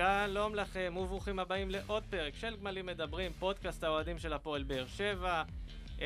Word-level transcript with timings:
שלום 0.00 0.54
לכם 0.54 0.94
וברוכים 0.96 1.38
הבאים 1.38 1.70
לעוד 1.70 2.02
פרק 2.10 2.34
של 2.34 2.56
גמלים 2.56 2.86
מדברים, 2.86 3.32
פודקאסט 3.38 3.84
האוהדים 3.84 4.18
של 4.18 4.32
הפועל 4.32 4.62
באר 4.62 4.86
שבע. 4.86 5.42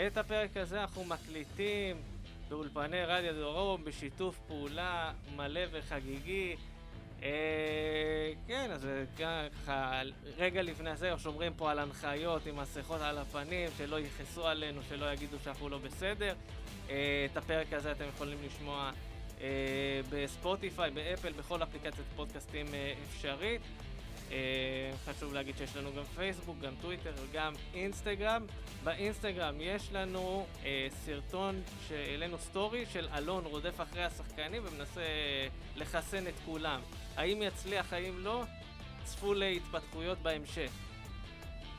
את 0.06 0.16
הפרק 0.16 0.56
הזה 0.56 0.80
אנחנו 0.80 1.04
מקליטים 1.04 1.96
באולפני 2.48 3.04
רדיו 3.04 3.34
דרום 3.34 3.84
בשיתוף 3.84 4.40
פעולה 4.46 5.12
מלא 5.36 5.60
וחגיגי. 5.72 6.56
אה, 7.22 8.32
כן, 8.46 8.70
אז 8.70 8.88
ככה, 9.18 10.02
רגע 10.36 10.62
לפני 10.62 10.96
זה 10.96 11.12
שומרים 11.18 11.54
פה 11.54 11.70
על 11.70 11.78
הנחיות 11.78 12.46
עם 12.46 12.56
מסכות 12.56 13.00
על 13.00 13.18
הפנים, 13.18 13.68
שלא 13.78 14.00
יכעסו 14.00 14.46
עלינו, 14.46 14.80
שלא 14.88 15.12
יגידו 15.12 15.36
שאנחנו 15.44 15.68
לא 15.68 15.78
בסדר. 15.78 16.34
אה, 16.90 17.26
את 17.32 17.36
הפרק 17.36 17.72
הזה 17.72 17.92
אתם 17.92 18.04
יכולים 18.14 18.38
לשמוע 18.46 18.90
בספוטיפיי, 20.10 20.90
באפל, 20.90 21.32
בכל 21.32 21.62
אפליקציית 21.62 22.06
פודקאסטים 22.16 22.66
אה, 22.74 22.94
אפשרית. 23.08 23.60
אה, 24.32 24.90
חשוב 25.04 25.34
להגיד 25.34 25.56
שיש 25.56 25.76
לנו 25.76 25.90
גם 25.96 26.04
פייסבוק, 26.04 26.56
גם 26.62 26.72
טוויטר 26.80 27.12
וגם 27.16 27.52
אינסטגרם. 27.74 28.46
באינסטגרם 28.84 29.54
יש 29.60 29.92
לנו 29.92 30.46
אה, 30.64 30.86
סרטון 31.04 31.62
שהעלינו 31.88 32.38
סטורי 32.38 32.86
של 32.92 33.08
אלון 33.14 33.44
רודף 33.44 33.80
אחרי 33.80 34.04
השחקנים 34.04 34.62
ומנסה 34.66 35.00
אה, 35.00 35.46
לחסן 35.76 36.26
את 36.26 36.34
כולם. 36.44 36.80
האם 37.16 37.42
יצליח, 37.42 37.92
האם 37.92 38.24
לא? 38.24 38.44
צפו 39.04 39.34
להתפתחויות 39.34 40.18
בהמשך. 40.18 40.70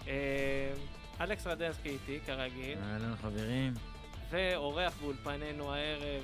אה, 0.08 0.74
אלכס 1.22 1.48
רדנסקי 1.48 1.90
איתי, 1.90 2.20
כרגיל. 2.26 2.78
אהלן 2.84 3.16
חברים. 3.22 3.74
ואורח 4.30 4.94
באולפננו 5.02 5.74
הערב, 5.74 6.24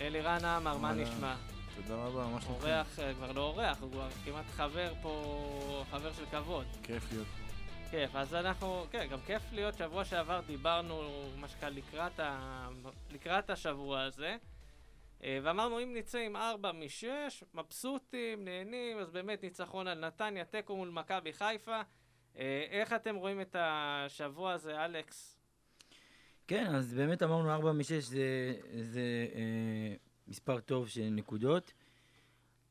אלירן 0.00 0.44
עמר, 0.44 0.76
מה 0.76 0.92
נשמע? 0.92 1.34
תודה 1.76 1.94
רבה, 1.94 2.26
מה 2.26 2.40
שלומכם? 2.40 2.66
אורח, 2.66 2.98
אה, 2.98 3.14
כבר 3.14 3.32
לא 3.32 3.40
אורח, 3.40 3.80
הוא 3.80 3.90
כבר 3.90 4.08
כמעט 4.24 4.44
חבר 4.46 4.92
פה, 5.02 5.84
חבר 5.90 6.12
של 6.12 6.26
כבוד. 6.26 6.66
כיף 6.82 7.12
להיות. 7.12 7.26
כיף, 7.90 8.16
אז 8.16 8.34
אנחנו, 8.34 8.86
כן, 8.90 9.06
גם 9.10 9.18
כיף 9.26 9.42
להיות, 9.52 9.74
שבוע 9.74 10.04
שעבר 10.04 10.40
דיברנו, 10.46 11.02
מה 11.36 11.48
שנקרא, 11.48 11.68
לקראת, 11.68 12.20
ה... 12.20 12.68
לקראת 13.10 13.50
השבוע 13.50 14.02
הזה, 14.02 14.36
אה, 15.24 15.38
ואמרנו, 15.42 15.82
אם 15.82 15.94
נצא 15.96 16.18
עם 16.18 16.36
ארבע 16.36 16.72
משש, 16.72 17.44
מבסוטים, 17.54 18.44
נהנים, 18.44 18.98
אז 18.98 19.10
באמת 19.10 19.42
ניצחון 19.42 19.86
על 19.86 20.06
נתניה, 20.06 20.44
תיקו 20.44 20.76
מול 20.76 20.88
מכבי 20.88 21.32
חיפה. 21.32 21.80
אה, 22.38 22.66
איך 22.70 22.92
אתם 22.92 23.16
רואים 23.16 23.40
את 23.40 23.56
השבוע 23.58 24.52
הזה, 24.52 24.84
אלכס? 24.84 25.37
כן, 26.48 26.74
אז 26.74 26.94
באמת 26.94 27.22
אמרנו 27.22 27.50
4 27.50 27.72
מ-6 27.72 27.82
זה, 28.00 28.54
זה 28.82 29.26
אה, 29.34 29.94
מספר 30.28 30.60
טוב 30.60 30.88
של 30.88 31.08
נקודות, 31.10 31.72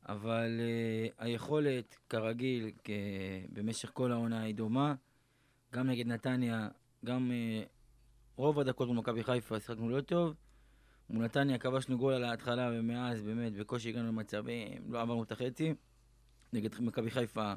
אבל 0.08 0.60
אה, 0.60 1.24
היכולת, 1.26 1.96
כרגיל, 2.08 2.70
כ- 2.84 2.90
במשך 3.52 3.90
כל 3.92 4.12
העונה 4.12 4.42
היא 4.42 4.54
דומה. 4.54 4.94
גם 5.72 5.86
נגד 5.86 6.06
נתניה, 6.06 6.68
גם 7.04 7.30
אה, 7.32 7.62
רוב 8.36 8.58
הדקות 8.60 8.88
מול 8.88 8.96
מכבי 8.96 9.24
חיפה 9.24 9.60
שיחקנו 9.60 9.88
לא 9.88 10.00
טוב. 10.00 10.34
מול 11.10 11.24
נתניה 11.24 11.58
כבשנו 11.58 11.98
גול 11.98 12.12
על 12.14 12.24
ההתחלה, 12.24 12.70
ומאז 12.74 13.22
באמת 13.22 13.52
בקושי 13.52 13.88
הגענו 13.88 14.08
למצבים, 14.08 14.92
לא 14.92 15.00
עברנו 15.00 15.22
את 15.22 15.32
החצי. 15.32 15.74
נגד 16.52 16.70
מכבי 16.80 17.10
חיפה, 17.10 17.52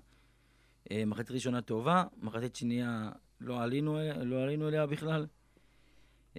אה, 0.91 1.06
מחצית 1.06 1.31
ראשונה 1.31 1.61
טובה, 1.61 2.03
מחצית 2.17 2.56
שנייה 2.56 3.11
לא 3.39 3.61
עלינו, 3.63 3.97
לא 4.23 4.44
עלינו 4.44 4.67
אליה 4.67 4.88
בכלל. 4.88 5.25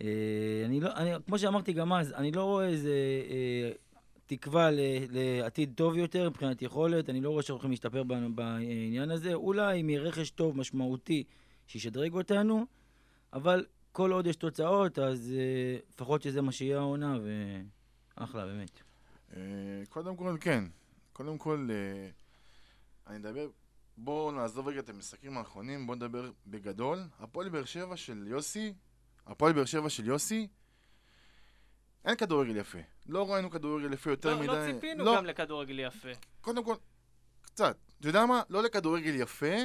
אה, 0.00 0.62
אני 0.64 0.80
לא, 0.80 0.90
אני, 0.96 1.10
כמו 1.26 1.38
שאמרתי 1.38 1.72
גם 1.72 1.92
אז, 1.92 2.12
אני 2.12 2.32
לא 2.32 2.44
רואה 2.44 2.68
איזה 2.68 2.92
אה, 3.30 3.70
תקווה 4.26 4.70
ל, 4.70 4.80
לעתיד 5.10 5.72
טוב 5.74 5.96
יותר 5.96 6.30
מבחינת 6.30 6.62
יכולת, 6.62 7.10
אני 7.10 7.20
לא 7.20 7.30
רואה 7.30 7.42
שאנחנו 7.42 7.54
הולכים 7.54 7.70
להשתפר 7.70 8.02
בעניין 8.34 9.10
הזה, 9.10 9.34
אולי 9.34 9.80
אם 9.80 9.90
יהיה 9.90 10.00
רכש 10.00 10.30
טוב 10.30 10.56
משמעותי 10.56 11.24
שישדרג 11.66 12.12
אותנו, 12.14 12.66
אבל 13.32 13.64
כל 13.92 14.12
עוד 14.12 14.26
יש 14.26 14.36
תוצאות, 14.36 14.98
אז 14.98 15.34
אה, 15.38 15.78
לפחות 15.94 16.22
שזה 16.22 16.42
מה 16.42 16.52
שיהיה 16.52 16.78
העונה, 16.78 17.18
ואחלה, 18.16 18.46
באמת. 18.46 18.80
אה, 19.36 19.40
קודם 19.88 20.16
כל, 20.16 20.36
כן. 20.40 20.64
קודם 21.12 21.38
כל, 21.38 21.68
אה, 21.70 22.08
אני 23.06 23.16
אדבר, 23.16 23.48
בואו 23.96 24.30
נעזוב 24.30 24.68
רגע 24.68 24.80
את 24.80 24.88
המשחקים 24.88 25.38
האחרונים, 25.38 25.86
בואו 25.86 25.96
נדבר 25.96 26.30
בגדול. 26.46 26.98
הפועל 27.20 27.48
באר 27.48 27.64
שבע 27.64 27.96
של 27.96 28.26
יוסי, 28.26 28.74
הפועל 29.26 29.52
באר 29.52 29.64
שבע 29.64 29.88
של 29.88 30.06
יוסי, 30.06 30.48
אין 32.04 32.16
כדורגל 32.16 32.56
יפה. 32.56 32.78
לא 33.06 33.32
ראינו 33.32 33.50
כדורגל 33.50 33.92
יפה 33.92 34.10
יותר 34.10 34.34
לא, 34.34 34.40
מדי. 34.40 34.46
לא 34.46 34.72
ציפינו 34.72 35.04
לא, 35.04 35.16
גם 35.16 35.26
לכדורגל 35.26 35.78
יפה. 35.78 36.08
קודם 36.40 36.64
כל, 36.64 36.74
קצת. 37.42 37.76
אתה 38.00 38.08
יודע 38.08 38.26
מה? 38.26 38.42
לא 38.50 38.62
לכדורגל 38.62 39.14
יפה. 39.14 39.56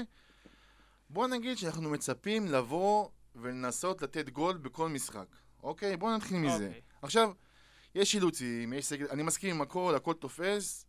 בוא 1.09 1.27
נגיד 1.27 1.57
שאנחנו 1.57 1.89
מצפים 1.89 2.47
לבוא 2.47 3.09
ולנסות 3.35 4.01
לתת 4.01 4.29
גול 4.29 4.57
בכל 4.57 4.89
משחק. 4.89 5.27
אוקיי? 5.63 5.97
בוא 5.97 6.15
נתחיל 6.15 6.37
מזה. 6.37 6.67
אוקיי. 6.67 6.81
עכשיו, 7.01 7.31
יש 7.95 8.15
אילוצים, 8.15 8.73
יש 8.73 8.85
סגל, 8.85 9.07
אני 9.09 9.23
מסכים 9.23 9.55
עם 9.55 9.61
הכל, 9.61 9.93
הכל 9.95 10.13
תופס. 10.13 10.85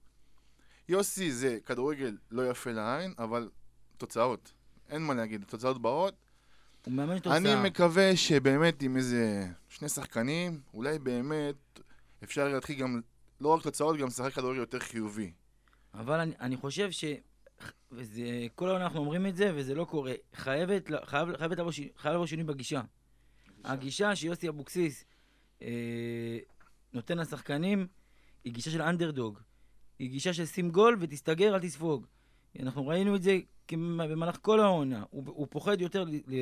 יוסי 0.89 1.33
זה 1.33 1.59
כדורגל 1.65 2.17
לא 2.31 2.51
יפה 2.51 2.71
לעין, 2.71 3.15
אבל 3.19 3.51
תוצאות. 3.97 4.53
אין 4.89 5.03
מה 5.03 5.15
להגיד, 5.15 5.43
התוצאות 5.43 5.83
באות. 5.83 6.15
הוא 6.89 6.95
מאמן 6.95 7.19
תוצאה. 7.19 7.37
אני 7.37 7.69
מקווה 7.69 8.17
שבאמת 8.17 8.83
עם 8.83 8.97
איזה 8.97 9.49
שני 9.69 9.89
שחקנים, 9.89 10.61
אולי 10.75 10.99
באמת 10.99 11.81
אפשר 12.25 12.49
להתחיל 12.49 12.79
גם, 12.79 13.01
לא 13.41 13.49
רק 13.49 13.63
תוצאות, 13.63 13.97
גם 13.97 14.07
לשחק 14.07 14.33
כדורגל 14.33 14.61
יותר 14.61 14.79
חיובי. 14.79 15.33
אבל 15.95 16.21
אני, 16.21 16.33
אני 16.41 16.57
חושב 16.57 16.91
ש... 16.91 17.05
וזה, 17.93 18.47
כל 18.55 18.69
העונה 18.69 18.85
אנחנו 18.85 19.01
אומרים 19.01 19.27
את 19.27 19.37
זה, 19.37 19.53
וזה 19.55 19.75
לא 19.75 19.85
קורה. 19.85 20.13
חייבת, 20.35 20.91
חייב, 21.05 21.37
חייבת 21.37 21.59
לבוא, 21.59 21.73
חייב 21.97 22.15
לבוא 22.15 22.27
שינוי 22.27 22.45
בגישה. 22.45 22.83
הגישה 23.65 24.17
שיוסי 24.17 24.49
אבוקסיס 24.49 25.05
אה, 25.63 26.39
נותן 26.93 27.19
לשחקנים 27.19 27.87
היא 28.45 28.53
גישה 28.53 28.71
של 28.71 28.83
אנדרדוג. 28.83 29.39
היא 29.99 30.11
גישה 30.11 30.33
של 30.33 30.47
שים 30.47 30.71
גול 30.71 30.97
ותסתגר, 31.01 31.55
אל 31.55 31.61
תספוג. 31.61 32.07
אנחנו 32.61 32.87
ראינו 32.87 33.17
את 33.17 33.23
זה 33.23 33.39
במהלך 33.77 34.39
כל 34.43 34.61
העונה. 34.61 35.05
הוא, 35.11 35.23
הוא 35.27 35.47
פוחד 35.51 35.81
יותר 35.81 36.05
ל, 36.05 36.11
ל, 36.27 36.37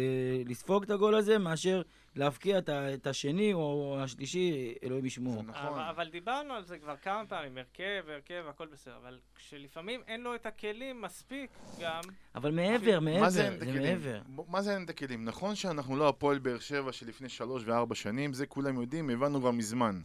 לספוג 0.50 0.82
את 0.82 0.90
הגול 0.90 1.14
הזה 1.14 1.38
מאשר 1.38 1.82
להבקיע 2.16 2.58
את, 2.58 2.68
את 2.68 3.06
השני 3.06 3.52
או 3.52 3.96
השלישי, 4.00 4.74
אלוהים 4.82 5.06
ישמור. 5.06 5.34
זה 5.34 5.42
נכון. 5.42 5.66
אבל, 5.66 5.82
אבל 5.82 6.08
דיברנו 6.08 6.54
על 6.54 6.64
זה 6.64 6.78
כבר 6.78 6.96
כמה 6.96 7.22
פעמים, 7.28 7.58
הרכב, 7.58 8.04
הרכב, 8.08 8.44
הכל 8.48 8.66
בסדר, 8.66 8.96
אבל 9.02 9.18
כשלפעמים 9.34 10.00
אין 10.06 10.20
לו 10.20 10.34
את 10.34 10.46
הכלים 10.46 11.02
מספיק 11.02 11.50
גם, 11.80 12.00
אבל 12.34 12.50
מעבר, 12.50 13.00
מעבר, 13.00 13.20
מה 13.20 13.30
זה, 13.30 13.56
זה? 13.58 13.80
מעבר. 13.80 14.20
מה 14.48 14.62
זה 14.62 14.74
אין 14.74 14.84
את 14.84 14.90
הכלים? 14.90 15.24
נכון 15.24 15.54
שאנחנו 15.54 15.96
לא 15.96 16.08
הפועל 16.08 16.38
באר 16.38 16.58
שבע 16.58 16.92
שלפני 16.92 17.28
שלוש 17.28 17.62
וארבע 17.66 17.94
שנים, 17.94 18.32
זה 18.32 18.46
כולם 18.46 18.80
יודעים, 18.80 19.10
הבנו 19.10 19.40
כבר 19.40 19.50
מזמן. 19.50 20.00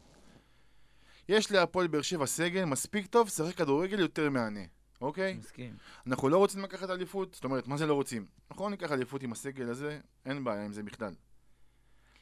יש 1.29 1.51
להפועל 1.51 1.87
באר 1.87 2.01
שבע 2.01 2.25
סגל 2.25 2.65
מספיק 2.65 3.07
טוב, 3.07 3.29
שחק 3.29 3.55
כדורגל 3.55 3.99
יותר 3.99 4.29
מהנה, 4.29 4.59
אוקיי? 5.01 5.33
מסכים. 5.33 5.75
אנחנו 6.07 6.29
לא 6.29 6.37
רוצים 6.37 6.63
לקחת 6.63 6.89
אליפות, 6.89 7.33
זאת 7.33 7.43
אומרת, 7.43 7.67
מה 7.67 7.77
זה 7.77 7.85
לא 7.85 7.93
רוצים? 7.93 8.25
אנחנו 8.51 8.63
לא 8.63 8.69
ניקח 8.69 8.91
אליפות 8.91 9.23
עם 9.23 9.31
הסגל 9.31 9.69
הזה, 9.69 9.99
אין 10.25 10.43
בעיה 10.43 10.65
עם 10.65 10.73
זה 10.73 10.83
בכלל. 10.83 11.13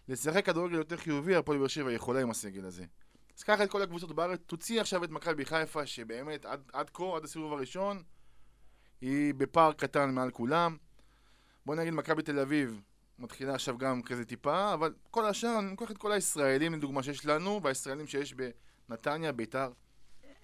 לשחק 0.07 0.45
כדורגל 0.45 0.75
יותר 0.75 0.97
חיובי, 0.97 1.35
הפועל 1.35 1.57
באר 1.57 1.67
שבע 1.67 1.91
יכולה 1.91 2.21
עם 2.21 2.29
הסגל 2.29 2.65
הזה. 2.65 2.85
אז 3.37 3.43
קח 3.43 3.61
את 3.61 3.71
כל 3.71 3.81
הקבוצות 3.81 4.11
בארץ, 4.15 4.39
תוציא 4.45 4.81
עכשיו 4.81 5.03
את 5.03 5.09
מכבי 5.09 5.45
חיפה, 5.45 5.85
שבאמת 5.85 6.45
עד, 6.45 6.61
עד 6.73 6.89
כה, 6.89 7.15
עד 7.15 7.23
הסיבוב 7.23 7.53
הראשון, 7.53 8.03
היא 9.01 9.33
בפער 9.33 9.73
קטן 9.73 10.11
מעל 10.11 10.31
כולם. 10.31 10.77
בוא 11.65 11.75
נגיד 11.75 11.93
מכבי 11.93 12.21
תל 12.21 12.39
אביב 12.39 12.81
מתחילה 13.19 13.55
עכשיו 13.55 13.77
גם 13.77 14.01
כזה 14.01 14.25
טיפה, 14.25 14.73
אבל 14.73 14.93
כל 15.11 15.25
השאר, 15.25 15.59
אני 15.59 15.69
לוקח 15.69 15.91
את 15.91 15.97
כל 15.97 16.11
הישראלים 16.11 16.73
לדוגמה 16.73 17.03
שיש 17.03 17.25
לנו, 17.25 17.59
והישראלים 17.63 18.07
שיש 18.07 18.33
בנתניה, 18.89 19.31
ביתר, 19.31 19.71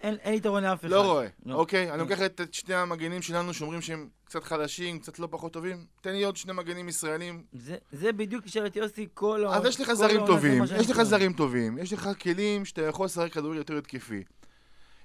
אין, 0.02 0.16
אין 0.16 0.34
יתרון 0.34 0.64
לאף 0.64 0.80
אחד. 0.82 0.90
לא 0.90 1.12
רואה, 1.12 1.28
לא. 1.46 1.56
אוקיי? 1.56 1.90
אני 1.90 1.98
לא. 1.98 2.04
לוקח 2.04 2.22
את 2.22 2.42
את 2.42 2.54
שני 2.54 2.76
המגנים 2.76 3.22
שלנו 3.22 3.54
שאומרים 3.54 3.82
שהם 3.82 4.10
קצת 4.26 4.44
חלשים, 4.44 5.00
קצת 5.00 5.20
לא 5.20 5.28
פחות 5.32 5.54
טובים. 5.54 5.86
תן 6.02 6.12
לי 6.12 6.24
עוד 6.24 6.38
שני 6.38 6.54
מגנים 6.54 6.90
ישראלים. 6.90 7.46
זה, 7.54 7.78
זה 7.92 8.12
בדיוק 8.14 8.48
שאל 8.48 8.66
את 8.66 8.76
יוסי 8.76 9.08
כל 9.14 9.44
העונה. 9.44 9.58
אז 9.58 9.66
יש 9.66 9.82
לך 9.82 9.94
זרים 9.94 10.26
טובים, 10.26 10.64
יש 10.64 10.90
לך. 10.90 11.04
זרים 11.04 11.34
טובים, 11.34 11.78
יש 11.78 11.94
לך 11.94 12.10
כלים 12.22 12.66
שאתה 12.66 12.82
יכול 12.82 13.06
לשחק 13.06 13.34
כדורגל 13.34 13.58
יותר 13.58 13.78
התקפי. 13.78 14.24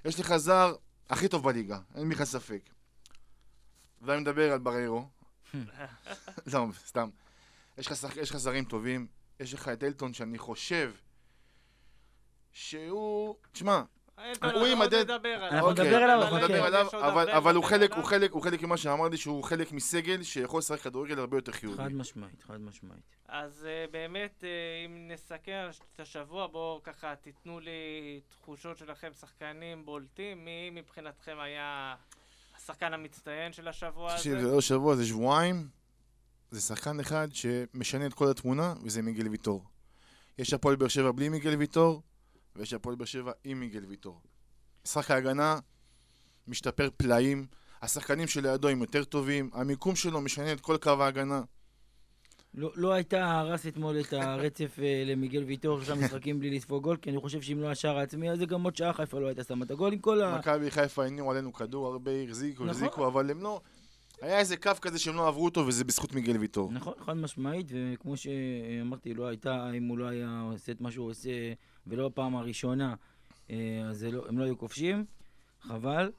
יש 0.05 0.19
לך 0.19 0.35
זר 0.37 0.75
הכי 1.09 1.27
טוב 1.27 1.43
בליגה, 1.43 1.79
אין 1.95 2.09
בכלל 2.09 2.25
ספק. 2.25 2.61
ואני 4.01 4.21
מדבר 4.21 4.51
על 4.51 4.59
בריירו. 4.59 5.07
לא, 6.53 6.67
סתם. 6.87 7.09
יש 7.77 7.87
לך 7.87 7.95
שחק- 7.95 8.17
יש 8.17 8.29
לך 8.29 8.37
זרים 8.37 8.63
טובים, 8.63 9.07
יש 9.39 9.53
לך 9.53 9.67
את 9.67 9.83
אלטון 9.83 10.13
שאני 10.13 10.37
חושב 10.37 10.91
שהוא... 12.51 13.35
תשמע, 13.51 13.81
הוא 14.53 14.67
יימדד-. 14.67 15.09
אנחנו 15.11 15.69
אוקיי, 15.69 15.85
נדבר 15.85 15.97
עליו, 15.97 16.21
אנחנו 16.21 16.37
אבל 16.37 16.45
נדבר. 16.45 16.63
עליו, 16.63 16.87
אבל- 17.37 17.55
הוא 17.55 17.63
חלק, 17.63 17.91
עליו. 17.91 17.97
הוא 18.01 18.09
חלק, 18.09 18.31
הוא 18.31 18.41
חלק 18.41 18.61
ממה 18.61 18.77
שאמרתי 18.77 19.17
שהוא 19.17 19.43
חלק 19.43 19.71
מסגל 19.71 20.23
שיכול 20.23 20.59
לשחק 20.59 20.79
כדורגל 20.79 21.19
הרבה 21.19 21.37
יותר 21.37 21.51
חיובי. 21.51 21.77
חד 21.77 21.93
משמעית, 21.93 22.43
חד 22.47 22.61
משמעית. 22.61 23.03
אז 23.27 23.67
uh, 23.67 23.91
באמת, 23.91 24.43
uh, 24.43 24.45
אם 24.85 25.07
נסכם 25.11 25.69
את 25.95 25.99
השבוע, 25.99 26.47
בואו 26.47 26.81
ככה 26.83 27.15
תיתנו 27.15 27.59
לי 27.59 27.71
תחושות 28.29 28.77
שלכם, 28.77 29.09
שחקנים 29.19 29.85
בולטים, 29.85 30.45
מי 30.45 30.69
מבחינתכם 30.69 31.39
היה 31.39 31.95
השחקן 32.57 32.93
המצטיין 32.93 33.53
של 33.53 33.67
השבוע 33.67 34.15
תקשיב, 34.15 34.37
הזה. 34.37 34.47
זה 34.47 34.55
לא 34.55 34.61
שבוע, 34.61 34.95
זה 34.95 35.05
שבועיים. 35.05 35.67
זה 36.51 36.61
שחקן 36.61 36.99
אחד 36.99 37.27
שמשנה 37.33 38.05
את 38.05 38.13
כל 38.13 38.31
התמונה, 38.31 38.73
וזה 38.83 39.01
מיגל 39.01 39.27
ויטור. 39.27 39.63
יש 40.37 40.53
הפועל 40.53 40.75
באר 40.75 40.87
שבע 40.87 41.11
בלי 41.11 41.29
מיגל 41.29 41.55
ויטור, 41.55 42.01
ויש 42.55 42.73
הפועל 42.73 42.95
באר 42.95 43.05
שבע 43.05 43.31
עם 43.43 43.59
מיגל 43.59 43.85
ויטור. 43.85 44.21
משחק 44.85 45.11
ההגנה 45.11 45.59
משתפר 46.47 46.89
פלאים, 46.97 47.45
השחקנים 47.81 48.27
שלידו 48.27 48.67
הם 48.67 48.81
יותר 48.81 49.03
טובים, 49.03 49.49
המיקום 49.53 49.95
שלו 49.95 50.21
משנה 50.21 50.51
את 50.53 50.61
כל 50.61 50.77
קו 50.77 51.03
ההגנה. 51.03 51.41
לא, 52.53 52.71
לא 52.75 52.93
הייתה 52.93 53.39
הרס 53.39 53.67
אתמול 53.67 53.99
את 53.99 54.13
הרצף 54.13 54.79
אה, 54.79 55.03
למיגל 55.05 55.43
ויטור, 55.43 55.77
שלושה 55.77 55.95
משחקים 55.95 56.39
בלי 56.39 56.57
לספוג 56.57 56.83
גול, 56.83 56.97
כי 56.97 57.09
אני 57.09 57.19
חושב 57.19 57.41
שאם 57.41 57.59
לא 57.59 57.71
השער 57.71 57.97
העצמי, 57.97 58.29
אז 58.29 58.39
זה 58.39 58.45
גם 58.45 58.63
עוד 58.63 58.75
שעה 58.75 58.93
חיפה 58.93 59.19
לא 59.19 59.27
הייתה 59.27 59.43
שמה 59.43 59.65
את 59.65 59.71
הגול 59.71 59.93
עם 59.93 59.99
כל 59.99 60.21
ה... 60.21 60.37
מכבי 60.37 60.71
חיפה 60.71 61.05
הניעו 61.05 61.31
עלינו 61.31 61.53
כדור 61.53 61.87
הרבה, 61.87 62.11
החזיקו, 62.23 62.63
נכון. 62.63 62.69
החזיקו, 62.69 63.07
אבל 63.07 63.31
הם 63.31 63.41
לא... 63.41 63.61
היה 64.21 64.39
איזה 64.39 64.57
קו 64.57 64.71
כזה 64.81 64.99
שהם 64.99 65.15
לא 65.15 65.27
עברו 65.27 65.45
אותו, 65.45 65.67
וזה 65.67 65.83
בזכות 65.83 66.13
מיגל 66.13 66.37
ויטור. 66.37 66.71
נכון, 66.71 66.93
חד 67.05 67.13
משמעית, 67.13 67.67
וכמו 67.71 68.17
שאמרתי, 68.17 69.13
לא 69.13 69.27
הייתה, 69.27 69.71
אם 69.77 69.87
הוא 69.87 69.97
לא 69.97 70.05
היה 70.05 70.41
עושה 70.51 70.71
את 70.71 70.81
מה 70.81 70.91
שהוא 70.91 71.09
עושה, 71.09 71.29
ולא 71.87 72.09
בפעם 72.09 72.35
הראשונה, 72.35 72.95
אה, 73.49 73.81
אז 73.89 74.03
לא, 74.03 74.27
הם 74.27 74.39
לא 74.39 74.43
היו 74.43 74.57
כובשים, 74.57 75.05
חבל. 75.61 76.11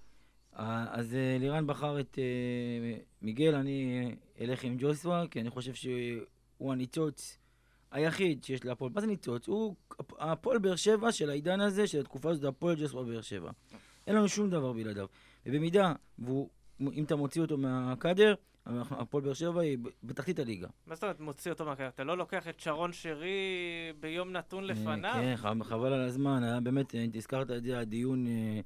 אז 0.53 1.15
אה, 1.15 1.37
לירן 1.41 1.67
בחר 1.67 2.01
את 2.01 2.19
אה, 2.19 2.99
מיגל, 3.23 3.55
אני 3.55 4.15
אלך 4.41 4.65
עם 4.65 4.77
ג'וסווה, 4.79 5.25
כי 5.31 5.41
אני 5.41 5.51
חושב 5.51 5.75
שהוא 5.75 6.73
הניצוץ 6.73 7.39
היחיד 7.91 8.45
שיש 8.45 8.65
להפועל. 8.65 8.93
מה 8.95 9.01
זה 9.01 9.07
ניצוץ? 9.07 9.49
הוא 9.49 9.75
הפועל 10.19 10.59
באר 10.59 10.77
שבע 10.77 11.13
של 11.13 11.31
העידן 11.31 11.61
הזה, 11.61 11.87
של 11.87 12.01
התקופה 12.01 12.31
הזאת, 12.31 12.45
הפועל 12.45 12.77
ג'וסווה 12.77 13.05
באר 13.05 13.21
שבע. 13.21 13.51
אין 14.07 14.17
לנו 14.17 14.29
שום 14.29 14.51
דבר 14.51 14.73
בלעדיו. 14.73 15.07
ובמידה, 15.47 15.93
והוא, 16.19 16.49
אם 16.81 17.05
אתה 17.05 17.17
מוציא 17.17 17.43
אותו 17.43 17.59
מהקאדר, 17.59 18.35
הפועל 18.67 19.25
באר 19.25 19.33
שבע 19.33 19.61
היא 19.61 19.79
בתחתית 20.05 20.39
הליגה. 20.39 20.69
מה 20.87 20.95
זאת 20.95 21.05
אומרת 21.05 21.21
מוציא 21.21 21.51
אותו 21.51 21.65
מהקריירה? 21.65 21.93
אתה 21.95 22.05
לא 22.05 22.19
לוקח 22.19 22.49
את 22.49 22.61
שרון 22.61 22.93
שרי 22.93 23.39
ביום 24.01 24.33
נתון 24.33 24.65
לפניו? 24.65 25.15
כן, 25.15 25.35
חבל 25.65 25.93
על 25.93 26.01
הזמן, 26.01 26.43
היה 26.43 26.61
באמת, 26.61 26.95
אה, 26.95 27.07
הזכרת 27.15 27.51
את 27.51 27.63
זה, 27.63 27.79
הדיון 27.79 28.27
אה, 28.27 28.61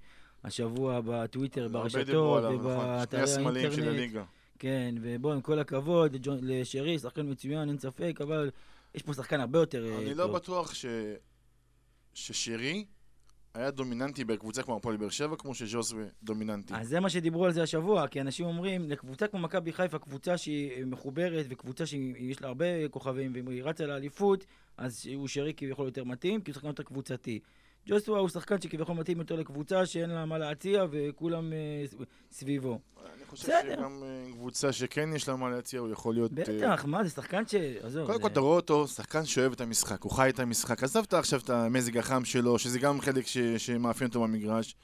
השבוע 0.45 1.01
בטוויטר, 1.05 1.69
ברשתות 1.69 2.45
נכון. 2.45 2.55
ובאתרי 2.55 3.27
של 3.27 3.47
האינטרנט. 3.57 4.27
כן, 4.59 4.95
ובוא, 5.01 5.33
עם 5.33 5.41
כל 5.41 5.59
הכבוד, 5.59 6.27
לשרי, 6.43 6.99
שחקן 6.99 7.31
מצוין, 7.31 7.69
אין 7.69 7.79
ספק, 7.79 8.19
אבל 8.21 8.51
יש 8.95 9.03
פה 9.03 9.15
שחקן 9.15 9.41
הרבה 9.41 9.59
יותר 9.59 9.87
אה, 9.87 9.99
אני 9.99 10.09
טוב. 10.09 10.19
לא 10.19 10.27
בטוח 10.27 10.75
ש... 10.75 10.87
היה 13.57 13.71
דומיננטי 13.71 14.25
בקבוצה 14.25 14.63
כמו 14.63 14.77
הפועל 14.77 14.97
באר 14.97 15.09
שבע, 15.09 15.37
כמו 15.37 15.55
שז'וזווה 15.55 16.05
דומיננטי. 16.23 16.75
אז 16.75 16.89
זה 16.89 17.01
מה 17.01 17.11
שדיברו 17.11 17.45
על 17.45 17.53
זה 17.53 17.63
השבוע, 17.63 18.09
כי 18.09 18.21
אנשים 18.21 18.47
אומרים, 18.47 18.91
לקבוצה 18.91 19.27
כמו 19.27 19.41
מכבי 19.41 19.73
חיפה, 19.73 19.99
קבוצה 19.99 20.39
שהיא 20.39 20.85
מחוברת, 20.85 21.47
וקבוצה 21.49 21.87
שיש 21.87 22.43
לה 22.43 22.49
הרבה 22.49 22.89
כוכבים, 22.89 23.33
ואם 23.35 23.49
היא 23.49 23.63
רצה 23.63 23.87
לאליפות, 23.87 24.47
אז 24.77 25.07
הוא 25.15 25.29
שרי 25.29 25.55
כביכול 25.57 25.87
יותר 25.87 26.05
מתאים, 26.05 26.41
כי 26.41 26.51
הוא 26.51 26.55
שחקן 26.55 26.67
יותר 26.67 26.83
קבוצתי. 26.83 27.41
ג'וסווה 27.87 28.19
הוא 28.19 28.29
שחקן 28.29 28.61
שכביכול 28.61 28.95
מתאים 28.97 29.19
יותר 29.19 29.37
לקבוצה 29.37 29.87
שאין 29.87 30.11
לה 30.11 30.27
מה 30.27 30.39
להציע, 30.39 30.85
וכולם 30.91 31.53
אה, 31.53 31.85
סביבו. 32.33 32.79
אני 33.17 33.25
חושב. 33.27 33.53
שגם 33.63 34.03
אה, 34.03 34.33
קבוצה 34.33 34.73
שכן 34.73 35.09
יש 35.15 35.29
לה 35.29 35.37
מה 35.37 35.51
להציע, 35.51 35.81
הוא 35.81 35.89
יכול 35.89 36.15
להיות... 36.15 36.31
אה, 36.39 36.45
בטח, 36.45 36.85
מה, 36.85 37.05
זה 37.05 37.11
שחקן 37.11 37.47
ש... 37.47 37.55
עזוב. 37.55 38.07
קודם 38.07 38.21
כל 38.21 38.29
אתה 38.29 38.41
רואה 38.41 38.57
אותו, 38.57 38.89
שחקן 38.89 39.25
שאוהב 39.25 39.53
את 39.53 39.61
המשחק, 39.61 40.03
הוא 40.03 40.13
חי 40.13 40.29
את 40.29 40.41
המשחק. 40.41 40.83
עזוב 40.83 41.05
אתה 41.09 41.19
עכשיו 41.19 41.41
את 41.41 41.51
המזג 41.51 41.99
החם 41.99 42.25
שלו, 42.25 42.59
שזה 42.59 42.79
גם 42.79 43.01
חלק. 43.01 43.25
שמאפיין 43.59 44.09
אותו 44.09 44.23
במגרש. 44.23 44.77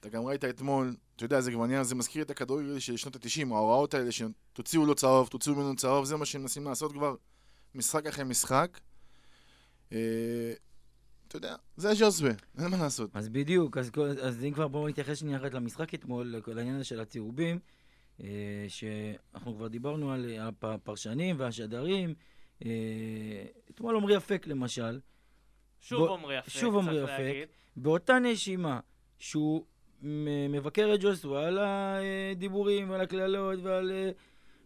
אתה 0.00 0.08
גם 0.08 0.22
ראית 0.22 0.44
אתמול, 0.44 0.96
אתה 1.16 1.24
יודע, 1.24 1.40
זה 1.40 1.52
כבר 1.52 1.66
נהיה, 1.66 1.84
זה 1.84 1.94
מזכיר 1.94 2.22
את 2.22 2.30
הכדורגל 2.30 2.78
של 2.78 2.96
שנות 2.96 3.16
ה-90, 3.16 3.54
ההוראות 3.54 3.94
האלה 3.94 4.10
שתוציאו 4.12 4.86
לו 4.86 4.94
צהוב, 4.94 5.28
תוציאו 5.28 5.54
ממנו 5.54 5.76
צהוב, 5.76 6.04
זה 6.04 6.16
מה 6.16 6.26
שהם 6.26 6.40
מנסים 6.40 6.64
לעשות 6.64 6.92
כבר 6.92 7.14
משחק 7.74 8.06
אחרי 8.06 8.24
משחק. 8.24 8.78
אתה 11.32 11.46
יודע, 11.46 11.54
זה 11.76 11.94
ז'וזווה, 11.94 12.30
אין 12.58 12.70
מה 12.70 12.76
לעשות. 12.76 13.10
אז 13.14 13.28
בדיוק, 13.28 13.78
אז, 13.78 13.90
אז 14.22 14.44
אם 14.44 14.50
כבר 14.54 14.68
בואו 14.68 14.88
נתייחס 14.88 15.18
שנייה 15.18 15.38
אחת 15.38 15.54
למשחק 15.54 15.94
אתמול, 15.94 16.26
לכל 16.36 16.58
העניין 16.58 16.76
הזה 16.76 16.84
של 16.84 17.00
הצהובים, 17.00 17.58
אה, 18.22 18.26
שאנחנו 18.68 19.54
כבר 19.56 19.68
דיברנו 19.68 20.12
על 20.12 20.30
אה, 20.30 20.48
הפ- 20.48 20.64
הפרשנים 20.64 21.36
והשדרים. 21.38 22.14
אה, 22.64 22.70
אתמול 23.70 23.96
עמרי 23.96 24.16
אפק 24.16 24.46
למשל, 24.46 25.00
שוב 25.80 25.98
בוא- 26.06 26.14
עמרי 26.18 26.38
אפק, 26.38 26.48
שוב 26.48 26.76
עמרי 26.76 26.94
צריך 27.00 27.10
אפק. 27.10 27.18
להגיד. 27.20 27.48
באותה 27.76 28.18
נשימה 28.18 28.80
שהוא 29.18 29.64
מבקר 30.50 30.90
את 30.94 31.00
ג'וסווה 31.02 31.46
על 31.46 31.58
הדיבורים 31.62 32.90
ועל 32.90 33.00
הקללות 33.00 33.58
ועל... 33.62 33.90
אה, 33.92 34.10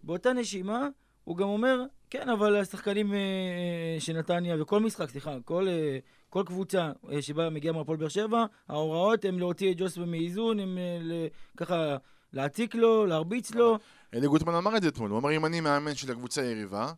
באותה 0.02 0.32
נשימה 0.32 0.88
הוא 1.24 1.36
גם 1.36 1.48
אומר, 1.48 1.80
כן, 2.10 2.28
אבל 2.28 2.56
השחקנים 2.56 3.12
אה, 3.14 3.18
אה, 3.18 4.00
של 4.00 4.12
נתניה, 4.18 4.62
וכל 4.62 4.80
משחק, 4.80 5.10
סליחה, 5.10 5.36
כל, 5.44 5.68
אה, 5.68 5.98
כל 6.36 6.42
קבוצה 6.46 6.90
אה, 7.12 7.22
שבה 7.22 7.50
מגיעה 7.50 7.74
מהפועל 7.74 7.98
באר 7.98 8.08
שבע, 8.08 8.44
ההוראות 8.68 9.24
הן 9.24 9.38
להוציא 9.38 9.72
את 9.72 9.76
ג'וסווה 9.78 10.06
מאיזון, 10.06 10.60
הן 10.60 10.78
אה, 10.78 11.26
ככה 11.56 11.96
להציק 12.32 12.74
לו, 12.74 13.06
להרביץ 13.06 13.50
לו. 13.50 13.78
אלי 14.14 14.26
גוטמן 14.26 14.54
אמר 14.54 14.76
את 14.76 14.82
זה 14.82 14.88
אתמול, 14.88 15.10
הוא 15.10 15.18
אמר 15.18 15.36
אם 15.36 15.46
אני 15.46 15.60
מאמן 15.60 15.94
של 15.94 16.12
הקבוצה 16.12 16.42
היריבה, 16.42 16.92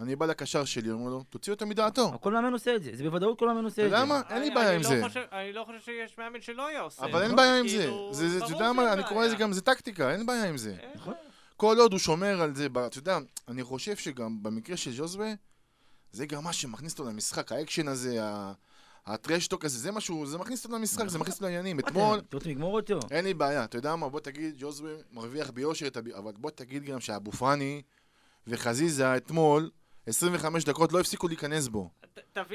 אני 0.00 0.16
בא 0.16 0.26
לקשר 0.26 0.64
שלי, 0.64 0.90
אומר 0.90 1.10
לו, 1.10 1.22
תוציא 1.30 1.52
אותו 1.52 1.66
מדעתו. 1.66 2.12
כל 2.20 2.32
מאמן 2.32 2.52
עושה 2.52 2.76
את 2.76 2.82
זה, 2.82 2.90
זה 2.94 3.02
בוודאות 3.04 3.38
כל 3.38 3.46
מאמן 3.48 3.64
עושה 3.64 3.82
את 3.82 3.86
אתה 3.86 3.96
זה. 3.96 4.02
יודע 4.02 4.14
מה? 4.14 4.20
אין 4.30 4.40
לי 4.40 4.46
אני- 4.46 4.54
בעיה 4.54 4.68
אני 4.68 4.76
עם 4.76 4.82
לא 4.82 5.08
זה. 5.08 5.24
אני 5.32 5.52
לא 5.52 5.64
חושב 5.66 5.78
שיש 5.80 6.18
מאמן 6.18 6.40
שלא 6.40 6.66
היה 6.66 6.80
עושה 6.80 7.04
אבל. 7.04 7.22
אין 7.22 7.36
בעיה 7.36 7.58
עם 7.58 7.68
זה. 7.68 7.76
כאילו, 7.78 8.12
אתה 8.44 8.52
יודע 8.52 8.72
מה, 8.72 8.92
אני 8.92 9.02
קורא 9.08 9.26
לזה. 9.26 9.36
גם, 9.36 9.52
זה 9.52 9.60
טקטיקה, 9.60 10.10
אין 10.12 10.26
בעיה 10.26 10.44
עם 10.48 10.56
זה. 10.56 10.76
נכון. 10.94 11.14
כל 11.56 11.76
עוד 11.78 11.92
הוא 11.92 11.98
שומר 11.98 12.42
על 12.42 12.54
זה, 12.54 12.66
אתה 12.86 12.98
יודע, 12.98 13.18
אני 13.48 13.62
חושב 13.62 13.96
שגם 13.96 14.42
במקרה 14.42 14.76
של 14.76 14.92
ז'וזואה, 14.92 15.32
זה 16.12 16.26
גם 16.26 16.44
מה 16.44 16.52
שמכניס 16.52 16.92
אותו 16.92 17.04
למשחק, 17.04 17.52
האקשן 17.52 17.88
הזה, 17.88 18.18
ה 19.08 19.14
trash 19.14 19.42
talk 19.42 19.64
הזה, 19.64 19.78
זה 19.78 19.92
משהו, 19.92 20.26
זה 20.26 20.38
מכניס 20.38 20.64
אותו 20.64 20.76
למשחק, 20.76 21.08
זה 21.08 21.18
מכניס 21.18 21.34
אותו 21.34 21.44
לעניינים. 21.44 21.76
מה, 21.76 21.82
אתמול, 21.88 22.18
אתם 22.18 22.36
רוצים 22.36 22.52
לגמור 22.52 22.76
אותו? 22.80 22.98
אין 23.10 23.24
לי 23.24 23.34
בעיה, 23.34 23.64
אתה 23.64 23.78
יודע 23.78 23.96
מה, 23.96 24.08
בוא 24.08 24.20
תגיד, 24.20 24.54
ג'וזווה 24.58 24.92
מרוויח 25.12 25.50
ביושר 25.50 25.86
את 25.86 25.96
הב... 25.96 26.08
אבל 26.08 26.32
בוא 26.32 26.50
תגיד 26.50 26.84
גם 26.84 27.00
שאבו 27.00 27.32
פאני 27.32 27.82
וחזיזה 28.46 29.16
אתמול, 29.16 29.70
25 30.06 30.64
דקות 30.64 30.92
לא 30.92 31.00
הפסיקו 31.00 31.28
להיכנס 31.28 31.68
בו. 31.68 31.90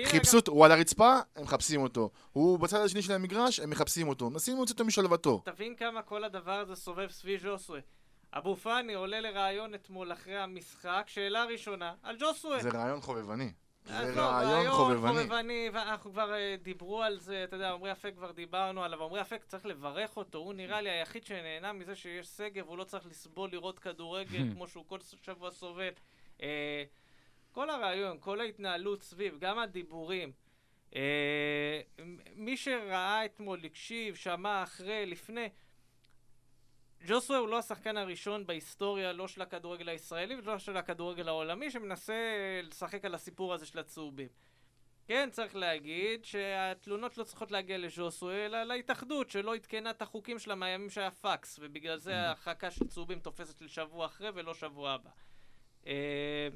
חיפשו 0.06 0.38
אותו, 0.38 0.52
הוא 0.52 0.66
על 0.66 0.72
הרצפה, 0.72 1.20
הם 1.36 1.44
מחפשים 1.44 1.82
אותו. 1.82 2.10
הוא 2.32 2.60
בצד 2.60 2.80
השני 2.80 3.02
של 3.02 3.14
המגרש, 3.14 3.60
הם 3.60 3.70
מחפשים 3.70 4.08
אותו. 4.08 4.30
מנסים 4.30 4.56
להוציא 4.56 4.74
אותו 4.74 4.86
משלוותו. 4.86 5.42
תבין 5.46 5.76
כמה 5.76 6.02
כל 6.02 6.24
הדבר 6.24 6.52
הזה 6.52 6.76
סובב 6.76 7.12
סביב 7.12 7.42
ז'וסווה. 7.42 7.80
אבו 8.34 8.56
פאני 8.56 8.94
עולה 8.94 9.22
לראיון 9.22 9.76
אתמול 9.76 10.14
אחרי 10.14 10.38
המשחק, 10.38 11.04
שאלה 11.08 11.46
ראשונה, 11.46 11.94
על 12.04 12.16
ג'וסווה. 12.20 12.64
זה 12.64 12.70
רעיון 12.70 13.02
חובבני. 13.02 13.52
זה 13.86 14.14
רעיון 14.22 14.72
חובבני. 14.72 15.22
חובבני, 15.22 15.70
ואנחנו 15.74 16.12
כבר 16.12 16.34
אה, 16.34 16.56
דיברו 16.62 17.04
על 17.04 17.20
זה, 17.20 17.44
אתה 17.44 17.56
יודע, 17.56 17.72
עמרי 17.72 17.92
אפק 17.92 18.14
כבר 18.16 18.32
דיברנו 18.32 18.84
עליו, 18.84 19.04
עמרי 19.04 19.22
אפק 19.22 19.44
צריך 19.44 19.66
לברך 19.66 20.18
אותו, 20.18 20.38
הוא 20.38 20.54
נראה 20.54 20.82
לי 20.82 20.90
היחיד 20.90 21.26
שנהנה 21.26 21.74
מזה 21.74 21.96
שיש 21.96 22.28
סגר, 22.28 22.66
והוא 22.66 22.78
לא 22.78 22.84
צריך 22.84 23.06
לסבול 23.06 23.50
לראות 23.52 23.80
כדורגל 23.80 24.44
כמו 24.54 24.68
שהוא 24.68 24.86
כל 24.88 25.00
שבוע 25.22 25.52
סובל. 25.52 25.90
אה, 26.42 26.84
כל 27.52 27.70
הרעיון, 27.70 28.18
כל 28.20 28.42
ההתנהלות 28.42 29.04
סביב, 29.04 29.40
גם 29.40 29.60
הדיבורים. 29.60 30.32
אה, 30.96 31.82
מי 32.36 32.58
שראה 32.58 33.26
אתמול, 33.26 33.66
הקשיב, 33.66 34.16
שמע 34.16 34.64
אחרי, 34.64 35.06
לפני, 35.06 35.50
ג'וסווה 37.08 37.38
הוא 37.38 37.48
לא 37.48 37.58
השחקן 37.58 37.98
הראשון 37.98 38.48
בהיסטוריה, 38.48 39.14
לא 39.14 39.28
של 39.28 39.42
הכדורגל 39.42 39.90
הישראלי 39.90 40.36
ולא 40.36 40.60
של 40.60 40.78
הכדורגל 40.78 41.28
העולמי, 41.28 41.72
שמנסה 41.72 42.14
לשחק 42.64 43.06
על 43.06 43.16
הסיפור 43.16 43.54
הזה 43.54 43.66
של 43.66 43.80
הצהובים. 43.80 44.28
כן, 45.08 45.30
צריך 45.32 45.56
להגיד 45.56 46.26
שהתלונות 46.26 47.18
לא 47.18 47.24
צריכות 47.24 47.52
להגיע 47.52 47.78
לז'וסווה, 47.78 48.46
אלא 48.46 48.64
להתאחדות, 48.64 49.30
שלא 49.30 49.56
עדכנה 49.56 49.90
את 49.90 50.02
החוקים 50.02 50.40
שלה 50.40 50.56
מהימים 50.56 50.90
שהיה 50.90 51.12
פקס, 51.12 51.60
ובגלל 51.62 51.98
זה 51.98 52.16
ההרחקה 52.16 52.72
של 52.72 52.88
צהובים 52.88 53.20
תופסת 53.20 53.62
לשבוע 53.62 54.06
אחרי 54.06 54.30
ולא 54.34 54.54
שבוע 54.54 54.92
הבא. 54.92 55.10
אה, 55.88 56.48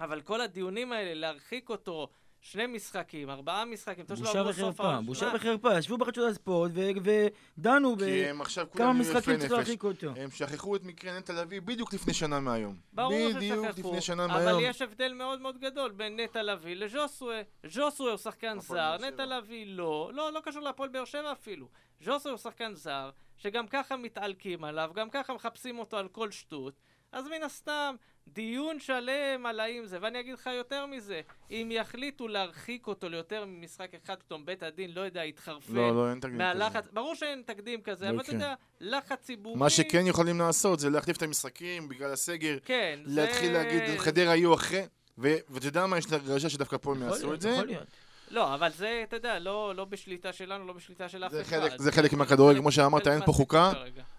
אבל 0.00 0.22
כל 0.22 0.40
הדיונים 0.40 0.92
האלה, 0.92 1.14
להרחיק 1.14 1.68
אותו 1.68 2.08
שני 2.40 2.66
משחקים, 2.66 3.30
ארבעה 3.30 3.64
משחקים, 3.64 4.04
אתה 4.04 4.14
בושה 4.14 4.42
וחרפה. 4.48 5.00
בושה 5.00 5.32
וחרפה. 5.34 5.78
ישבו 5.78 5.98
בחדשות 5.98 6.30
הספורט 6.30 6.70
ו- 6.74 7.10
ודנו 7.58 7.96
ב... 7.96 8.04
כי 8.04 8.24
הם 8.24 8.40
עכשיו 8.40 8.66
כמה 8.72 8.84
כולם 8.84 9.00
יהיו 9.00 9.12
משחקים 9.12 9.38
צריך. 9.38 9.52
להרחיק 9.52 9.84
אותו. 9.84 10.12
הם 10.16 10.30
שכחו 10.30 10.76
את 10.76 10.84
מקרה 10.84 11.18
נטע 11.18 11.32
לביא 11.32 11.60
בדיוק 11.60 11.94
לפני 11.94 12.14
שנה 12.14 12.40
מהיום. 12.40 12.76
ברור 12.92 13.12
בדיוק 13.36 13.66
ששכחו, 13.66 13.88
לפני 13.88 14.00
שנה 14.00 14.24
אבל 14.24 14.44
מהיום. 14.44 14.62
יש 14.64 14.82
הבדל 14.82 15.12
מאוד 15.12 15.40
מאוד 15.40 15.58
גדול 15.58 15.90
בין 15.90 16.20
נטע 16.20 16.42
לביא 16.42 16.76
לז'וסווה. 16.76 17.42
ז'וסווה 17.66 18.10
הוא 18.10 18.18
שחקן 18.18 18.60
זר, 18.60 18.96
נטע. 19.00 19.26
לביא 19.26 19.66
לא, 19.66 20.10
לא, 20.14 20.32
לא 20.32 20.40
קשור 20.44 20.62
להפועל 20.62 20.88
באר 20.88 21.04
שבע 21.04 21.32
אפילו. 21.32 21.68
ז'וסווה 22.00 22.32
הוא 22.32 22.38
שחקן 22.38 22.74
זר, 22.74 23.10
שגם 23.36 23.66
ככה 23.66 23.96
מתעלקים 23.96 24.64
עליו, 24.64 24.90
גם 24.94 25.10
ככה 25.10 25.34
מחפשים 25.34 25.78
אותו 25.78 25.96
על 25.96 26.08
כל 26.08 26.30
שטות, 26.30 26.74
אז 27.12 27.26
מן 27.26 27.42
הסתם, 27.42 27.94
דיון 28.32 28.80
שלם 28.80 29.46
על 29.46 29.60
האם 29.60 29.86
זה, 29.86 29.98
ואני 30.00 30.20
אגיד 30.20 30.34
לך 30.34 30.50
יותר 30.56 30.86
מזה, 30.86 31.20
אם 31.50 31.68
יחליטו 31.72 32.28
להרחיק 32.28 32.86
אותו 32.86 33.08
ליותר 33.08 33.44
ממשחק 33.46 33.90
אחד, 34.04 34.16
פתאום 34.18 34.46
בית 34.46 34.62
הדין, 34.62 34.90
לא 34.94 35.00
יודע, 35.00 35.24
יתחרפן. 35.24 35.74
לא, 35.74 35.96
לא, 35.96 36.10
אין 36.10 36.20
תקדים 36.20 36.34
כזה. 36.38 36.44
מהלחץ, 36.44 36.88
ברור 36.92 37.14
שאין 37.14 37.42
תקדים 37.46 37.82
כזה, 37.82 38.04
לא 38.06 38.10
אבל 38.10 38.20
אתה. 38.20 38.32
יודע, 38.32 38.54
לחץ 38.80 39.20
ציבורי... 39.20 39.58
מה 39.58 39.70
שכן 39.70 40.06
יכולים 40.06 40.38
לעשות 40.38 40.80
זה 40.80 40.90
להחליף 40.90 41.16
את 41.16 41.22
המשחקים 41.22 41.88
בגלל 41.88 42.12
הסגר, 42.12 42.58
כן, 42.64 43.00
להתחיל 43.04 43.52
להגיד, 43.52 43.98
חדרה 43.98 44.36
יהיו 44.36 44.54
אחרי, 44.54 44.82
ו- 45.18 45.36
ואתה 45.48 45.66
יודע 45.66 45.86
מה, 45.86 45.98
יש 45.98 46.10
לי 46.10 46.16
הרגשה 46.16 46.48
שדווקא 46.48 46.76
פה 46.76 46.92
הם 46.92 47.02
יעשו 47.02 47.26
להיות, 47.26 47.34
את 47.34 47.40
זה. 47.40 47.48
יכול 47.50 47.64
להיות. 47.66 47.86
לא, 48.30 48.54
אבל 48.54 48.70
זה, 48.72 49.00
אתה 49.08 49.16
יודע, 49.16 49.38
לא, 49.38 49.74
לא 49.76 49.84
בשליטה 49.84 50.32
שלנו, 50.32 50.66
לא 50.66 50.72
בשליטה 50.72 51.08
של 51.08 51.24
אף 51.24 51.32
זה 51.32 51.42
אחד. 51.42 51.60
זה 51.78 51.92
חלק 51.92 52.12
מהכדורגל, 52.12 52.60
כמו 52.60 52.72
שאמרת, 52.72 53.06
אין 53.06 53.24
פה 53.24 53.32
חוקה. 53.32 53.72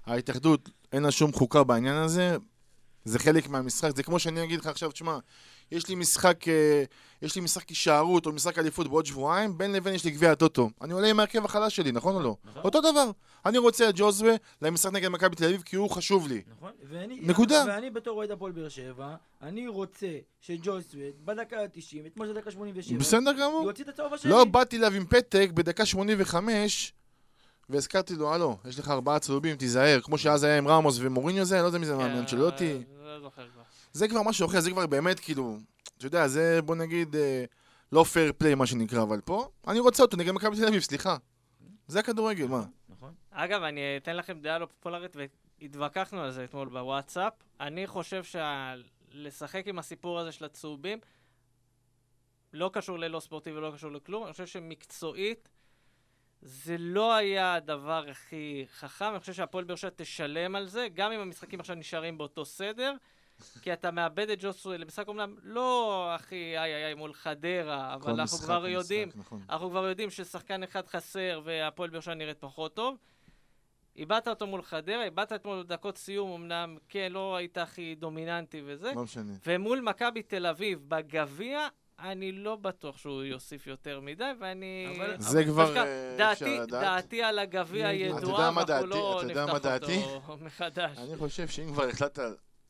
ההתאחדות, 0.05 0.69
אין 0.93 1.03
לה 1.03 1.11
שום 1.11 1.33
חוקה 1.33 1.63
בעניין 1.63 1.95
הזה, 1.95 2.37
זה 3.09 3.19
חלק 3.19 3.49
מהמשחק, 3.49 3.95
זה 3.95 4.03
כמו 4.03 4.19
שאני 4.19 4.43
אגיד 4.43 4.59
לך 4.59 4.67
עכשיו, 4.67 4.91
תשמע, 4.91 5.17
יש 5.71 5.89
לי 5.89 5.95
משחק, 5.95 6.47
אה, 6.47 6.83
יש 7.21 7.35
לי 7.35 7.41
משחק 7.41 7.69
הישארות 7.69 8.25
או 8.25 8.31
משחק 8.31 8.59
אליפות 8.59 8.87
בעוד 8.87 9.05
שבועיים, 9.05 9.57
בין 9.57 9.71
לבין 9.71 9.93
יש 9.93 10.05
לי 10.05 10.11
גביע 10.11 10.31
הטוטו. 10.31 10.69
אני 10.81 10.93
עולה 10.93 11.07
עם 11.07 11.19
ההרכב 11.19 11.45
החלש 11.45 11.75
שלי, 11.75 11.91
נכון 11.91 12.15
או 12.15 12.19
לא? 12.19 12.35
נכון. 12.43 12.61
אותו 12.63 12.81
דבר. 12.81 13.11
אני 13.45 13.57
רוצה 13.57 13.89
את 13.89 13.93
ג'וזווה 13.97 14.35
למשחק 14.61 14.91
נגד 14.91 15.07
מכבי 15.07 15.35
תל 15.35 15.45
אביב 15.45 15.61
כי 15.61 15.75
הוא 15.75 15.89
חשוב 15.89 16.27
לי. 16.27 16.41
נכון, 16.57 16.71
ואני, 16.89 17.19
נקודה. 17.21 17.63
ואני 17.67 17.89
בתור 17.89 18.17
אוהד 18.17 18.31
הפועל 18.31 18.51
באר 18.51 18.69
שבע, 18.69 19.15
אני 19.41 19.67
רוצה 19.67 20.07
שג'ויסוויד 20.41 21.13
בדקה 21.25 21.61
ה-90, 21.61 22.07
אתמול 22.07 22.27
זה 22.27 22.33
דקה 22.33 22.51
87, 22.51 22.99
בסדר 22.99 23.33
גמור. 23.33 23.63
יוציא 23.65 23.83
את 23.83 23.89
הצהוב 23.89 24.13
השני. 24.13 24.31
לא 24.31 24.45
באתי 24.45 24.77
אליו 24.77 24.93
עם 24.93 25.05
פתק 25.05 25.49
בדקה 25.53 25.85
85 25.85 26.93
והזכרתי 27.69 28.15
לו, 28.15 28.33
הלו, 28.33 28.57
יש 28.65 28.79
לך 28.79 28.89
ארבעה 28.89 29.19
צהובים, 29.19 29.55
תיזהר, 29.55 29.99
כמו 30.01 30.17
שאז 30.17 30.43
היה 30.43 30.57
עם 30.57 30.67
רמוס 30.67 30.97
ומוריניו 31.01 31.45
זה, 31.45 31.55
אני 31.55 31.61
לא 31.61 31.67
יודע 31.67 31.77
מי 31.79 31.85
זה 31.85 31.95
מאמן 31.95 32.27
של 32.27 32.41
אותי. 32.41 32.83
לא 33.19 33.23
זוכר 33.23 33.49
כבר. 33.49 33.61
זה 33.93 34.07
כבר 34.07 34.23
משהו 34.23 34.47
אחר, 34.47 34.59
זה 34.59 34.71
כבר 34.71 34.87
באמת 34.87 35.19
כאילו, 35.19 35.57
אתה 35.97 36.05
יודע, 36.05 36.27
זה 36.27 36.61
בוא 36.61 36.75
נגיד 36.75 37.15
אה, 37.15 37.45
לא 37.91 38.03
פייר 38.03 38.31
פליי 38.37 38.55
מה 38.55 38.65
שנקרא, 38.65 39.01
אבל 39.01 39.21
פה, 39.21 39.49
אני 39.67 39.79
רוצה 39.79 40.03
אותו 40.03 40.17
נגד 40.17 40.31
מכבי 40.31 40.55
תל 40.57 40.67
אביב, 40.67 40.81
סליחה. 40.81 41.17
זה 41.87 41.99
הכדורגל, 41.99 42.47
מה? 42.47 42.63
נכון. 42.89 43.13
אגב, 43.31 43.63
אני 43.63 43.81
אתן 43.97 44.15
לכם 44.15 44.39
דעה 44.39 44.59
לא 44.59 44.65
פופולרית, 44.65 45.15
והתווכחנו 45.61 46.21
על 46.21 46.31
זה 46.31 46.43
אתמול 46.43 46.69
בוואטסאפ. 46.69 47.33
אני 47.59 47.87
חושב 47.87 48.23
שלשחק 48.23 49.67
עם 49.67 49.79
הסיפור 49.79 50.19
הזה 50.19 50.31
של 50.31 50.45
הצהובים, 50.45 50.99
לא 52.53 52.69
קשור 52.73 52.99
ללא 52.99 53.19
ספורטיבי 53.19 53.57
ולא 53.57 53.71
קשור 53.75 53.91
לכלום. 53.91 54.23
אני 54.23 54.31
חושב 54.31 54.45
שמקצועית, 54.47 55.49
זה 56.41 56.75
לא 56.79 57.13
היה 57.13 57.53
הדבר 57.55 58.09
הכי 58.09 58.65
חכם. 58.71 59.05
אני 59.11 59.19
חושב 59.19 59.33
שהפועל 59.33 59.63
באר 59.63 59.75
שבע 59.75 59.91
תשלם 59.95 60.55
על 60.55 60.67
זה, 60.67 60.87
גם 60.93 61.11
אם 61.11 61.19
המשחקים 61.19 61.59
עכשיו 61.59 61.75
נשארים 61.75 62.17
באותו 62.17 62.45
סדר. 62.45 62.93
כי 63.61 63.73
אתה 63.73 63.91
מאבד 63.91 64.29
את 64.29 64.37
ג'וסוי 64.41 64.77
למשחק 64.77 65.07
אומנם 65.07 65.35
לא 65.43 66.07
הכי 66.15 66.35
איי 66.35 66.75
איי 66.75 66.85
איי 66.85 66.93
מול 66.93 67.13
חדרה, 67.13 67.93
אבל 67.93 68.11
אנחנו 68.11 68.23
משחק 68.23 68.45
כבר 68.45 68.57
הוא 68.57 68.67
יודעים 68.67 69.07
משחק, 69.07 69.19
נכון. 69.19 69.41
אנחנו 69.49 69.69
כבר 69.69 69.87
יודעים 69.87 70.09
ששחקן 70.09 70.63
אחד 70.63 70.87
חסר 70.87 71.41
והפועל 71.43 71.89
באר 71.89 71.99
שבע 71.99 72.13
נראית 72.13 72.37
פחות 72.39 72.73
טוב. 72.73 72.97
איבדת 73.95 74.27
אותו 74.27 74.47
מול 74.47 74.61
חדרה, 74.61 75.03
איבדת 75.03 75.33
אתמול 75.33 75.63
דקות 75.63 75.97
סיום, 75.97 76.31
אמנם 76.31 76.77
כן, 76.89 77.11
לא 77.11 77.35
היית 77.35 77.57
הכי 77.57 77.95
דומיננטי 77.95 78.61
וזה. 78.65 78.91
לא 78.95 79.03
משנה. 79.03 79.33
ומול 79.45 79.81
מכבי 79.81 80.23
תל 80.23 80.45
אביב 80.45 80.79
בגביע, 80.87 81.67
אני 82.03 82.31
לא 82.31 82.55
בטוח 82.55 82.97
שהוא 82.97 83.23
יוסיף 83.23 83.67
יותר 83.67 83.99
מדי, 83.99 84.23
ואני... 84.39 84.87
אבל- 84.97 85.15
זה 85.19 85.43
כבר 85.45 85.65
דווקא 85.65 85.79
אה, 85.79 86.15
דעתי, 86.17 86.33
אפשר 86.33 86.63
לדעת. 86.63 86.81
דעתי 86.81 87.23
על 87.23 87.39
הגביע 87.39 87.91
ידועה, 87.93 88.43
ואנחנו 88.45 88.63
דעתי? 88.63 88.87
לא 88.87 89.21
אתה 89.21 89.31
יודע 89.31 89.45
מה 89.45 89.53
נפתח 89.53 89.65
דעתי? 89.69 90.01
אותו 90.03 90.37
מחדש. 90.41 90.97
אני 90.97 91.17
חושב 91.17 91.47
שאם 91.47 91.73
כבר 91.73 91.83
החלטת, 91.87 92.21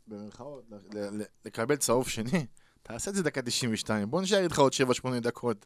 במרכאות, 0.08 0.64
ל- 0.94 1.22
לקבל 1.46 1.76
צהוב 1.76 2.10
שני, 2.10 2.46
תעשה 2.84 3.12
את 3.12 3.16
זה 3.16 3.24
דקה 3.24 3.42
92. 3.42 4.10
בוא 4.12 4.22
נשאר 4.22 4.44
איתך 4.44 4.60
עוד 4.60 4.74
7-8 5.06 5.20
דקות. 5.22 5.66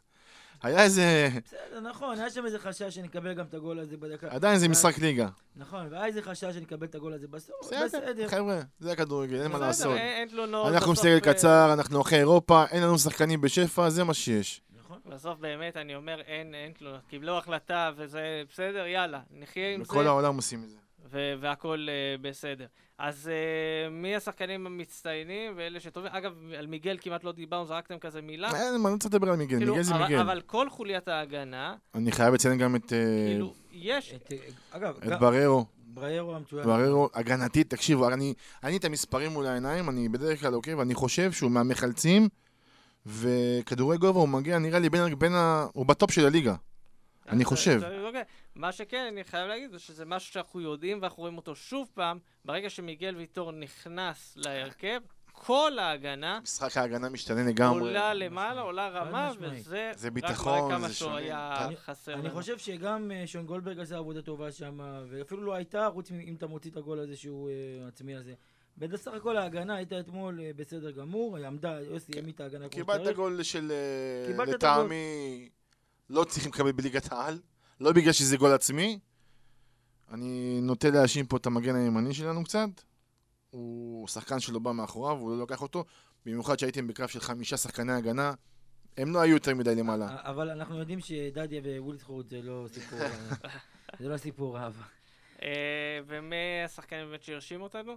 היה 0.64 0.82
איזה... 0.82 1.28
בסדר, 1.44 1.80
נכון, 1.80 2.18
היה 2.18 2.30
שם 2.30 2.46
איזה 2.46 2.58
חשש 2.58 2.94
שנקבל 2.94 3.34
גם 3.34 3.44
את 3.44 3.54
הגול 3.54 3.78
הזה 3.78 3.96
בדקה. 3.96 4.26
עדיין 4.30 4.58
זה 4.58 4.68
משחק 4.68 4.98
ליגה. 4.98 5.28
נכון, 5.56 5.86
והיה 5.90 6.06
איזה 6.06 6.22
חשש 6.22 6.54
שנקבל 6.54 6.86
את 6.86 6.94
הגול 6.94 7.12
הזה 7.12 7.28
בסוף. 7.28 7.56
בסדר, 7.62 7.86
בסדר. 7.86 8.28
חבר'ה, 8.28 8.60
זה 8.80 8.92
הכדורגל, 8.92 9.42
אין 9.42 9.52
מה 9.52 9.58
לעשות. 9.58 9.96
אין 9.96 10.28
תלונות. 10.28 10.72
אנחנו 10.72 10.96
סגל 10.96 11.14
אה, 11.14 11.20
קצר, 11.20 11.72
אנחנו 11.72 12.00
אחרי 12.00 12.18
אירופה, 12.18 12.64
אין 12.70 12.82
לנו 12.82 12.98
שחקנים 12.98 13.40
בשפע, 13.40 13.90
זה 13.90 14.04
מה 14.04 14.14
שיש. 14.14 14.60
נכון. 14.78 14.98
בסוף 15.06 15.38
באמת, 15.38 15.76
אני 15.76 15.94
אומר, 15.94 16.20
אין, 16.20 16.54
אין 16.54 16.72
תלונות. 16.72 17.00
קיבלו 17.08 17.38
החלטה 17.38 17.90
וזה 17.96 18.42
בסדר, 18.52 18.86
יאללה, 18.86 19.20
נחיה 19.30 19.74
עם 19.74 19.84
זה. 19.84 19.84
בכל 19.84 20.06
העולם 20.06 20.36
עושים 20.36 20.62
את 20.64 20.68
זה. 20.68 20.76
ו- 21.10 21.34
והכל 21.40 21.86
uh, 21.88 22.22
בסדר. 22.22 22.66
אז 22.98 23.30
uh, 23.88 23.90
מי 23.90 24.16
השחקנים 24.16 24.66
המצטיינים 24.66 25.52
ואלה 25.56 25.80
שטובים? 25.80 26.10
אגב, 26.14 26.32
על 26.58 26.66
מיגל 26.66 26.96
כמעט 27.00 27.24
לא 27.24 27.32
דיברנו, 27.32 27.66
זרקתם 27.66 27.98
כזה 27.98 28.22
מילה. 28.22 28.48
אין, 28.48 28.80
מה, 28.80 28.88
אני 28.88 28.94
לא 28.94 28.98
צריך 28.98 29.14
לדבר 29.14 29.30
על 29.30 29.36
מיגל, 29.36 29.56
כאילו, 29.56 29.72
מיגל 29.72 29.82
זה 29.84 29.94
אבל, 29.94 30.02
מיגל. 30.04 30.18
אבל 30.20 30.40
כל 30.40 30.70
חוליית 30.70 31.08
ההגנה, 31.08 31.74
אני 31.94 32.12
חייב 32.12 32.34
לציין 32.34 32.58
גם 32.58 32.76
את 32.76 32.92
אה, 32.92 32.98
כאילו, 33.30 33.54
יש... 33.72 34.14
את, 34.14 34.32
אה, 34.32 34.38
אגב, 34.70 34.96
את 34.96 35.04
גם- 35.08 35.20
בררו. 35.20 35.64
בריירו 35.86 36.34
המצוין. 36.34 36.64
בררו, 36.64 37.08
הגנתית, 37.14 37.70
תקשיבו, 37.70 38.08
אני 38.08 38.34
אני 38.64 38.76
את 38.76 38.84
המספרים 38.84 39.30
מול 39.30 39.46
העיניים, 39.46 39.88
אני 39.88 40.08
בדרך 40.08 40.40
כלל 40.40 40.54
עוקב, 40.54 40.80
אני 40.80 40.94
חושב 40.94 41.32
שהוא 41.32 41.50
מהמחלצים, 41.50 42.28
וכדורי 43.06 43.98
גובה 43.98 44.20
הוא 44.20 44.28
מגיע, 44.28 44.58
נראה 44.58 44.78
לי 44.78 44.90
בין, 44.90 45.18
בין 45.18 45.34
ה... 45.34 45.66
הוא 45.72 45.86
בטופ 45.86 46.10
של 46.10 46.26
הליגה. 46.26 46.54
אני 47.28 47.44
חושב. 47.44 47.80
אוקיי. 48.06 48.22
מה 48.54 48.72
שכן, 48.72 49.06
אני 49.12 49.24
חייב 49.24 49.48
להגיד, 49.48 49.70
זה 49.70 49.78
שזה 49.78 50.04
משהו 50.04 50.32
שאנחנו 50.32 50.60
יודעים 50.60 50.98
ואנחנו 51.02 51.20
רואים 51.20 51.36
אותו 51.36 51.56
שוב 51.56 51.90
פעם, 51.94 52.18
ברגע 52.44 52.70
שמיגל 52.70 53.16
ויטור 53.16 53.52
נכנס 53.52 54.32
להרכב, 54.36 55.00
כל 55.32 55.78
ההגנה 55.78 56.40
משחק 56.42 56.76
ההגנה 56.76 57.08
משתנה 57.08 57.42
לגמרי. 57.50 57.80
עולה 57.80 58.14
למעלה, 58.14 58.60
עולה 58.60 58.88
רמה. 58.88 59.32
וזה 59.40 59.92
זה 59.96 60.06
רק 60.08 60.12
ביטחון, 60.12 60.58
מראה 60.58 60.78
כמה 60.78 60.88
זה 60.88 60.94
שהוא 60.94 61.08
שונה. 61.08 61.16
היה 61.20 61.66
אני- 61.66 61.76
חסר 61.76 62.14
אני. 62.14 62.30
חושב 62.30 62.58
שגם 62.58 63.10
אה, 63.14 63.26
שון 63.26 63.46
גולדברג 63.46 63.78
עשה 63.78 63.96
עבודה 63.96 64.22
טובה 64.22 64.52
שם, 64.52 64.80
ואפילו 65.08 65.42
לא 65.42 65.54
הייתה, 65.54 65.88
חוץ 65.92 66.10
אם 66.10 66.34
אתה 66.38 66.46
מוציא 66.46 66.70
את 66.70 66.76
הגול 66.76 66.98
הזה 66.98 67.16
שהוא 67.16 67.50
אה, 67.50 67.88
עצמי 67.88 68.14
הזה. 68.16 68.34
בסך 68.78 69.12
הכל 69.12 69.36
ההגנה 69.36 69.74
הייתה 69.76 70.00
אתמול 70.00 70.40
אה, 70.40 70.50
בסדר 70.56 70.90
גמור, 70.90 71.36
היא 71.36 71.46
עמדה, 71.46 71.80
יוסי 71.80 72.12
העמיד 72.16 72.34
את 72.34 72.40
ההגנה 72.40 72.60
כמו 72.60 72.70
קיבלת 72.70 73.00
שצריך. 73.00 73.16
גול 73.16 73.42
של... 73.42 73.72
קיבלת 74.26 74.48
לטעמי, 74.48 75.48
לא 76.10 76.24
צריכים 76.24 76.52
לקבל 76.52 76.72
בליגת 76.72 77.12
העל. 77.12 77.40
לא 77.80 77.92
בגלל 77.92 78.12
שזה 78.12 78.36
גול 78.36 78.52
עצמי. 78.52 78.98
אני 80.10 80.60
נוטה 80.62 80.90
להאשים 80.90 81.26
פה 81.26 81.36
את 81.36 81.46
המגן 81.46 81.74
הימני 81.76 82.14
שלנו 82.14 82.44
קצת. 82.44 82.68
הוא 83.50 84.08
שחקן 84.08 84.40
שלא 84.40 84.58
בא 84.58 84.72
מאחוריו, 84.72 85.16
הוא 85.16 85.36
לא 85.36 85.42
לקח 85.42 85.62
אותו. 85.62 85.84
במיוחד 86.26 86.58
שהייתם 86.58 86.86
בקרב 86.86 87.08
של 87.08 87.20
חמישה 87.20 87.56
שחקני 87.56 87.92
הגנה. 87.92 88.32
הם 88.96 89.14
לא 89.14 89.20
היו 89.20 89.34
יותר 89.34 89.54
מדי 89.54 89.74
למעלה. 89.74 90.16
אבל 90.22 90.50
אנחנו 90.50 90.78
יודעים 90.78 91.00
שדדיה 91.00 91.60
ווילסחורד 91.82 92.28
זה 92.28 92.42
לא 92.42 92.66
סיפור, 92.72 93.00
אה, 93.00 93.10
זה 94.00 94.08
לא 94.08 94.16
סיפור 94.16 94.58
אהבה. 94.58 94.82
אה, 95.42 96.00
ומי 96.06 96.64
השחקנים 96.64 97.06
באמת 97.06 97.22
שהרשימו 97.22 97.64
אותנו? 97.64 97.96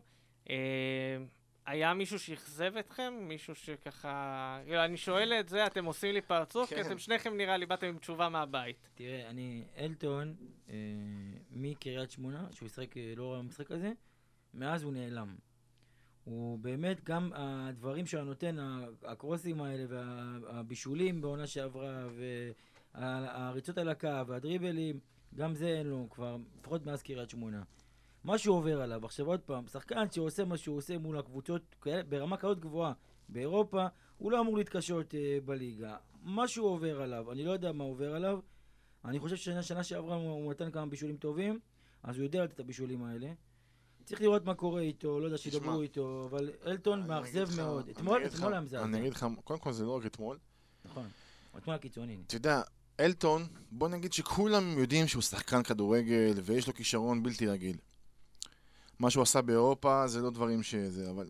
היה 1.67 1.93
מישהו 1.93 2.19
שאכזב 2.19 2.77
אתכם? 2.77 3.13
מישהו 3.21 3.55
שככה... 3.55 4.59
כאילו, 4.65 4.85
אני 4.85 4.97
שואל 4.97 5.33
את 5.39 5.49
זה, 5.49 5.65
אתם 5.65 5.85
עושים 5.85 6.13
לי 6.13 6.21
פרצוף, 6.21 6.69
כי 6.69 6.75
כן. 6.75 6.81
אתם 6.81 6.97
שניכם 6.97 7.37
נראה 7.37 7.57
לי 7.57 7.65
באתם 7.65 7.87
עם 7.87 7.97
תשובה 7.97 8.29
מהבית. 8.29 8.89
תראה, 8.95 9.29
אני, 9.29 9.63
אלטון, 9.77 10.35
אה, 10.69 10.75
מקריית 11.51 12.11
שמונה, 12.11 12.47
שהוא 12.51 12.67
ישחק 12.67 12.97
אה, 12.97 13.13
לא 13.15 13.33
רע 13.33 13.37
במשחק 13.37 13.71
הזה, 13.71 13.91
מאז 14.53 14.83
הוא 14.83 14.93
נעלם. 14.93 15.35
הוא 16.23 16.59
באמת, 16.59 17.03
גם 17.03 17.31
הדברים 17.35 18.05
שהוא 18.05 18.23
נותן, 18.23 18.57
הקרוסים 19.03 19.61
האלה 19.61 19.83
והבישולים 19.89 21.21
בעונה 21.21 21.47
שעברה, 21.47 22.07
והריצות 22.95 23.77
על 23.77 23.89
הקו 23.89 24.27
והדריבלים, 24.27 24.99
גם 25.35 25.55
זה 25.55 25.67
אין 25.67 25.87
לו 25.87 26.07
כבר, 26.09 26.37
לפחות 26.59 26.85
מאז 26.85 27.03
קריית 27.03 27.29
שמונה. 27.29 27.63
משהו 28.27 28.53
עובר 28.53 28.81
עליו. 28.81 29.05
עכשיו 29.05 29.25
עוד 29.25 29.39
פעם, 29.39 29.67
שחקן 29.67 30.11
שעושה 30.11 30.45
מה 30.45 30.57
שהוא 30.57 30.77
עושה 30.77 30.97
מול 30.97 31.17
הקבוצות 31.17 31.75
ברמה 32.09 32.37
כזאת 32.37 32.59
גבוהה 32.59 32.93
באירופה, 33.29 33.85
הוא 34.17 34.31
לא 34.31 34.39
אמור 34.39 34.57
להתקשות 34.57 35.15
אה, 35.15 35.37
בליגה. 35.45 35.95
משהו 36.23 36.65
עובר 36.65 37.01
עליו, 37.01 37.31
אני 37.31 37.43
לא 37.43 37.51
יודע 37.51 37.71
מה 37.71 37.83
עובר 37.83 38.15
עליו. 38.15 38.39
אני 39.05 39.19
חושב 39.19 39.35
ששנה 39.35 39.63
שנה 39.63 39.83
שעברה 39.83 40.15
הוא, 40.15 40.51
נתן 40.51 40.71
כמה 40.71 40.85
בישולים 40.85 41.17
טובים, 41.17 41.59
אז 42.03 42.17
הוא 42.17 42.23
יודע 42.23 42.43
לתת 42.43 42.53
את 42.53 42.59
הבישולים 42.59 43.03
האלה. 43.03 43.27
צריך 44.05 44.21
לראות 44.21 44.45
מה 44.45 44.53
קורה 44.53 44.81
איתו, 44.81 45.19
לא 45.19 45.25
יודע 45.25 45.37
שידברו 45.37 45.81
איתו, 45.81 46.27
אבל 46.29 46.49
אלטון 46.65 47.07
מאכזב 47.07 47.61
מאוד. 47.61 47.89
אתמול, 47.89 48.25
אתמול 48.25 48.53
היה 48.53 48.61
מזעזע. 48.61 48.85
אני 48.85 48.99
אגיד 48.99 49.13
לך, 49.13 49.25
קודם 49.43 49.59
כל 49.59 49.71
זה 49.71 49.85
לא 49.85 49.97
רק 49.97 50.05
אתמול. 50.05 50.37
נכון. 50.85 51.07
אתמול 51.57 51.75
הקיצוני. 51.75 52.17
אתה 52.27 52.35
יודע, 52.35 52.61
אלטון, 52.99 53.47
בוא 53.71 53.89
נגיד 53.89 54.13
שכולם 54.13 54.77
יודעים 54.77 55.07
שהוא 55.07 55.21
שחקן 55.21 55.63
כדורגל 55.63 56.33
ויש 56.43 56.67
לו 56.67 56.73
כישרון 56.73 57.23
בלתי 57.23 57.47
רגיל. 57.47 57.77
מה 58.99 59.09
שהוא 59.09 59.23
עשה 59.23 59.41
באירופה 59.41 60.07
זה 60.07 60.21
לא 60.21 60.29
דברים 60.29 60.63
שזה, 60.63 61.09
אבל... 61.09 61.29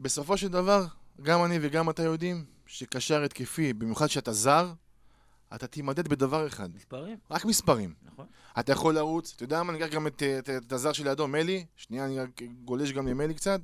בסופו 0.00 0.36
של 0.36 0.48
דבר, 0.48 0.86
גם 1.22 1.44
אני 1.44 1.58
וגם 1.62 1.90
אתה 1.90 2.02
יודעים 2.02 2.44
שקשר 2.66 3.22
התקפי, 3.22 3.72
במיוחד 3.72 4.06
שאתה 4.06 4.32
זר, 4.32 4.72
אתה 5.54 5.66
תימדד 5.66 6.08
בדבר 6.08 6.46
אחד, 6.46 6.74
מספרים? 6.74 7.16
רק 7.30 7.44
מספרים. 7.44 7.94
נכון. 8.02 8.26
אתה 8.58 8.72
יכול 8.72 8.94
לרוץ, 8.94 9.32
אתה 9.36 9.44
יודע 9.44 9.62
מה, 9.62 9.72
אני 9.72 9.84
אקח 9.84 9.94
גם 9.94 10.06
את, 10.06 10.22
את, 10.38 10.50
את 10.50 10.72
הזר 10.72 10.92
שלידו, 10.92 11.28
מלי, 11.28 11.66
שנייה, 11.76 12.04
אני 12.04 12.20
רק 12.20 12.42
גולש 12.64 12.92
גם 12.92 13.08
למלי 13.08 13.34
קצת. 13.34 13.60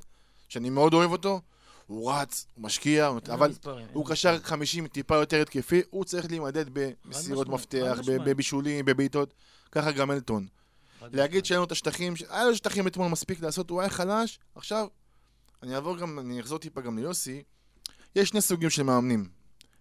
שאני 0.49 0.71
מאוד 0.71 0.95
אוהב 0.95 1.11
אותו, 1.11 1.41
הוא 1.87 2.13
רץ, 2.13 2.47
הוא 2.55 2.65
משקיע, 2.65 3.09
אבל 3.33 3.51
מספרים, 3.51 3.87
הוא 3.93 4.07
קשר 4.07 4.33
מספרים. 4.33 4.51
50 4.51 4.87
טיפה 4.87 5.17
יותר 5.17 5.43
התקפי, 5.43 5.83
הוא 5.91 6.05
צריך 6.05 6.27
להימדד 6.31 6.65
במסירות 6.73 7.49
מפתח, 7.49 7.99
בבישולים, 8.07 8.85
בבעיטות, 8.85 9.35
ככה 9.73 9.93
גם 9.93 10.11
אלטון. 10.11 10.47
להגיד. 11.03 11.45
שאין 11.45 11.59
לו 11.59 11.65
את 11.65 11.73
השטחים, 11.73 12.15
היה 12.29 12.45
לו 12.45 12.57
שטחים 12.57 12.87
אתמול 12.87 13.09
מספיק 13.09 13.41
לעשות, 13.41 13.71
הוא 13.71 13.81
היה 13.81 13.91
חלש, 13.91 14.39
עכשיו, 14.55 14.87
אני 15.63 15.75
אעבור 15.75 15.97
גם, 15.97 16.19
אני 16.19 16.41
אחזור 16.41 16.59
טיפה 16.59 16.81
גם 16.81 16.99
ליוסי, 16.99 17.43
יש 18.17 18.29
שני 18.29 18.41
סוגים 18.41 18.71
של 18.71 18.83
מאמנים. 18.83 19.29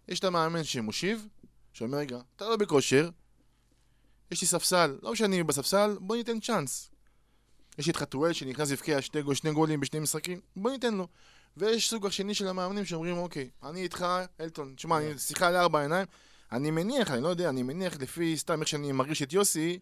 יש 0.08 0.20
את 0.20 0.24
המאמן 0.24 0.64
שמושיב, 0.64 1.28
שאומר, 1.74 1.98
רגע, 1.98 2.20
אתה 2.36 2.50
לא 2.50 2.56
בכושר, 2.56 3.10
יש 4.32 4.42
לי 4.42 4.48
ספסל, 4.48 4.98
לא 5.02 5.12
משנה 5.12 5.44
בספסל, 5.44 5.98
בוא 6.00 6.16
ניתן 6.16 6.40
צ'אנס. 6.40 6.90
יש 7.78 7.86
לי 7.86 7.92
את 7.92 7.96
חתואל 7.98 8.34
שנכנס 8.34 8.70
והבקיע 8.70 9.02
שני, 9.02 9.22
גול- 9.22 9.36
שני 9.36 9.52
גולים 9.52 9.80
בשני 9.80 10.00
משחקים, 10.00 10.40
בוא 10.56 10.72
ניתן 10.72 10.94
לו. 10.94 11.08
ויש 11.58 11.90
סוג 11.90 12.06
השני 12.06 12.34
של 12.34 12.48
המאמנים 12.48 12.86
שאומרים, 12.86 13.18
אוקיי, 13.18 13.50
אני 13.64 13.84
איתך, 13.84 14.06
אלטון, 14.42 14.74
תשמע, 14.76 14.98
אני 14.98 15.18
שיחה 15.18 15.52
לארבע 15.52 15.82
עיניים, 15.82 16.06
אני 16.52 16.72
מניח, 16.72 17.12
אני 17.12 17.24
לא 17.24 17.28
יודע, 17.28 17.50
אני 17.50 17.64
מניח 17.64 17.98
לפי 18.00 18.38
סתם 18.38 18.60
איך 18.60 18.68
שאני 18.68 18.92
מרגיש 18.92 19.22
את 19.22 19.34
יוסי, 19.34 19.80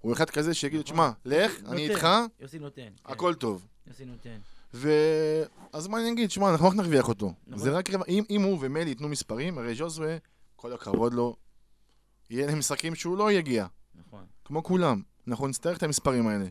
הוא 0.00 0.12
אחד 0.12 0.30
כזה 0.30 0.54
שיגיד, 0.54 0.80
נכון. 0.80 0.92
תשמע, 0.92 1.10
לך, 1.24 1.60
נותן. 1.60 1.72
אני 1.72 1.88
איתך, 1.88 2.06
יוסי 2.40 2.58
נותן. 2.58 2.82
כן, 2.82 3.12
הכל 3.12 3.34
טוב. 3.34 3.66
יוסי 3.86 4.04
נותן. 4.04 4.38
ו... 4.74 4.90
אז 5.72 5.86
מה 5.88 6.00
אני 6.00 6.12
אגיד? 6.12 6.30
שמע, 6.30 6.50
אנחנו 6.50 6.68
רק 6.68 6.74
נרוויח 6.74 7.08
אותו. 7.08 7.32
נכון. 7.46 7.58
זה 7.64 7.70
רק... 7.70 7.90
רבע- 7.90 8.04
אם, 8.08 8.42
הוא 8.42 8.58
ומלי 8.60 8.90
ייתנו 8.90 9.08
מספרים, 9.08 9.58
הרי 9.58 9.74
ז'וזווה, 9.74 10.16
כל 10.56 10.72
הכבוד 10.72 11.14
לו, 11.14 11.36
יהיה 12.30 12.46
להם 12.46 12.58
משחקים 12.58 12.94
שהוא 12.94 13.16
לא 13.18 13.32
יגיע, 13.32 13.66
נכון. 13.94 14.24
כמו 14.44 14.62
כולם. 14.62 15.02
אנחנו 15.28 15.46
נצטרך 15.48 15.78
את 15.78 15.82
המספרים 15.82 16.28
האלה. 16.28 16.46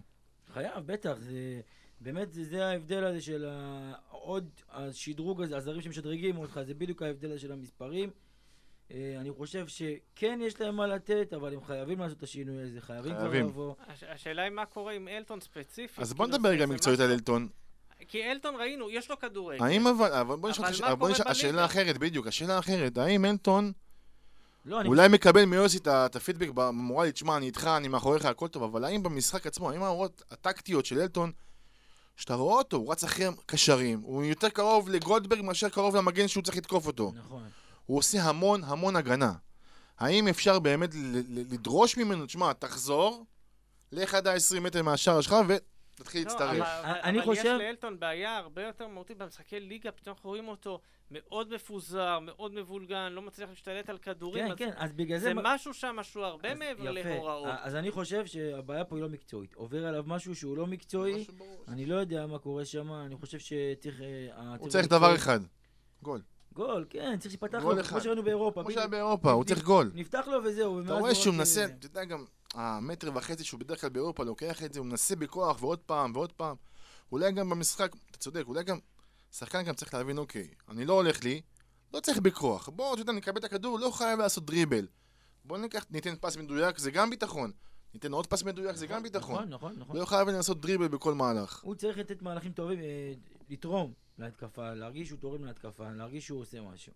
חייב, 0.53 0.85
בטח, 0.85 1.13
זה... 1.19 1.61
באמת 2.01 2.33
זה, 2.33 2.43
זה 2.43 2.65
ההבדל 2.65 3.03
הזה 3.03 3.21
של 3.21 3.45
ה... 3.49 3.93
עוד 4.09 4.49
השדרוג 4.71 5.41
הזה, 5.41 5.57
הזרים 5.57 5.81
שמשדרגים 5.81 6.37
אותך, 6.37 6.59
זה 6.67 6.73
בדיוק 6.73 7.01
ההבדל 7.01 7.31
הזה 7.31 7.39
של 7.39 7.51
המספרים. 7.51 8.09
אה, 8.91 9.15
אני 9.19 9.31
חושב 9.31 9.67
שכן 9.67 10.39
יש 10.43 10.61
להם 10.61 10.75
מה 10.75 10.87
לתת, 10.87 11.33
אבל 11.33 11.53
הם 11.53 11.59
חייבים 11.67 11.99
לעשות 11.99 12.17
את 12.17 12.23
השינוי 12.23 12.63
הזה, 12.63 12.81
חייבים 12.81 13.15
כבר. 13.15 13.27
לבוא. 13.27 13.73
הש- 13.87 14.03
השאלה 14.03 14.41
היא 14.41 14.51
מה 14.51 14.65
קורה 14.65 14.93
עם 14.93 15.07
אלטון 15.07 15.41
ספציפית. 15.41 15.99
אז 15.99 16.13
בוא 16.13 16.25
כאילו, 16.25 16.37
נדבר 16.37 16.55
גם 16.55 16.69
מקצועית 16.69 16.99
על 16.99 17.11
אלטון. 17.11 17.47
כי 18.07 18.31
אלטון 18.31 18.55
ראינו, 18.55 18.89
יש 18.89 19.09
לו 19.09 19.19
כדורגל. 19.19 19.63
האם 19.63 19.87
אבל... 19.87 20.11
אבל 20.13 20.35
בוא 20.35 20.49
נשאל 20.49 20.85
אבל 20.85 21.11
אותך. 21.11 21.27
השאלה? 21.27 21.65
אחרת, 21.65 21.97
בדיוק, 21.97 22.27
השאלה 22.27 22.59
אחרת. 22.59 22.97
האם 22.97 23.25
אלטון 23.25 23.71
לא, 24.65 24.79
אני 24.81 24.89
אולי 24.89 25.07
מקבל 25.07 25.45
מיוסי 25.45 25.77
את 25.77 26.15
הפידבק 26.15 26.49
במורלי, 26.53 27.11
תשמע, 27.11 27.37
אני 27.37 27.45
איתך, 27.45 27.67
אני 27.77 27.87
מאחוריך, 27.87 28.25
הכל 28.25 28.47
טוב, 28.47 28.63
אבל 28.63 28.83
האם 28.83 29.03
במשחק 29.03 29.47
עצמו, 29.47 29.71
האם 29.71 29.83
ההוראות 29.83 30.23
הטקטיות 30.31 30.85
של 30.85 30.99
אלטון, 30.99 31.31
שאתה 32.15 32.33
רואה 32.35 32.57
אותו, 32.57 32.77
הוא 32.77 32.91
רץ 32.91 33.03
אחרי 33.03 33.25
קשרים, 33.45 33.99
הוא 33.99 34.23
יותר 34.23 34.49
קרוב 34.49 34.89
לגולדברג 34.89 35.41
מאשר 35.41 35.69
קרוב 35.69 35.95
למגן 35.95 36.27
שהוא 36.27 36.43
צריך 36.43 36.57
לתקוף 36.57 36.87
אותו. 36.87 37.11
נכון. 37.15 37.43
הוא 37.85 37.97
עושה 37.97 38.23
המון 38.23 38.63
המון 38.63 38.95
הגנה. 38.95 39.33
האם 39.99 40.27
אפשר 40.27 40.59
באמת 40.59 40.89
לדרוש 41.51 41.97
ממנו, 41.97 42.25
תשמע, 42.25 42.53
תחזור, 42.53 43.25
לך 43.91 44.13
עד 44.13 44.27
ה-20 44.27 44.59
מטר 44.59 44.83
מהשער 44.83 45.21
שלך 45.21 45.35
ותתחיל 45.47 46.21
לא, 46.21 46.27
להצטרף. 46.31 46.51
אבל- 46.51 46.99
אני 47.03 47.19
אבל 47.21 47.33
יש 47.33 47.39
חושב- 47.39 47.57
לאלטון 47.59 47.99
בעיה 47.99 48.37
הרבה 48.37 48.61
יותר 48.63 48.87
מהותית 48.87 49.17
במשחקי 49.17 49.59
ליגה, 49.59 49.91
פתאום 49.91 50.13
אנחנו 50.15 50.29
רואים 50.29 50.47
אותו 50.47 50.79
מאוד 51.11 51.53
מפוזר, 51.53 52.19
מאוד 52.19 52.53
מבולגן, 52.53 53.11
לא 53.11 53.21
מצליח 53.21 53.49
להשתלט 53.49 53.89
על 53.89 53.97
כדורים. 53.97 54.47
כן, 54.47 54.55
כן, 54.65 54.71
אז 54.77 54.91
בגלל 54.93 55.17
זה... 55.19 55.25
זה 55.25 55.33
משהו 55.43 55.73
שם 55.73 55.97
שהוא 56.01 56.23
הרבה 56.25 56.55
מעבר. 56.55 56.91
להוראות. 56.91 57.49
אז 57.61 57.75
אני 57.75 57.91
חושב 57.91 58.25
שהבעיה 58.25 58.83
פה 58.83 58.95
היא 58.95 59.03
לא 59.03 59.09
מקצועית. 59.09 59.53
עובר 59.55 59.85
עליו 59.85 60.03
משהו 60.07 60.35
שהוא 60.35 60.57
לא 60.57 60.67
מקצועי. 60.67 61.25
אני 61.67 61.85
לא 61.85 61.95
יודע 61.95 62.27
מה 62.27 62.39
קורה 62.39 62.65
שם, 62.65 62.91
אני 62.93 63.15
חושב 63.15 63.39
שצריך... 63.39 64.01
אה, 64.01 64.55
הוא 64.59 64.69
צריך 64.69 64.87
דבר 64.87 65.15
אחד, 65.15 65.39
גול. 66.01 66.21
גול, 66.55 66.85
כן, 66.89 67.17
צריך 67.19 67.31
שיפתח 67.31 67.57
לו. 67.63 67.83
כמו 67.83 68.01
שראינו 68.01 68.23
באירופה. 68.23 68.63
כמו. 68.63 68.71
שהיה 68.71 68.87
באירופה, 68.87 69.31
הוא 69.31 69.43
צריך 69.43 69.63
גול. 69.63 69.91
נפתח 69.95 70.27
לו 70.27 70.43
וזהו. 70.43 70.81
אתה 70.81 70.93
רואה 70.93 71.11
הוא 71.11 71.13
שהוא 71.13 71.33
רק, 71.33 71.37
מנסה, 71.37 71.61
אה, 71.61 71.65
אתה 71.65 71.85
יודע 71.85 72.03
גם, 72.03 72.25
המטר 72.53 73.11
וחצי 73.15 73.43
שהוא 73.43 73.59
בדרך 73.59 73.81
כלל 73.81 73.89
באירופה 73.89 74.23
לוקח 74.23 74.63
את 74.63 74.73
זה, 74.73 74.79
הוא 74.79 74.87
מנסה 74.87 75.15
בכוח 75.15 75.63
ועוד 75.63 75.79
פעם 75.79 76.11
ועוד 76.15 76.31
פעם. 76.31 76.55
אולי 77.11 77.31
גם 77.31 77.49
במשחק, 77.49 77.91
אתה 78.09 78.17
צודק, 78.17 78.43
אולי 78.47 78.63
גם, 78.63 78.77
שחקן 79.31 79.63
גם 79.63 79.73
צריך 79.73 79.93
להבין, 79.93 80.17
אוקיי, 80.17 80.47
אני 80.69 80.85
לא 80.85 80.93
הולך 80.93 81.23
לי, 81.23 81.41
לא 81.93 81.99
צריך 81.99 82.17
בכוח. 82.17 82.69
בוא, 82.69 82.93
אתה 82.93 83.01
יודע, 83.01 83.13
נקבל 83.13 83.39
את 83.39 83.43
הכדור, 83.43 83.79
לא 83.79 83.91
חייב 83.91 84.19
לעשות 84.19 84.45
דריבל. 84.45 84.87
בוא 85.45 85.57
ניקח, 85.57 85.85
ניתן 85.91 86.15
פס 86.21 86.37
מדויק, 86.37 86.77
זה 86.77 86.91
גם 86.91 87.09
ביטחון. 87.09 87.51
ניתן 87.93 88.11
עוד 88.11 88.27
פס 88.27 88.43
מדויק, 88.43 88.75
זה 88.75 88.87
גם 88.87 89.03
ביטחון. 89.03 89.35
נכון, 89.35 89.49
נכון, 89.49 89.75
נכון. 89.77 89.97
לא 89.97 90.05
חייב 90.05 90.29
לעשות 90.29 90.61
דריבל 90.61 90.87
בכל 90.87 91.13
מהלך. 91.13 91.63
הוא 91.63 91.75
צריך 91.75 91.97
לתת 91.97 92.21
מהלכים 92.21 92.51
טובים, 92.51 92.79
אה, 92.79 93.13
לתרום 93.49 93.93
להתקפה, 94.17 94.73
להרגיש 94.73 95.07
שהוא 95.07 95.19
תורם 95.19 95.45
להתקפה, 95.45 95.89
להרגיש 95.91 96.25
שהוא 96.25 96.41
עושה 96.41 96.61
משהו. 96.61 96.93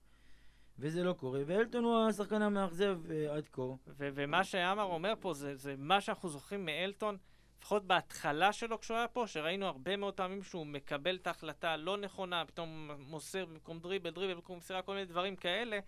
וזה 0.80 1.04
לא 1.04 1.14
קורה, 1.14 1.42
ואלטון 1.46 1.84
הוא 1.84 2.00
השחקן 2.10 2.42
המאכזב 2.42 3.00
אה, 3.12 3.36
עד 3.36 3.48
כה. 3.52 3.62
ו- 3.62 3.78
ומה 3.98 4.44
שעמר 4.44 4.84
אומר 4.84 5.14
פה 5.20 5.34
זה, 5.34 5.56
זה 5.56 5.76
מה 5.78 6.02
שאנחנו 6.02 6.30
זוכרים 6.30 6.66
מאלטון, 6.66 7.18
לפחות 7.60 7.86
בהתחלה 7.86 8.54
שלו 8.54 8.80
כשהוא 8.80 8.98
היה 8.98 9.08
פה, 9.08 9.28
שראינו 9.28 9.66
הרבה 9.66 9.96
מאוד 9.96 10.14
פעמים 10.14 10.44
שהוא 10.44 10.66
מקבל 10.66 11.16
את 11.16 11.28
ההחלטה 11.28 11.70
הלא 11.72 11.98
נכונה, 11.98 12.46
פתאום 12.46 12.92
מוסר 13.00 13.46
במקום 13.46 13.80
דריבל, 13.80 14.10
דריבל 14.10 14.34
במקום 14.34 14.58
מסירה, 14.58 14.82
כל 14.82 14.94
מיני 14.94 15.06
דברים 15.06 15.36
כאלה. 15.36 15.80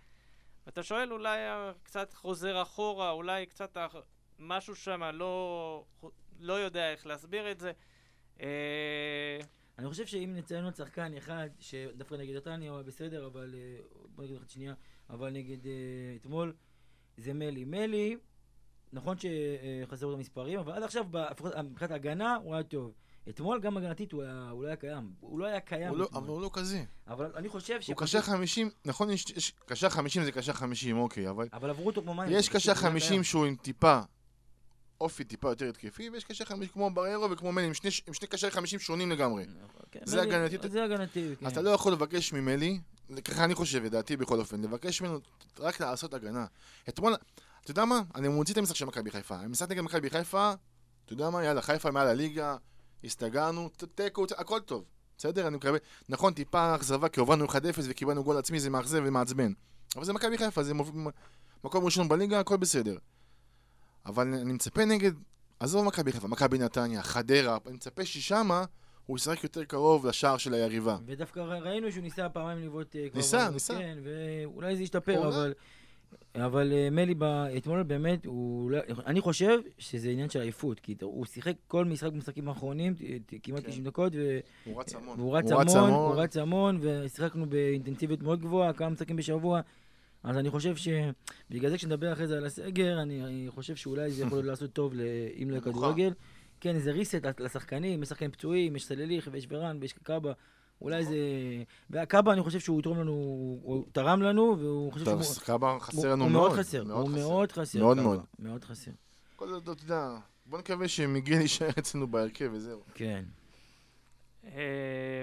ואתה 0.66 0.84
שואל 0.84 1.12
אולי 1.14 1.38
קצת 1.84 2.14
חוזר 2.14 2.62
אחורה, 2.62 3.12
אולי 3.12 3.46
קצת 3.46 3.78
ה- 3.78 3.88
משהו 4.40 4.76
שם 4.76 5.04
לא, 5.14 5.84
לא 6.40 6.54
יודע 6.54 6.92
איך 6.92 7.06
להסביר 7.08 7.52
את 7.52 7.60
זה. 7.60 7.72
אה, 8.42 9.40
אני 9.80 9.90
חושב 9.90 10.06
שאם 10.06 10.34
נציין 10.38 10.64
עוד 10.66 10.76
שחקן 10.76 11.14
אחד, 11.18 11.50
שדווקא 11.60 12.16
נגד 12.16 12.36
נתניה 12.36 12.70
הוא 12.72 12.78
היה 12.78 12.84
בסדר, 12.84 13.26
אבל... 13.28 13.56
אה, 13.58 13.82
בוא 14.16 14.24
נגיד 14.24 14.36
לך 14.36 14.50
שנייה, 14.50 14.74
אבל 15.10 15.30
נגד 15.30 15.66
אה, 15.68 15.72
אתמול, 16.22 16.54
זה 17.18 17.34
מלי. 17.34 17.66
מלי, 17.66 18.18
נכון 18.94 19.16
שחסרו 19.18 20.12
לו 20.12 20.18
מספרים, 20.18 20.60
אבל 20.60 20.72
עד 20.74 20.84
עכשיו, 20.84 21.06
מבחינת 21.64 21.92
ההגנה, 21.92 22.36
הוא 22.36 22.54
היה 22.54 22.64
טוב. 22.64 22.94
אתמול 23.30 23.60
גם 23.60 23.78
הגנתית 23.78 24.12
הוא 24.12 24.24
היה- 24.24 24.50
הוא 24.52 24.64
לא 24.64 24.68
היה 24.68 24.76
קיים. 24.76 25.14
הוא 25.20 25.40
לא 25.40 25.46
היה 25.46 25.60
קיים 25.60 25.90
הוא 25.90 25.98
לא-. 25.98 26.10
אבל 26.14 26.28
הוא 26.28 26.42
לא 26.42 26.50
כזה. 26.54 26.84
אבל 27.08 27.32
אני 27.36 27.50
חושב 27.50 27.82
ש... 27.82 27.88
הוא 27.88 27.96
קשר 27.98 28.22
50, 28.22 28.70
נכון, 28.86 29.10
יש- 29.10 29.30
יש- 29.30 29.54
קשר 29.66 29.90
50 29.90 30.24
זה 30.24 30.32
קשר 30.32 30.54
50, 30.54 30.98
אוקיי, 30.98 31.30
אבל 31.30 31.48
אבל 31.54 31.70
עברו 31.70 31.88
אותו 31.88 32.02
כמו 32.02 32.14
מים. 32.14 32.30
יש 32.32 32.50
קשר 32.50 32.72
הוא 32.72 32.78
לא 32.78 32.82
היה 32.82 32.92
50 32.92 33.10
קיים. 33.10 33.24
שהוא 33.24 33.46
עם 33.46 33.56
טיפה, 33.56 34.02
אופי 35.02 35.24
טיפה 35.24 35.50
יותר 35.50 35.70
התקפי, 35.70 36.10
ויש 36.10 36.24
קשר 36.24 36.46
50 36.46 36.70
כמו 36.74 36.90
בריירו 36.92 37.32
וכמו 37.32 37.52
מלי, 37.52 37.66
עם 37.66 37.74
שני, 37.74 37.90
עם 38.08 38.14
שני 38.14 38.28
קשרי 38.28 38.52
50 38.52 38.80
שונים 38.80 39.12
לגמרי. 39.12 39.46
כן, 39.92 40.00
זה 40.06 40.22
מלי- 40.22 40.36
הגנתי. 40.36 40.70
זה 40.70 40.84
הגנתי, 40.84 41.34
כן. 41.40 41.48
אתה 41.48 41.62
לא 41.62 41.70
יכול 41.70 41.94
לבקש 41.94 42.34
ממלי, 42.34 42.80
ככה 43.24 43.44
אני 43.44 43.56
חושב, 43.56 43.84
לדעתי 43.84 44.18
בכל 44.18 44.40
אופן, 44.40 44.62
לבקש 44.62 45.02
ממנו 45.02 45.20
רק 45.60 45.80
לעשות 45.80 46.14
הגנה. 46.14 46.46
אתמול, 46.90 47.16
אתה 47.64 47.72
יודע 47.72 47.86
מה? 47.86 48.02
אני 48.16 48.28
מוציא 48.28 48.54
את 48.54 48.58
המשחק 48.58 48.76
של 48.76 48.86
מכבי 48.86 49.12
חיפה. 49.12 49.40
אני 49.40 49.48
משחק 49.48 49.72
נגד 49.72 49.82
מכבי 49.82 50.10
חיפה, 50.10 50.54
אתה 51.06 51.14
יודע 51.14 51.30
מה? 51.30 51.44
יאללה, 51.44 51.62
חיפה 51.62 51.92
מעל 51.92 52.08
הליגה, 52.08 52.56
הסתגרנו, 53.04 53.70
תיקו, 53.96 54.26
הכל 54.38 54.60
טוב. 54.60 54.84
בסדר? 55.18 55.48
אני 55.48 55.58
מקווה, 55.58 55.80
נכון, 56.10 56.34
טיפה 56.34 56.76
אכזבה, 56.76 57.10
כי 57.10 57.20
הובלנו 57.20 57.46
1-0 57.46 57.56
וקיבלנו 57.84 58.24
גול 58.24 58.38
עצמי, 58.38 58.60
זה 58.60 58.70
מאכזב 58.70 59.02
ומעצבן. 59.06 59.52
אבל 59.96 60.06
זה 60.06 60.14
מכבי 60.14 60.38
חיפה, 60.38 60.64
זה 60.64 60.74
מוב- 60.74 60.92
מקום 61.64 61.86
ראשון 61.86 62.08
בליגה, 62.08 62.40
הכל 62.40 62.58
בסדר. 62.58 62.98
אבל 64.06 64.34
אני 64.34 64.54
מצפה 64.54 64.86
נגד, 64.86 65.12
עזוב 65.60 65.86
מכבי 65.86 66.12
חיפה, 66.12 66.28
מכבי 66.28 66.58
נתניה, 66.58 67.04
חדרה, 67.04 67.58
אני 67.68 67.74
מצפה 67.76 68.06
ששמה 68.06 68.64
הוא 69.06 69.18
ישחק 69.18 69.44
יותר 69.44 69.64
קרוב 69.64 70.06
לשער 70.08 70.38
של 70.38 70.54
היריבה. 70.54 70.98
ודווקא 71.06 71.40
ראינו 71.40 71.92
שהוא 71.92 72.04
ניסה 72.04 72.30
פעמיים 72.30 72.66
לבעוט 72.66 72.96
אה, 72.96 73.10
כבר 73.10 73.18
ניסה, 73.18 73.50
ניסה. 73.50 73.74
כן, 73.78 73.98
ואולי 74.04 74.76
זה 74.76 74.84
ישתפר. 74.84 75.28
אבל... 75.28 75.54
אבל 76.36 76.72
אה, 76.74 76.90
מלי 76.90 77.16
אתמול 77.58 77.84
באמת, 77.84 78.26
הוא... 78.26 78.72
לא- 78.72 78.80
אני 79.06 79.22
חושב 79.22 79.60
שזה 79.78 80.10
עניין 80.10 80.30
של 80.30 80.42
עייפות, 80.42 80.80
כי 80.80 80.96
הוא 81.02 81.26
שיחק 81.26 81.54
כל 81.68 81.86
משחק 81.86 82.12
במשחקים 82.12 82.48
האחרונים, 82.50 82.94
ת- 83.26 83.34
כמעט 83.44 83.64
כן. 83.64 83.70
90 83.70 83.84
דקות, 83.84 84.14
ו- 84.16 84.40
הוא 84.66 84.80
רץ 84.82 84.96
המון. 84.96 85.20
והוא 85.20 85.38
רץ 85.38 85.52
המון, 85.52 85.90
הוא 85.92 86.16
רץ 86.16 86.38
המון, 86.38 86.80
ושיחקנו 86.82 87.46
באינטנסיביות 87.50 88.22
מאוד 88.24 88.42
גבוהה, 88.42 88.74
כמה 88.74 88.90
משחקים 88.90 89.16
בשבוע. 89.16 89.62
אז 90.24 90.38
אני 90.38 90.50
חושב 90.50 90.76
שבגלל 90.76 91.70
זה 91.70 91.78
כשנדבר 91.78 92.14
אחרי 92.14 92.28
זה 92.28 92.38
על 92.38 92.46
הסגר, 92.46 93.02
אני, 93.02 93.24
אני 93.24 93.48
חושב 93.50 93.76
שאולי 93.76 94.12
זה 94.12 94.24
יכול 94.24 94.46
לעשות 94.46 94.74
טוב, 94.74 94.94
ל- 94.94 95.02
אם 95.44 95.50
לא. 95.50 95.58
לכדורגל. 95.58 96.14
כן, 96.60 96.76
איזה 96.76 96.92
reset 96.94 97.44
לשחקנים, 97.44 98.04
יש 98.04 98.10
שחקנים 98.10 98.32
פצועים, 98.32 98.76
יש 98.76 98.86
סלליך 98.86 99.30
ויש 99.32 99.48
ורן 99.50 99.78
ויש 99.82 99.94
קאבה. 99.94 100.32
אולי 100.82 101.06
זה... 101.06 101.16
והקאבה, 101.90 102.34
אני 102.34 102.44
חושב 102.44 102.60
שהוא 102.60 102.80
יתרום 102.80 102.98
לנו, 103.00 103.12
הוא 103.64 103.86
תרם 103.92 104.22
לנו, 104.22 104.56
והוא 104.60 104.92
חושב 104.94 105.06
טוב, 105.06 105.24
שהוא... 105.24 105.36
קאבה 105.46 105.72
הוא- 105.72 105.80
חסר 105.80 106.12
לנו 106.12 106.24
הוא 106.24 106.32
מאוד. 106.32 106.48
מאוד 106.50 106.60
חסר, 106.60 106.80
הוא. 106.82 107.10
מאוד 107.10 107.52
חסר. 107.52 107.80
מאוד 107.80 107.98
קאבה, 107.98 108.08
מאוד. 108.08 108.22
מאוד 108.40 108.64
חסר. 108.64 108.92
כל 109.36 109.50
זאת, 109.50 109.64
אתה 109.64 109.84
יודע, 109.84 110.10
בוא 110.46 110.60
נקווה 110.60 110.88
שמיגל 110.88 111.42
יישאר 111.42 111.70
אצלנו 111.80 112.08
בהרכב 112.08 112.50
וזהו. 112.54 112.80
כן. 112.94 113.24
אה, 114.46 114.52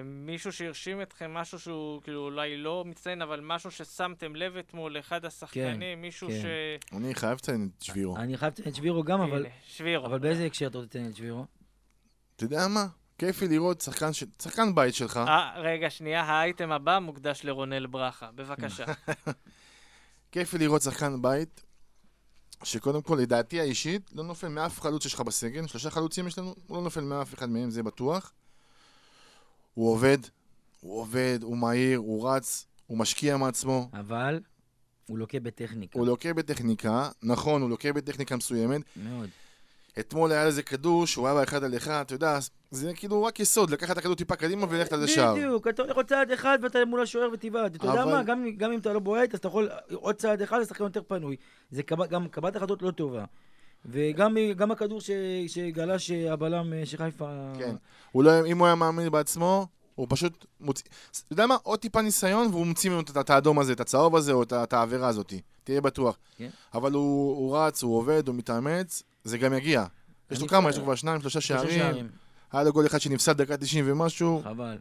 מישהו 0.05 0.53
שהרשים 0.53 1.03
אתכם, 1.03 1.35
משהו 1.35 1.59
שהוא 1.59 2.03
כאילו 2.03 2.25
אולי 2.25 2.57
לא 2.57 2.85
מצטיין, 2.87 3.23
אבל 3.23 3.41
משהו 3.43 3.71
ששמתם 3.71 4.37
לב 4.37 4.57
אתמול 4.57 4.97
לאחד 4.97 5.25
השחקנים, 5.25 6.01
מישהו 6.03 6.29
כן. 6.29 6.43
ש... 6.43 6.97
אני 6.97 7.15
חייב 7.15 7.35
לציין 7.35 7.69
את 7.79 7.83
שבירו. 7.83 8.17
אני 8.17 8.37
חייב 8.37 8.53
לציין 8.53 8.69
את 8.69 8.75
שבירו 8.75 9.03
גם, 9.03 9.21
אבל... 9.21 9.47
שבירו. 9.63 10.07
אבל 10.07 10.19
באיזה 10.19 10.47
הקשר 10.47 10.67
אתה 10.67 10.79
רוצה 10.79 10.89
לציין 10.89 11.11
את 11.11 11.17
שבירו? 11.17 11.45
אתה 12.37 12.45
יודע 12.45 12.69
מה? 12.69 12.87
כיפי 13.19 13.49
לראות 13.49 13.81
שחקן, 13.81 14.13
ש... 14.13 14.25
שחקן 14.43 14.75
בית 14.75 14.95
שלך. 14.95 15.17
אה, 15.17 15.53
רגע, 15.57 15.91
שנייה, 15.91 16.23
האייטם 16.23 16.73
הבא 16.73 16.99
מוקדש 16.99 17.45
לרונל 17.45 17.87
ברכה. 17.87 18.31
בבקשה. 18.35 18.85
כיפי 20.33 20.59
לראות 20.59 20.83
שחקן 20.83 21.23
בית, 21.23 21.65
שקודם 22.65 23.03
כל, 23.03 23.19
לדעתי 23.21 23.61
האישית, 23.61 24.11
לא 24.13 24.25
נופל 24.25 24.49
מאף 24.49 24.81
חלוץ 24.81 25.03
שיש 25.03 25.15
לך 25.15 25.21
בסגל. 25.21 25.67
שלושה 25.67 25.91
חלוצים 25.91 26.27
יש 26.27 26.39
לנו, 26.39 26.55
הוא 26.67 26.77
לא 26.77 26.83
נופל 26.83 27.01
מאף 27.01 27.35
אחד 27.35 27.49
מהם, 27.49 27.71
זה 27.71 27.83
בטוח. 27.83 28.33
הוא 29.79 29.93
עובד, 29.93 30.19
הוא 30.81 31.01
עובד, 31.01 31.39
הוא 31.43 31.57
מהיר, 31.57 31.99
הוא 31.99 32.29
רץ, 32.29 32.67
הוא 32.87 32.99
משקיע 32.99 33.37
מעצמו. 33.37 33.91
אבל 33.93 34.41
הוא 35.07 35.19
לוקה 35.19 35.41
בטכניקה. 35.41 35.99
הוא 35.99 36.07
לוקה 36.07 36.35
בטכניקה, 36.35 37.09
נכון, 37.23 37.63
הוא 37.63 37.71
לוקה 37.71 37.93
בטכניקה 37.93 38.37
מסוימת. 38.37 38.83
מאוד. 38.97 39.29
אתמול 39.99 40.33
היה 40.33 40.45
לזה 40.47 40.63
כדור 40.63 41.07
שהוא 41.07 41.27
היה 41.27 41.37
באחד 41.37 41.65
על 41.65 41.77
אחד, 41.77 42.01
אתה 42.07 42.15
יודע, 42.15 42.39
זה 42.71 42.95
כאילו 42.95 43.25
רק 43.25 43.41
יסוד, 43.41 43.71
לקחת 43.71 43.93
את 43.93 43.99
הכדור 43.99 44.15
טיפה 44.15 44.37
קדימה 44.37 44.67
וללכת 44.71 44.93
על 44.93 45.01
זה 45.01 45.09
שער. 45.09 45.35
בדיוק, 45.35 45.69
אתה 45.69 45.83
הולך 45.83 45.97
עוד 45.97 46.07
צעד 46.07 46.31
אחד 46.31 46.59
ואתה 46.63 46.85
מול 46.85 47.03
השוער 47.03 47.29
ותבעט. 47.33 47.77
אתה 47.77 47.87
יודע 47.87 48.07
מה, 48.07 48.23
גם, 48.23 48.47
גם 48.57 48.73
אם 48.73 48.79
אתה 48.79 48.93
לא 48.93 49.01
בועט, 49.01 49.35
אז 49.35 49.39
אתה 49.39 49.49
יכול 49.49 49.69
עוד 49.95 50.15
צעד 50.15 50.43
אחד 50.43 50.61
לשחקן 50.61 50.85
יותר 50.85 51.03
פנוי. 51.09 51.37
זה 51.71 51.83
גם 52.11 52.29
קבלת 52.29 52.57
החלטות 52.57 52.83
לא 52.83 52.91
טובה. 52.91 53.25
וגם 53.87 54.37
גם 54.57 54.71
הכדור 54.71 55.01
ש, 55.01 55.11
שגלש 55.47 56.11
הבלם 56.11 56.73
אה, 56.73 56.87
של 56.87 56.97
חיפה... 56.97 57.53
כן. 57.59 57.75
הוא 58.13 58.25
לא, 58.25 58.47
אם 58.47 58.59
הוא 58.59 58.67
היה 58.67 58.75
מאמין 58.75 59.11
בעצמו, 59.11 59.67
הוא 59.95 60.07
פשוט 60.11 60.45
מוציא... 60.61 60.85
אתה 61.11 61.33
יודע 61.33 61.47
מה? 61.47 61.57
עוד 61.63 61.79
טיפה 61.79 62.03
ניסיון 62.03 62.47
והוא 62.47 62.67
מוציא 62.67 62.91
ממנו 62.91 63.03
את- 63.21 63.31
האדום 63.31 63.59
הזה, 63.59 63.73
את 63.73 63.81
הצהוב 63.81 64.17
הזה 64.17 64.33
או 64.33 64.43
את 64.43 64.73
העבירה 64.73 65.09
הזאת. 65.09 65.33
תהיה 65.65 65.81
בטוח. 65.81 66.17
כן. 66.37 66.49
אבל 66.75 66.93
הוא, 66.93 67.37
הוא 67.37 67.57
רץ, 67.59 67.83
הוא 67.83 67.97
עובד, 67.97 68.29
הוא 68.29 68.35
מתאמץ, 68.37 69.03
זה 69.25 69.39
גם 69.39 69.53
יגיע. 69.55 69.85
יש 70.31 70.41
לו 70.41 70.49
כמה? 70.49 70.71
יש 70.71 70.77
לו 70.79 70.83
כבר 70.85 70.95
שניים, 70.95 71.21
שלושה. 71.21 71.41
שערים. 71.41 72.09
היה 72.53 72.63
לו 72.63 72.73
גול 72.73 72.87
אחד 72.87 72.99
שנפסד 73.01 73.43
דקה 73.43 73.57
90 73.57 73.85
ומשהו. 73.89 74.41
חבל. 74.45 74.77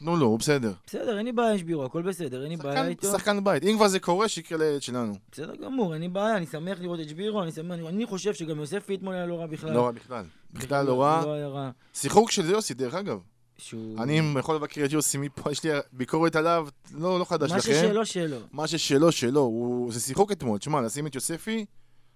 תנו 0.00 0.16
לו, 0.16 0.26
הוא 0.26 0.38
בסדר. 0.38 0.72
בסדר, 0.86 1.18
אין 1.18 1.26
לי 1.26 1.32
בעיה 1.32 1.52
עם 1.52 1.58
שבירו, 1.58 1.84
הכל 1.84 2.02
בסדר, 2.02 2.42
אין 2.42 2.50
לי 2.50 2.56
בעיה 2.56 2.86
איתו. 2.88 3.12
שחקן 3.12 3.44
בית. 3.44 3.64
אם 3.64 3.76
כבר 3.76 3.88
זה 3.88 4.00
קורה, 4.00 4.28
שיקרה 4.28 4.58
לילד 4.58 4.82
שלנו. 4.82 5.14
בסדר 5.32 5.56
גמור, 5.56 5.94
אין 5.94 6.02
לי 6.02 6.08
בעיה, 6.08 6.36
אני 6.36 6.46
שמח 6.46 6.78
לראות 6.80 7.00
את 7.00 7.08
שבירו, 7.08 7.42
אני 7.42 7.52
שמח, 7.52 7.78
אני 7.88 8.06
חושב 8.06 8.34
שגם 8.34 8.60
יוספי 8.60 8.94
אתמול 8.94 9.14
היה 9.14 9.26
לא 9.26 9.34
רע 9.34 9.46
בכלל. 9.46 9.72
לא 9.72 9.84
רע 9.84 9.90
בכלל. 9.90 10.24
בכלל 10.52 10.86
לא 10.86 11.02
רע. 11.02 11.24
לא. 11.26 11.68
שיחוק 11.94 12.30
של 12.30 12.50
יוסי, 12.50 12.74
דרך 12.74 12.94
אגב. 12.94 13.18
שהוא... 13.58 14.02
אני 14.02 14.20
יכול 14.38 14.54
לבקר 14.56 14.84
את 14.84 14.92
יוסי 14.92 15.18
מפה, 15.18 15.50
יש 15.50 15.64
לי 15.64 15.70
ביקורת 15.92 16.36
עליו, 16.36 16.68
לא, 16.94 17.18
לא 17.18 17.24
חדש 17.24 17.50
מה 17.50 17.56
לכם. 17.56 17.72
ששלו, 17.72 18.06
שלו. 18.06 18.36
מה 18.52 18.66
ששלו, 18.66 19.12
שלו. 19.12 19.40
הוא... 19.40 19.92
זה 19.92 20.00
שיחוק 20.00 20.32
אתמול. 20.32 20.58
תשמע, 20.58 20.80
לשים 20.80 21.06
את 21.06 21.14
יוספי, 21.14 21.64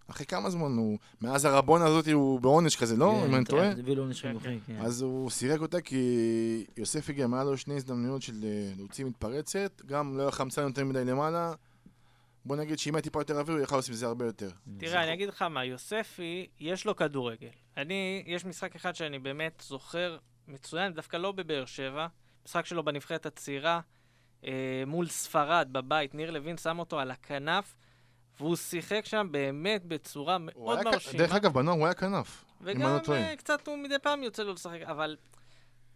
אחרי 0.06 0.26
כמה 0.26 0.50
זמן 0.50 0.76
הוא... 0.76 0.98
מאז 1.20 1.44
הרבונה 1.44 1.84
הזאת 1.84 2.08
הוא 2.08 2.40
בעונש 2.40 2.76
כזה, 2.76 2.96
לא? 2.96 3.14
כן, 3.20 3.28
אם 3.28 3.34
אני 3.34 3.44
טועה? 3.44 3.74
כן, 3.74 4.12
חינוכי, 4.12 4.58
כן. 4.66 4.76
אז 4.80 5.02
הוא 5.02 5.30
סירק 5.30 5.60
אותה 5.60 5.80
כי 5.80 6.66
יוספי 6.76 7.12
גם 7.12 7.34
היה 7.34 7.44
לו 7.44 7.56
שני 7.56 7.74
הזדמנויות 7.74 8.22
של 8.22 8.44
אה, 8.44 8.72
להוציא 8.76 9.04
מתפרצת, 9.04 9.82
גם 9.86 10.16
לא 10.16 10.22
היה 10.22 10.30
חמצן 10.30 10.62
יותר 10.62 10.84
מדי 10.84 11.04
למעלה. 11.04 11.52
בוא 12.44 12.56
נגיד 12.56 12.78
שאם 12.78 12.94
היה 12.94 13.02
טיפה 13.02 13.20
יותר 13.20 13.38
אוויר, 13.38 13.56
הוא 13.56 13.62
יכל 13.62 13.76
לעשות 13.76 13.90
מזה 13.90 14.06
הרבה 14.06 14.24
יותר. 14.24 14.50
תראה, 14.78 15.04
אני 15.04 15.14
אגיד 15.14 15.28
לך 15.28 15.42
מה, 15.42 15.64
יוספי, 15.64 16.46
יש 16.60 16.86
לו 16.86 16.96
כדורגל. 16.96 17.48
אני, 17.76 18.22
יש 18.26 18.44
משחק 18.44 18.74
אחד 18.74 18.94
שאני 18.94 19.18
באמת 19.18 19.62
זוכר 19.66 20.18
מצוין, 20.48 20.92
דווקא 20.92 21.16
לא 21.16 21.32
בבאר 21.32 21.64
שבע, 21.64 22.06
משחק 22.46 22.66
שלו 22.66 22.84
בנבחרת 22.84 23.26
הצעירה, 23.26 23.80
אה, 24.44 24.82
מול 24.86 25.08
ספרד 25.08 25.68
בבית, 25.72 26.14
ניר 26.14 26.30
לוין 26.30 26.56
שם 26.56 26.78
אותו 26.78 27.00
על 27.00 27.10
הכנף, 27.10 27.74
והוא 28.40 28.56
שיחק 28.56 29.04
שם 29.04 29.28
באמת 29.30 29.84
בצורה 29.84 30.38
מאוד 30.38 30.82
מרשימה. 30.84 31.18
דרך 31.18 31.34
אגב, 31.34 31.52
בנוער 31.52 31.76
הוא 31.76 31.84
היה 31.86 31.94
כנף. 31.94 32.44
אם 32.62 32.68
אני 32.68 32.74
וגם 32.74 32.94
לא 32.94 32.98
טועה. 32.98 33.18
אה, 33.18 33.36
קצת 33.36 33.68
הוא 33.68 33.78
מדי 33.78 33.98
פעם 34.02 34.22
יוצא 34.22 34.42
לו 34.42 34.52
לשחק, 34.52 34.80
אבל 34.82 35.16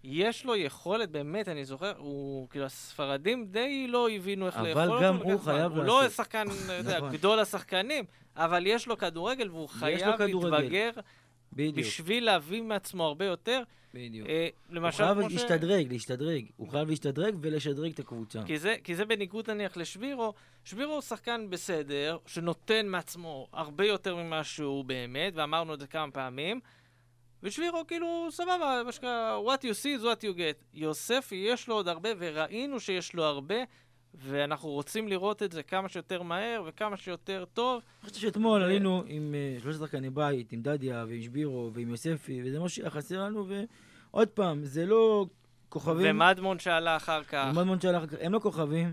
יש 0.04 0.44
לו 0.44 0.56
יכולת, 0.56 1.10
באמת, 1.10 1.48
אני 1.48 1.64
זוכר, 1.64 1.92
הוא, 1.98 2.48
כאילו, 2.48 2.64
הספרדים 2.64 3.46
די 3.46 3.86
לא 3.88 4.10
הבינו 4.10 4.46
איך 4.46 4.56
אבל 4.56 4.68
לאכול 4.68 4.82
אותו. 4.82 5.00
גם 5.02 5.16
לקח 5.16 5.24
הוא. 5.24 5.40
חייב 5.40 5.72
הוא 5.72 5.84
לא 5.84 6.02
לעשות. 6.02 6.16
שחקן, 6.16 6.46
אתה 6.64 6.72
יודע, 6.72 6.96
נכון. 6.98 7.12
גדול 7.12 7.38
השחקנים, 7.38 8.04
אבל 8.36 8.66
יש 8.66 8.86
לו 8.86 8.98
כדורגל 8.98 9.50
והוא 9.50 9.68
חייב. 9.68 10.20
להתבגר 10.20 10.90
בדיוק, 11.52 11.78
בשביל 11.78 12.24
להביא 12.24 12.62
מעצמו 12.62 13.04
הרבה 13.04 13.24
יותר. 13.24 13.62
בדיוק. 13.94 14.28
אה, 14.28 14.48
הוא 14.68 14.76
למשל, 14.76 14.96
חייב 15.04 15.18
כמו 15.18 15.30
ש... 15.30 15.32
להשתדרג, 15.32 15.92
להשתדרג. 15.92 16.44
הוא 16.56 16.68
חייב 16.68 16.88
להשתדרג 16.88 17.36
ולשדרג 17.40 17.92
את 17.92 17.98
הקבוצה. 17.98 18.42
כי 18.46 18.58
זה, 18.58 18.74
כי 18.84 18.94
זה 18.94 19.04
בניגוד 19.04 19.50
נניח 19.50 19.76
לשבירו, 19.76 20.34
שבירו 20.64 20.92
הוא 20.92 21.00
שחקן 21.00 21.46
בסדר, 21.50 22.18
שנותן 22.26 22.86
מעצמו 22.86 23.48
הרבה 23.52 23.86
יותר 23.86 24.16
ממה 24.16 24.44
שהוא 24.44 24.84
באמת, 24.84 25.32
ואמרנו 25.36 25.74
את 25.74 25.80
זה 25.80 25.86
כמה 25.86 26.10
פעמים, 26.10 26.60
ושבירו 27.42 27.86
כאילו, 27.86 28.28
סבבה, 28.30 28.82
מה 28.84 28.92
שנקרא, 28.92 29.38
what 29.46 29.60
you 29.60 29.82
see 29.82 30.00
is 30.00 30.04
what 30.04 30.22
you 30.22 30.38
get. 30.38 30.64
יוספי, 30.74 31.34
יש 31.48 31.68
לו 31.68 31.74
עוד 31.74 31.88
הרבה, 31.88 32.08
וראינו 32.18 32.80
שיש 32.80 33.14
לו 33.14 33.24
הרבה, 33.24 33.56
ואנחנו 34.14 34.68
רוצים 34.68 35.08
לראות 35.08 35.42
את 35.42 35.52
זה 35.52 35.62
כמה 35.62 35.88
שיותר 35.88 36.22
מהר 36.22 36.62
וכמה 36.66 36.96
שיותר 36.96 37.44
טוב. 37.52 37.82
אני 38.02 38.10
חושב 38.10 38.22
שאתמול 38.22 38.62
עלינו 38.62 39.02
עם 39.06 39.34
אה, 39.34 39.60
שלושה 39.60 39.78
שחקני 39.78 40.10
בית, 40.10 40.52
עם 40.52 40.62
דדיה 40.62 41.04
ועם 41.08 41.22
שבירו 41.22 41.70
ועם 41.74 41.88
יוספי, 41.88 42.42
וזה 42.44 42.58
מה 42.58 42.68
שהיה 42.68 42.90
חסר 42.90 43.24
לנו, 43.24 43.46
ועוד 43.48 44.28
פעם, 44.28 44.64
זה 44.64 44.86
לא 44.86 45.26
כוכבים. 45.68 46.06
ומדמון 46.10 46.58
שעלה 46.58 46.96
אחר 46.96 47.24
כך. 47.24 47.48
ומדמון 47.50 47.80
שהלך, 47.80 48.02
הם 48.20 48.32
לא 48.32 48.38
כוכבים, 48.38 48.92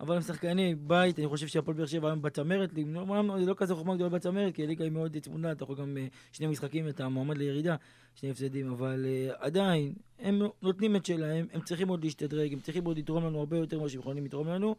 אבל 0.00 0.16
הם 0.16 0.22
שחקני 0.22 0.74
בית, 0.74 1.18
אני 1.18 1.28
חושב 1.28 1.46
שהפועל 1.46 1.76
באר 1.76 1.86
שבע 1.86 2.08
היום 2.08 2.22
בצמרת, 2.22 2.70
אומנם 2.96 3.40
זה 3.40 3.46
לא 3.46 3.54
כזה 3.54 3.74
חוכמה 3.74 3.94
גדולה 3.94 4.10
בצמרת, 4.10 4.54
כי 4.54 4.62
הליגה 4.62 4.84
היא 4.84 4.92
מאוד 4.92 5.16
צמודה, 5.18 5.52
אתה 5.52 5.64
יכול 5.64 5.76
גם 5.76 5.96
אה, 5.96 6.06
שני 6.32 6.46
משחקים 6.46 6.88
אתה 6.88 7.08
מועמד 7.08 7.38
לירידה, 7.38 7.76
שני 8.14 8.30
הפסדים, 8.30 8.70
אבל 8.72 9.06
uh, 9.06 9.34
עדיין, 9.38 9.94
הם 10.18 10.42
נותנים 10.62 10.96
את 10.96 11.06
שלהם, 11.06 11.46
הם 11.52 11.60
צריכים 11.60 11.88
עוד 11.88 12.04
להשתדרג, 12.04 12.52
הם 12.52 12.60
צריכים 12.60 12.84
עוד 12.84 12.98
לתרום 12.98 13.24
לנו 13.24 13.38
הרבה 13.38 13.56
יותר 13.56 13.78
ממה 13.80 13.88
שהם 13.88 14.00
יכולים 14.00 14.24
לתרום 14.24 14.48
לנו, 14.48 14.76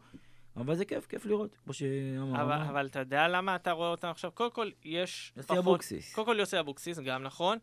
אבל 0.56 0.74
זה 0.74 0.84
כיף, 0.84 1.06
כיף 1.06 1.26
לראות, 1.26 1.56
כמו 1.64 1.72
שאמר. 1.72 2.42
אבל. 2.42 2.62
אבל 2.68 2.86
אתה 2.86 2.98
יודע 2.98 3.28
למה 3.28 3.56
אתה 3.56 3.70
רואה 3.72 3.88
אותם 3.88 4.08
עכשיו? 4.08 4.30
קודם 4.34 4.50
כל, 4.50 4.70
יש 4.84 5.32
יוסי 5.36 5.48
פחות... 5.48 5.58
אבוקסיס. 5.58 6.14
קודם 6.14 6.26
כל 6.26 6.36
יוסי 6.38 6.60
אבוקסיס, 6.60 6.98
גם 6.98 7.22
נכון. 7.22 7.58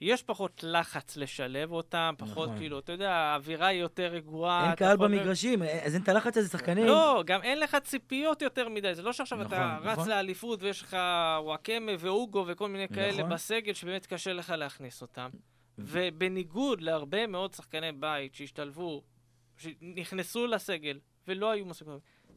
יש 0.00 0.22
פחות 0.22 0.64
לחץ 0.66 1.16
לשלב 1.16 1.72
אותם, 1.72 2.14
פחות 2.18 2.48
נכון. 2.48 2.58
כאילו, 2.58 2.78
אתה 2.78 2.92
יודע, 2.92 3.12
האווירה 3.12 3.66
היא 3.66 3.80
יותר 3.80 4.06
רגועה. 4.06 4.66
אין 4.66 4.74
קהל 4.74 4.94
יכול- 4.94 5.08
במגרשים, 5.08 5.62
אז 5.62 5.94
אין 5.94 6.02
את 6.02 6.08
הלחץ 6.08 6.36
הזה, 6.36 6.48
שחקנים. 6.48 6.86
לא, 6.86 7.22
גם 7.26 7.42
אין 7.42 7.60
לך 7.60 7.76
ציפיות 7.84 8.42
יותר 8.42 8.68
מדי. 8.68 8.94
זה 8.94 9.02
לא 9.02 9.12
שעכשיו 9.12 9.42
אתה 9.42 9.74
נכון, 9.76 9.88
רץ 9.88 9.98
נכון. 9.98 10.08
לאליפות 10.08 10.62
ויש 10.62 10.82
לך 10.82 10.96
וואקמה 11.42 11.92
ואוגו 11.98 12.44
וכל 12.48 12.68
מיני 12.68 12.88
כאלה 12.88 13.18
נכון. 13.18 13.30
בסגל 13.30 13.72
שבאמת 13.74 14.06
קשה 14.06 14.32
לך 14.32 14.50
להכניס 14.50 15.02
אותם. 15.02 15.30
ובניגוד 15.78 16.80
להרבה 16.80 17.26
מאוד 17.26 17.52
שחקני 17.54 17.92
בית 17.92 18.34
שהשתלבו, 18.34 19.02
שנכנסו 19.56 20.46
לסגל 20.46 20.98
ולא 21.28 21.50
היו 21.50 21.66
מספיק... 21.66 21.88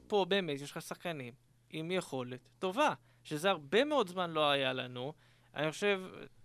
פה 0.07 0.25
באמת 0.29 0.61
יש 0.61 0.71
לך 0.71 0.81
שחקנים 0.81 1.33
עם 1.69 1.91
יכולת 1.91 2.49
טובה, 2.59 2.93
שזה 3.23 3.49
הרבה 3.49 3.83
מאוד 3.85 4.07
זמן 4.07 4.31
לא 4.31 4.49
היה 4.51 4.73
לנו. 4.73 5.13
אני 5.55 5.71
חושב, 5.71 6.01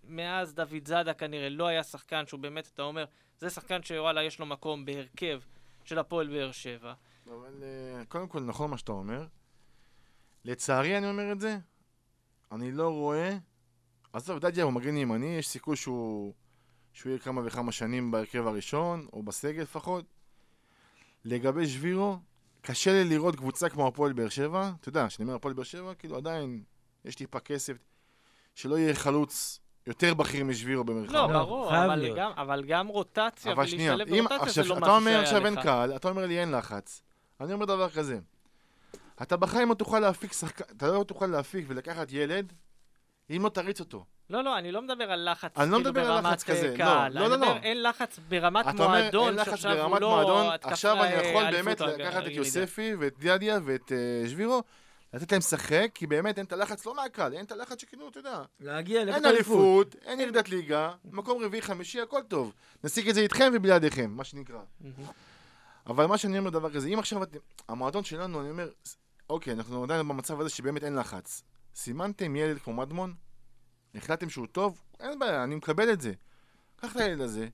מאז 0.09 0.53
דוד 0.53 0.87
זאדה 0.87 1.13
כנראה 1.13 1.49
לא 1.49 1.67
היה 1.67 1.83
שחקן 1.83 2.25
שהוא 2.27 2.39
באמת, 2.39 2.69
אתה 2.73 2.81
אומר, 2.81 3.05
זה 3.39 3.49
שחקן 3.49 3.83
שוואלה 3.83 4.23
יש 4.23 4.39
לו 4.39 4.45
מקום 4.45 4.85
בהרכב 4.85 5.41
של 5.83 5.99
הפועל 5.99 6.27
באר 6.27 6.51
שבע. 6.51 6.93
אבל 7.27 7.63
אה, 7.63 8.05
קודם 8.05 8.27
כל, 8.27 8.39
נכון 8.39 8.71
מה 8.71 8.77
שאתה 8.77 8.91
אומר. 8.91 9.25
לצערי 10.45 10.97
אני 10.97 11.09
אומר 11.09 11.31
את 11.31 11.39
זה, 11.39 11.57
אני 12.51 12.71
לא 12.71 12.89
רואה... 12.89 13.37
עזוב, 14.13 14.39
דדיה 14.39 14.63
הוא 14.63 14.73
מגן 14.73 14.97
ימני, 14.97 15.35
יש 15.35 15.47
סיכוי 15.47 15.75
שהוא... 15.75 16.33
שהוא 16.93 17.09
יהיה 17.09 17.19
כמה 17.19 17.41
וכמה 17.45 17.71
שנים 17.71 18.11
בהרכב 18.11 18.47
הראשון, 18.47 19.07
או 19.13 19.23
בסגל 19.23 19.61
לפחות. 19.61 20.05
לגבי 21.25 21.67
שבירו, 21.67 22.17
קשה 22.61 22.91
לי 22.91 23.09
לראות 23.09 23.35
קבוצה 23.35 23.69
כמו 23.69 23.87
הפועל 23.87 24.13
באר 24.13 24.29
שבע. 24.29 24.71
אתה 24.79 24.89
יודע, 24.89 25.07
כשאני 25.07 25.23
אומר 25.23 25.35
הפועל 25.35 25.53
באר 25.53 25.63
שבע, 25.63 25.93
כאילו 25.93 26.17
עדיין 26.17 26.63
יש 27.05 27.15
טיפה 27.15 27.39
כסף. 27.39 27.77
שלא 28.55 28.79
יהיה 28.79 28.95
חלוץ 28.95 29.59
יותר 29.89 30.13
בכיר 30.13 30.45
משבירו 30.45 30.83
במרחב. 30.83 31.13
לא, 31.13 31.21
לא, 31.21 31.39
ברור, 31.39 31.69
חייב 31.69 31.83
אבל 31.83 31.95
להיות. 31.95 32.17
גם, 32.17 32.31
אבל 32.37 32.63
גם 32.67 32.87
רוטציה 32.87 33.51
אבל 33.51 33.67
שנייה, 33.67 33.95
ולהשתלב 33.95 34.13
אם 34.15 34.23
ברוטציה 34.23 34.47
עכשיו, 34.47 34.63
זה 34.63 34.69
לא 34.69 34.73
אתה 34.73 34.81
משהו 34.81 34.95
אומר 34.95 35.11
שהיה 35.11 35.21
עכשיו 35.21 35.45
אין 35.45 35.53
לך. 35.53 35.63
קהל, 35.63 35.95
אתה 35.95 36.09
אומר 36.09 36.25
לי 36.25 36.39
אין 36.39 36.51
לחץ. 36.51 37.01
אני 37.41 37.53
אומר 37.53 37.65
דבר 37.65 37.89
כזה, 37.89 38.19
אתה 39.21 39.37
בחיים 39.37 39.69
לא 39.69 39.73
תוכל 39.73 39.99
להפיק 39.99 40.33
שחקן, 40.33 40.63
אתה 40.77 40.87
לא 40.87 41.03
תוכל 41.03 41.25
להפיק 41.25 41.65
ולקחת 41.67 42.07
ילד 42.11 42.53
אם 43.29 43.41
לא 43.43 43.49
תריץ 43.49 43.79
אותו. 43.79 44.05
לא, 44.29 44.43
לא, 44.43 44.57
אני 44.57 44.71
לא 44.71 44.81
מדבר 44.81 45.11
על 45.11 45.31
לחץ 45.31 45.57
אני 45.57 45.71
לא 45.71 45.77
כאילו 45.77 45.89
מדבר 45.89 46.01
על 46.01 46.21
ברמת 46.21 46.25
לחץ 46.25 46.43
כזה, 46.43 46.65
אה, 46.65 46.71
לא, 46.71 46.77
קהל. 46.77 47.13
לא, 47.13 47.19
אני 47.19 47.29
לא, 47.29 47.37
מדבר, 47.37 47.53
לא. 47.53 47.59
אין 47.63 47.83
לחץ 47.83 48.19
ברמת 48.29 48.67
אתה 48.67 48.83
אומר 48.83 48.87
מועדון, 49.01 49.27
אין 49.27 49.35
לחץ 49.35 49.49
שעכשיו 49.49 49.71
הוא 49.71 49.81
ברמת 49.81 50.01
לא 50.01 50.09
מועדון, 50.09 50.53
התקפה, 50.53 50.71
עכשיו 50.71 51.03
אני 51.03 51.13
יכול 51.13 51.51
באמת 51.51 51.81
אליפות 51.81 51.99
לקחת 51.99 52.17
את 52.17 52.23
הירידה. 52.23 52.35
יוספי 52.35 52.95
ואת 52.99 53.19
דדיה 53.19 53.59
ואת 53.65 53.91
אה, 53.91 54.29
שבירו, 54.29 54.63
לתת 55.13 55.31
להם 55.31 55.39
לשחק, 55.39 55.91
כי 55.93 56.07
באמת 56.07 56.37
אין 56.37 56.45
את 56.45 56.53
הלחץ, 56.53 56.85
לא 56.85 56.95
מהקהל, 56.95 57.33
אין 57.33 57.45
את 57.45 57.51
הלחץ 57.51 57.81
שכאילו, 57.81 58.09
אתה 58.09 58.19
יודע. 58.19 58.41
להגיע, 58.59 59.05
לקחת 59.05 59.25
אליפות. 59.25 59.95
אין 60.05 60.19
ירידת 60.19 60.49
ליגה, 60.49 60.91
מקום 61.11 61.43
רביעי, 61.43 61.61
חמישי, 61.61 62.01
הכל 62.01 62.21
טוב. 62.27 62.53
נשיג 62.83 63.09
את 63.09 63.15
זה 63.15 63.21
איתכם 63.21 63.51
ובלעדיכם, 63.55 64.11
מה 64.11 64.23
שנקרא. 64.23 64.61
אבל 65.87 66.05
מה 66.05 66.17
שאני 66.17 66.39
אומר 66.39 66.49
דבר 66.49 66.73
כזה, 66.73 66.87
אם 66.87 66.99
עכשיו 66.99 67.23
אתם, 67.23 67.39
המועדון 67.67 68.03
שלנו, 68.03 68.41
אני 68.41 68.49
אומר, 68.49 68.69
אוקיי, 69.29 69.53
אנחנו 69.53 69.83
עדיין 69.83 70.07
במצב 70.07 70.41
הזה 70.41 70.49
שבאמת 70.49 70.83
אין 70.83 70.95
לחץ. 70.95 71.43
סימנתם 71.75 72.35
ילד 72.35 72.59
כמו 72.59 72.73
מדמון, 72.73 73.13
החלטתם 73.95 74.29
שהוא 74.29 74.47
טוב, 74.47 74.81
אין 74.99 75.19
בעיה, 75.19 75.43
אני 75.43 75.55
מקבל 75.55 75.93
את 75.93 76.01
זה. 76.01 76.13
קח 76.75 76.91
את 76.91 77.01
הילד 77.01 77.21
הזה, 77.21 77.47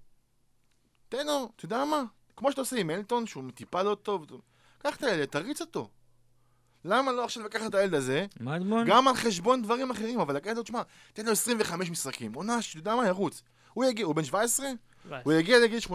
תן 1.09 1.27
לו, 1.27 1.49
אתה 1.55 1.65
יודע 1.65 1.85
מה? 1.85 2.03
כמו 2.35 2.51
שאתה 2.51 2.61
עושה 2.61 2.75
עם 2.75 2.89
אלטון, 2.89 3.27
שהוא 3.27 3.43
טיפה 3.55 3.83
לא 3.83 3.95
טוב, 3.95 4.25
קח 4.77 4.95
את 4.95 5.03
הילד, 5.03 5.25
תריץ 5.25 5.61
אותו. 5.61 5.89
למה 6.85 7.11
לא 7.11 7.23
עכשיו 7.23 7.43
לקחת 7.43 7.69
את 7.69 7.75
הילד 7.75 7.93
הזה, 7.93 8.25
מדמון? 8.39 8.85
גם 8.87 9.07
על 9.07 9.15
חשבון 9.15 9.61
דברים 9.61 9.91
אחרים, 9.91 10.19
אבל 10.19 10.35
לקחת 10.35 10.57
אותו, 10.57 10.67
שמע, 10.67 10.81
תן 11.13 11.25
לו 11.25 11.31
25 11.31 11.89
משחקים, 11.89 12.33
עונה, 12.33 12.61
שאתה 12.61 12.79
יודע 12.79 12.95
מה, 12.95 13.07
ירוץ. 13.07 13.41
הוא 13.73 13.85
יגיע, 13.85 14.05
הוא 14.05 14.15
בן 14.15 14.23
17? 14.23 14.67
הוא 15.23 15.33
יגיע 15.33 15.59
לגיל 15.59 15.79
18-19, 15.79 15.91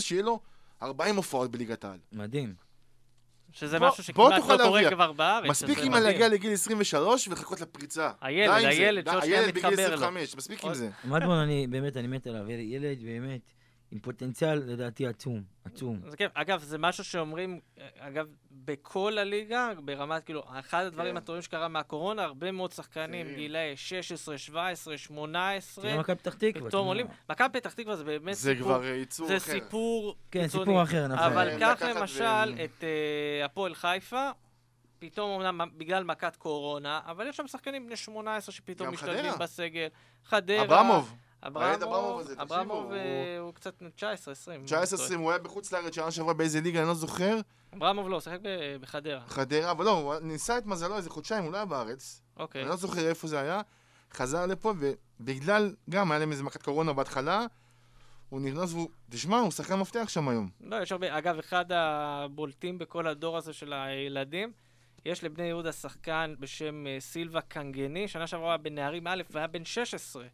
שיהיה 0.00 0.22
לו 0.22 0.40
40 0.82 1.16
הופעות 1.16 1.50
בליגת 1.50 1.84
העל. 1.84 1.98
מדהים. 2.12 2.54
שזה 3.52 3.78
בוא- 3.78 3.88
משהו 3.88 4.04
שכמעט 4.04 4.32
לא 4.48 4.64
קורה. 4.64 4.90
כבר 4.90 5.12
בארץ. 5.12 5.50
מספיק 5.50 5.78
עם. 5.78 5.94
להגיע 5.94 6.28
לגיל 6.28 6.52
23 6.52 7.28
ולחכות 7.28 7.60
לפריצה. 7.60 8.10
הילד. 8.20 8.64
הילד, 8.64 9.10
שעוד 9.10 9.22
שנייה 9.22 9.40
הילד 9.40 9.54
בגיל 9.54 9.66
מתחבר 9.70 9.88
לו. 9.88 9.94
25, 9.94 10.36
מספיק 10.36 10.64
עם 10.64 10.74
זה. 10.74 10.90
מדמון, 11.04 11.38
אני 11.38 11.66
באמת, 11.66 11.96
אני 11.96 12.06
מת 12.06 12.26
עליו. 12.26 12.50
ילד 12.50 12.98
באמת 13.04 13.40
עם 13.92 13.98
פוטנציאל, 13.98 14.58
לדעתי, 14.66 15.06
עצום. 15.06 15.42
עצום. 15.64 16.00
זה 16.08 16.16
כיף. 16.16 16.30
אגב, 16.34 16.62
זה 16.62 16.78
משהו 16.78 17.04
שאומרים, 17.04 17.60
אגב, 17.98 18.26
בכל 18.50 19.18
הליגה, 19.18 19.70
ברמת, 19.84 20.24
כאילו, 20.24 20.42
אחד 20.58 20.84
הדברים 20.84 21.10
כן. 21.10 21.16
הטובים 21.16 21.42
שקרה 21.42 21.68
מהקורונה, 21.68 22.22
הרבה 22.22 22.52
מאוד 22.52 22.72
שחקנים, 22.72 23.26
כן. 23.26 23.34
גילאי 23.34 23.76
16, 23.76 24.38
17, 24.38 24.98
18, 24.98 25.84
תראה 25.84 25.98
מכבי 25.98 26.16
פתח 26.16 26.34
תקווה. 26.34 26.68
פתאום. 26.68 26.86
עולים. 26.86 27.06
מכבי 27.30 27.48
פתח 27.60 27.72
תקווה 27.72 27.96
זה 27.96 28.04
באמת 28.04 28.34
זה 28.34 28.54
סיפור. 28.54 28.68
כבר 28.68 28.84
ייצור 28.84 29.26
זה 29.26 29.36
אחר. 29.36 29.52
סיפור 29.52 30.16
כן, 30.30 30.42
קיצוני. 30.42 30.64
סיפור 30.64 30.82
אחר, 30.82 31.06
נכון. 31.08 31.24
אבל 31.32 31.50
כן, 31.50 31.74
קח 31.74 31.82
למשל 31.82 32.54
ו- 32.56 32.64
את 32.64 32.84
אה, 32.84 33.44
הפועל 33.44 33.74
חיפה, 33.74 34.30
פתאום 34.98 35.42
אמנם 35.42 35.68
בגלל 35.76 36.04
מכת 36.04 36.36
קורונה, 36.36 37.00
אבל 37.06 37.26
יש 37.26 37.36
שם 37.36 37.46
שחקנים 37.46 37.86
בני 37.86 37.96
18 37.96 38.54
שפתאום 38.54 38.86
גם 38.88 38.94
משתלבים 38.94 39.24
חדרה. 39.24 39.36
בסגל. 39.38 39.86
חדרה. 40.24 40.62
אברמוב, 40.62 41.14
אברמוב 41.42 42.84
הוא- 42.86 42.94
אה, 42.94 43.38
הוא 43.38 43.54
קצת 43.54 43.82
19, 43.96 44.32
20. 44.32 44.64
19-20, 44.64 45.20
הוא 45.20 45.30
היה 45.30 45.38
בחוץ 45.38 45.72
לארץ 45.72 45.94
שנה 45.94 46.10
שעברה 46.10 46.34
באיזה 46.34 46.60
ליגה, 46.60 46.80
אני 46.80 46.88
לא 46.88 46.94
זוכר. 46.94 47.38
אברמוב 47.76 48.08
לא, 48.08 48.14
הוא 48.14 48.20
שיחק 48.20 48.38
בחדרה. 48.80 49.20
חדרה, 49.28 49.70
אבל 49.70 49.84
לא, 49.84 49.90
הוא 49.90 50.14
ניסה 50.22 50.58
את 50.58 50.66
מזלו 50.66 50.96
איזה 50.96 51.10
חודשיים, 51.10 51.44
הוא 51.44 51.52
לא 51.52 51.56
היה 51.56 51.66
בארץ. 51.66 52.22
אוקיי. 52.36 52.62
אני 52.62 52.70
לא 52.70 52.76
זוכר 52.76 53.08
איפה 53.08 53.28
זה 53.28 53.40
היה. 53.40 53.60
חזר 54.12 54.46
לפה, 54.46 54.72
ובגלל, 55.20 55.74
גם 55.90 56.10
היה 56.12 56.18
להם 56.18 56.30
איזה 56.32 56.42
מכת 56.42 56.62
קורונה 56.62 56.92
בהתחלה, 56.92 57.46
הוא 58.28 58.40
נכנס 58.40 58.72
והוא, 58.72 58.88
תשמע, 59.10 59.38
הוא 59.40 59.50
שחקן 59.50 59.74
מפתח 59.74 60.08
שם 60.08 60.28
היום. 60.28 60.48
לא, 60.60 60.76
יש 60.76 60.92
הרבה, 60.92 61.18
אגב, 61.18 61.38
אחד 61.38 61.64
הבולטים 61.72 62.78
בכל 62.78 63.06
הדור 63.06 63.36
הזה 63.36 63.52
של 63.52 63.72
הילדים, 63.72 64.52
יש 65.04 65.24
לבני 65.24 65.44
יהודה 65.44 65.72
שחקן 65.72 66.34
בשם 66.40 66.86
אה, 66.86 66.96
סילבה 67.00 67.40
קנגני, 67.40 68.08
שנה 68.08 68.26
שעברה 68.26 68.56
בנערים 68.56 69.06
א' 69.06 69.22
והיה 69.30 69.46
בן 69.46 69.64
16. 69.64 70.24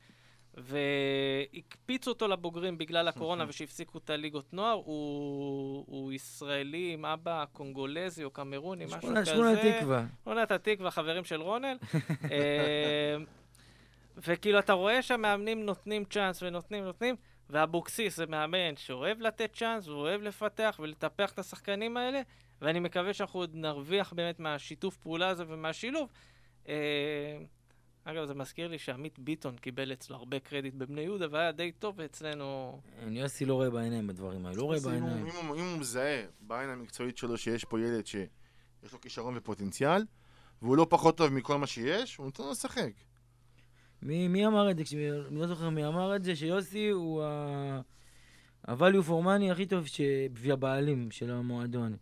והקפיצו 0.62 2.10
אותו 2.10 2.28
לבוגרים 2.28 2.78
בגלל 2.78 3.08
הקורונה 3.08 3.44
ושהפסיקו 3.48 3.98
את 3.98 4.10
הליגות 4.10 4.52
נוער. 4.52 4.72
הוא, 4.72 5.84
הוא 5.88 6.12
ישראלי 6.12 6.90
עם 6.92 7.04
אבא 7.04 7.44
קונגולזי 7.52 8.24
או 8.24 8.30
קמרוני, 8.30 8.84
משהו 8.84 9.00
שכונת- 9.00 9.18
כזה. 9.22 9.30
שכונת 9.30 9.58
תקווה. 9.78 10.04
שכונת 10.20 10.50
התקווה, 10.50 10.90
חברים 10.90 11.24
של 11.24 11.40
רונל. 11.42 11.76
אה, 12.32 13.16
וכאילו, 14.16 14.58
אתה 14.58 14.72
רואה 14.72 15.02
שהמאמנים 15.02 15.66
נותנים 15.66 16.04
צ'אנס 16.04 16.42
ונותנים, 16.42 16.84
נותנים, 16.84 17.16
ואבוקסיס 17.50 18.16
זה 18.16 18.26
מאמן 18.26 18.76
שאוהב 18.76 19.20
לתת 19.20 19.50
צ'אנס, 19.54 19.88
והוא 19.88 20.00
אוהב 20.00 20.22
לפתח 20.22 20.80
ולטפח 20.82 21.32
את 21.32 21.38
השחקנים 21.38 21.96
האלה, 21.96 22.20
ואני 22.62 22.80
מקווה 22.80 23.14
שאנחנו 23.14 23.40
עוד 23.40 23.50
נרוויח 23.54 24.12
באמת 24.12 24.40
מהשיתוף 24.40 24.96
פעולה 24.96 25.28
הזה 25.28 25.44
ומהשילוב. 25.48 26.08
אגב, 28.10 28.24
זה 28.24 28.34
מזכיר 28.34 28.68
לי 28.68 28.78
שעמית 28.78 29.18
ביטון 29.18 29.56
קיבל 29.56 29.92
אצלו 29.92 30.16
הרבה 30.16 30.38
קרדיט 30.38 30.74
בבני 30.74 31.00
יהודה, 31.00 31.26
והיה 31.30 31.52
די 31.52 31.72
טוב 31.72 31.94
ואצלנו... 31.98 32.80
אני 33.02 33.20
יוסי 33.20 33.44
לא 33.44 33.54
רואה 33.54 33.70
בעיניים 33.70 34.06
בדברים 34.06 34.46
האלה, 34.46 34.56
לא 34.56 34.62
רואה 34.62 34.80
בעיניים. 34.80 35.26
אם 35.26 35.46
הוא- 35.46 35.56
אם 35.56 35.64
הוא 35.64 35.78
מזהה 35.78 36.22
בעין 36.40 36.70
המקצועית 36.70 37.16
שלו 37.16 37.38
שיש 37.38 37.64
פה 37.64 37.80
ילד 37.80 38.06
שיש 38.06 38.92
לו 38.92 39.00
כישרון 39.00 39.36
ופוטנציאל, 39.36 40.02
והוא 40.62 40.76
לא 40.76 40.86
פחות 40.90 41.16
טוב 41.16 41.32
מכל 41.32 41.58
מה 41.58 41.66
שיש, 41.66 42.16
הוא 42.16 42.26
נותן 42.26 42.42
לו 42.42 42.50
לשחק. 42.50 42.92
מי, 44.02 44.28
מי 44.28 44.46
אמר 44.46 44.70
את 44.70 44.76
זה? 44.78 44.84
אני 45.28 45.36
לא 45.40 45.46
זוכר 45.46 45.70
מי 45.70 45.86
אמר 45.86 46.16
את 46.16 46.24
זה, 46.24 46.36
שיוסי 46.36 46.88
הוא 46.88 47.22
ה- 47.22 47.80
ה-value 48.68 49.08
for 49.08 49.24
money 49.24 49.52
הכי 49.52 49.66
טוב 49.66 49.86
שבשביל 49.86 50.52
הבעלים 50.52 51.10
של 51.10 51.30
המועדון. 51.30 51.96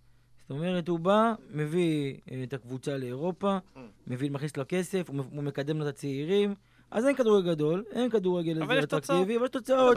זאת 0.48 0.58
אומרת, 0.58 0.88
הוא 0.88 0.98
בא, 0.98 1.34
מביא 1.50 2.14
אה, 2.32 2.42
את 2.42 2.52
הקבוצה 2.52 2.96
לאירופה, 2.96 3.58
Mm. 3.58 3.78
מביא, 4.06 4.30
מכניס 4.30 4.56
לו 4.56 4.64
כסף, 4.68 5.10
הוא, 5.10 5.42
מקדם 5.42 5.78
לו 5.78 5.88
את 5.88 5.94
הצעירים. 5.94 6.54
אז 6.90 7.06
אין 7.06 7.16
כדורגל 7.16 7.50
גדול, 7.54 7.84
אין 7.92 8.10
כדורגל 8.10 8.62
אבל 8.62 8.70
איזה 8.76 8.78
יש 8.78 8.84
תוצאות. 8.84 9.04
אטרקטיבי, 9.04 9.36
אבל 9.36 9.44
יש 9.44 9.50
תוצאות. 9.50 9.96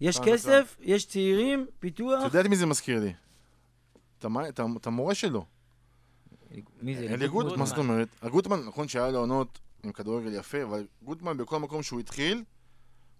יש 0.00 0.18
כסף, 0.24 0.76
יש 0.80 1.06
צעירים, 1.06 1.66
פיתוח. 1.78 2.18
אתה 2.18 2.26
יודע 2.26 2.40
את 2.40 2.46
מי 2.46 2.56
זה 2.56 2.66
מזכיר 2.66 3.00
לי? 3.00 3.12
את 4.78 4.86
המורה 4.86 5.14
שלו. 5.14 5.44
מי 6.82 6.96
זה? 6.96 7.06
אלי 7.06 7.28
גוטמן, 7.28 7.58
מה 7.58 7.66
זאת 7.66 7.76
גוטמן. 7.76 7.90
אומרת? 7.92 8.08
הגוטמן, 8.22 8.60
נכון 8.66 8.88
שהיה 8.88 9.10
לו 9.10 9.18
עונות 9.18 9.58
עם 9.84 9.92
כדורגל 9.92 10.32
יפה, 10.34 10.62
אבל 10.62 10.86
גוטמן 11.02 11.36
בכל 11.36 11.58
מקום 11.58 11.82
שהוא 11.82 12.00
התחיל, 12.00 12.42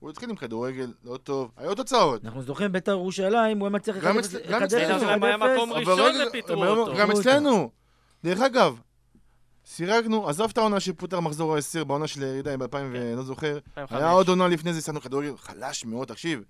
הוא 0.04 0.10
התחיל 0.10 0.30
עם 0.30 0.36
כדורגל 0.36 0.92
לא 1.04 1.16
טוב, 1.16 1.50
היו 1.56 1.74
תוצאות. 1.74 2.24
אנחנו 2.24 2.42
זוכרים 2.42 2.72
בית"ר 2.72 2.90
ירושלים, 2.90 3.58
הוא 3.58 3.66
היה 3.66 3.70
מצליח 3.74 3.96
גם 3.96 4.16
1-0, 4.18 4.20
אצל- 4.20 4.38
גם 4.50 4.62
1-0, 4.62 4.64
אצלנו. 4.64 5.00
שלהם 5.00 5.22
היה 5.22 5.36
מקום 5.36 5.72
ראשון 5.72 6.12
ופיטרו 6.28 6.64
אותו. 6.66 6.94
גם 6.98 7.10
אצלנו. 7.10 7.70
דרך 8.24 8.40
אגב, 8.40 8.80
סירקנו, 9.66 10.28
עזוב 10.28 10.50
את 10.50 10.58
העונה 10.58 10.80
שפוטר 10.80 11.20
מחזור 11.20 11.56
ה-10 11.56 11.84
בעונה 11.84 12.06
של 12.06 12.22
הירידה 12.22 12.56
ב-2000 12.56 12.76
ולא 12.92 13.22
זוכר. 13.22 13.52
2005. 13.78 13.98
היה 14.02 14.10
עוד 14.10 14.28
עונה 14.28 14.48
לפני 14.48 14.72
זה, 14.72 14.80
שחקנו 14.80 15.00
כדורגל 15.00 15.36
חלש 15.36 15.84
מאוד, 15.84 16.08
תקשיב. 16.08 16.42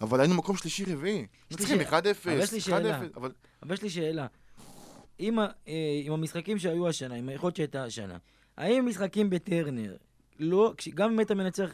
אבל 0.00 0.20
היינו 0.20 0.34
מקום 0.34 0.56
שלישי 0.56 0.84
רביעי. 0.84 1.16
לי 1.16 1.26
נצחים 1.50 1.78
שאלה. 1.78 1.88
1-0, 2.00 2.02
אבל 2.24 2.38
יש 2.42 2.52
לי 2.52 2.60
שאלה. 2.60 3.00
1-0, 3.00 3.18
אבל 3.62 3.74
יש 3.74 3.82
לי 3.82 3.90
שאלה. 3.90 4.26
אה, 5.20 5.38
עם 6.04 6.12
המשחקים 6.12 6.58
שהיו 6.58 6.88
השנה, 6.88 7.14
עם 7.14 7.28
היכולת 7.28 7.56
שהייתה 7.56 7.84
השנה, 7.84 8.16
האם 8.56 8.86
משחקים 8.86 9.30
בטרנר, 9.30 9.96
לא, 10.38 10.74
גם 10.94 11.10
אם 11.12 11.18
היית 11.18 11.32
מנצח 11.32 11.70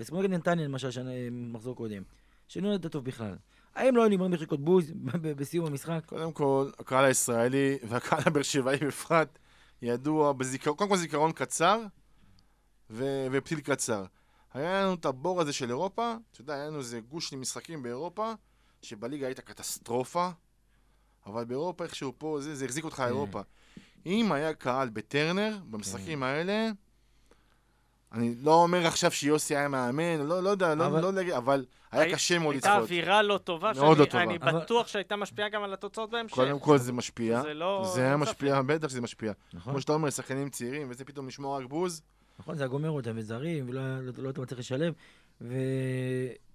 1-0, 0.00 0.04
כמו 0.08 0.22
נגד 0.22 0.30
נתניה 0.30 0.64
למשל, 0.64 1.08
מחזור 1.30 1.76
קודם, 1.76 2.02
שלא 2.48 2.68
היית 2.68 2.86
טוב 2.86 3.04
בכלל, 3.04 3.36
האם 3.74 3.96
לא 3.96 4.02
היו 4.02 4.10
נגמרים 4.10 4.32
בחלקות 4.32 4.60
בוז 4.60 4.92
בסיום 5.38 5.66
המשחק? 5.66 6.02
קודם 6.06 6.32
כל, 6.32 6.70
הקהל 6.78 7.04
הישראלי 7.04 7.78
והקהל 7.88 8.22
הבאר 8.26 8.42
שבעי 8.42 8.76
בפרט 8.78 9.38
ידוע 9.82 10.32
בזיכרון, 10.32 10.76
קודם 10.76 10.90
כל 10.90 10.96
זיכרון 10.96 11.32
קצר 11.32 11.82
ו- 12.90 13.26
ופתיל 13.32 13.60
קצר. 13.60 14.04
היה 14.54 14.82
לנו 14.82 14.94
את 14.94 15.04
הבור 15.04 15.40
הזה 15.40 15.52
של 15.52 15.68
אירופה, 15.68 16.14
אתה 16.32 16.40
יודע, 16.40 16.54
היה 16.54 16.66
לנו 16.66 16.78
איזה 16.78 17.00
גוש 17.00 17.30
של 17.30 17.36
משחקים 17.36 17.82
באירופה, 17.82 18.32
שבליגה 18.82 19.26
הייתה 19.26 19.42
קטסטרופה, 19.42 20.30
אבל 21.26 21.44
באירופה 21.44 21.84
איכשהו 21.84 22.12
פה, 22.18 22.38
זה, 22.40 22.54
זה 22.54 22.64
החזיק 22.64 22.84
אותך 22.84 23.02
אירופה. 23.06 23.40
אם 24.06 24.32
היה 24.32 24.54
קהל 24.54 24.88
בטרנר, 24.88 25.58
במשחקים 25.70 26.22
האלה, 26.22 26.70
אני 28.12 28.34
לא 28.42 28.54
אומר 28.54 28.86
עכשיו 28.86 29.10
שיוסי 29.10 29.56
היה 29.56 29.68
מאמן, 29.68 30.20
לא, 30.26 30.42
לא 30.42 30.48
יודע, 30.50 30.74
לא, 30.74 30.86
אבל- 30.86 31.00
לא, 31.02 31.12
לא, 31.12 31.36
אבל 31.36 31.64
היה 31.92 32.02
הי- 32.02 32.12
קשה 32.12 32.38
מאוד 32.38 32.54
הייתה 32.54 32.68
לצפות. 32.68 32.82
אווירה 32.82 33.22
לא 33.22 33.38
טובה, 33.38 33.72
מאוד 33.76 33.96
שאני 33.96 33.98
לא 33.98 34.04
טובה. 34.10 34.22
אני 34.22 34.36
אבל- 34.36 34.60
בטוח 34.60 34.86
שהייתה 34.86 35.16
משפיעה 35.16 35.48
גם 35.48 35.62
על 35.62 35.72
התוצאות 35.72 36.10
בהמשך. 36.10 36.34
קודם 36.34 36.58
כל 36.58 36.78
זה 36.78 36.92
משפיע. 36.92 37.42
זה 37.42 37.54
לא... 37.54 37.90
זה 37.94 38.02
היה 38.02 38.16
משפיע, 38.16 38.62
בטח 38.62 38.88
שזה 38.88 39.00
משפיע. 39.00 39.32
נכון, 39.54 39.72
כמו 39.72 39.80
שאתה 39.80 39.92
אומר, 39.92 40.10
שחקנים 40.10 40.48
צעירים, 40.50 40.86
וזה 40.90 41.04
פתאום 41.04 41.28
לשמוע 41.28 41.58
רק 41.58 41.64
בוז. 41.66 42.02
נכון, 42.38 42.56
זה 42.56 42.62
היה 42.62 42.68
גומר 42.68 42.90
אותם, 42.90 43.12
וזרים, 43.14 43.68
ולא 43.68 43.80
לא 44.00 44.12
לא 44.18 44.28
היית 44.28 44.38
מצליח 44.38 44.58
לשלב. 44.58 44.94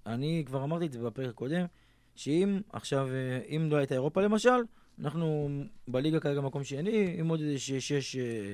ואני 0.06 0.44
כבר 0.46 0.64
אמרתי 0.64 0.86
את 0.86 0.92
זה 0.92 1.00
בפרק 1.00 1.30
הקודם, 1.30 1.66
שאם 2.16 2.60
עכשיו, 2.74 3.08
אה, 3.08 3.56
אם 3.56 3.68
לא 3.72 3.78
הייתה 3.78 3.94
אירופה 3.96 4.22
למשל, 4.22 4.50
אנחנו 5.02 5.50
בליגה 5.88 6.20
כרגע 6.20 6.42
מקום 6.42 6.64
שני, 6.64 7.16
עם 7.20 7.28
עוד 7.28 7.40
איזה 7.42 7.60
שש, 7.60 7.92
שש, 7.94 8.16
אה, 8.16 8.54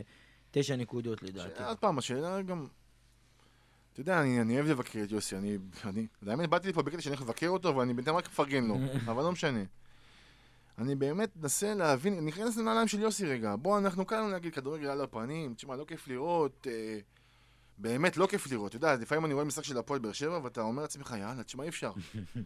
תשע 0.52 0.76
נקודות 0.76 1.24
לדעתי. 1.24 1.64
עוד 1.64 1.78
פעם, 1.78 1.98
השאלה 1.98 2.42
גם... 2.42 2.68
אתה 4.02 4.12
יודע, 4.12 4.22
אני, 4.22 4.42
אני 4.42 4.56
אוהב 4.56 4.68
לבקר 4.68 5.04
את 5.04 5.12
יוסי, 5.12 5.36
אני... 5.36 5.58
אני... 5.86 6.08
האמת, 6.28 6.50
באתי 6.50 6.70
לפה 6.70 6.82
בקטע 6.82 7.02
שאני 7.02 7.16
הולך 7.16 7.22
לבקר 7.22 7.48
אותו, 7.48 7.76
ואני 7.76 7.94
בינתיים 7.94 8.18
רק 8.18 8.28
מפרגן 8.28 8.64
לו, 8.64 8.78
אבל 9.12 9.24
לא 9.24 9.32
משנה. 9.32 9.64
אני 10.78 10.96
באמת 10.96 11.30
מנסה 11.36 11.74
להבין, 11.74 12.26
נכנס 12.26 12.58
לנעליים 12.58 12.88
של 12.88 13.00
יוסי 13.00 13.26
רגע. 13.26 13.56
בוא, 13.56 13.78
אנחנו 13.78 14.08
כאן 14.08 14.30
להגיד 14.30 14.54
כדורגל 14.54 14.88
על 14.88 15.02
הפנים, 15.02 15.54
תשמע, 15.54 15.76
לא 15.76 15.86
כיף 15.86 16.08
לראות, 16.08 16.68
אה, 16.70 17.00
באמת 17.78 18.18
לא 18.18 18.28
כיף 18.28 18.52
לראות. 18.52 18.70
אתה 18.70 18.78
יודע, 18.78 18.96
לפעמים 18.96 19.26
אני 19.26 19.34
רואה 19.34 19.46
משחק 19.46 19.64
של 19.64 19.78
הפועל 19.78 20.00
באר 20.00 20.12
שבע, 20.12 20.40
ואתה 20.44 20.62
אומר 20.62 20.82
לעצמך, 20.82 21.16
יאללה, 21.20 21.44
תשמע, 21.44 21.64
אי 21.64 21.70
אפשר. 21.70 21.92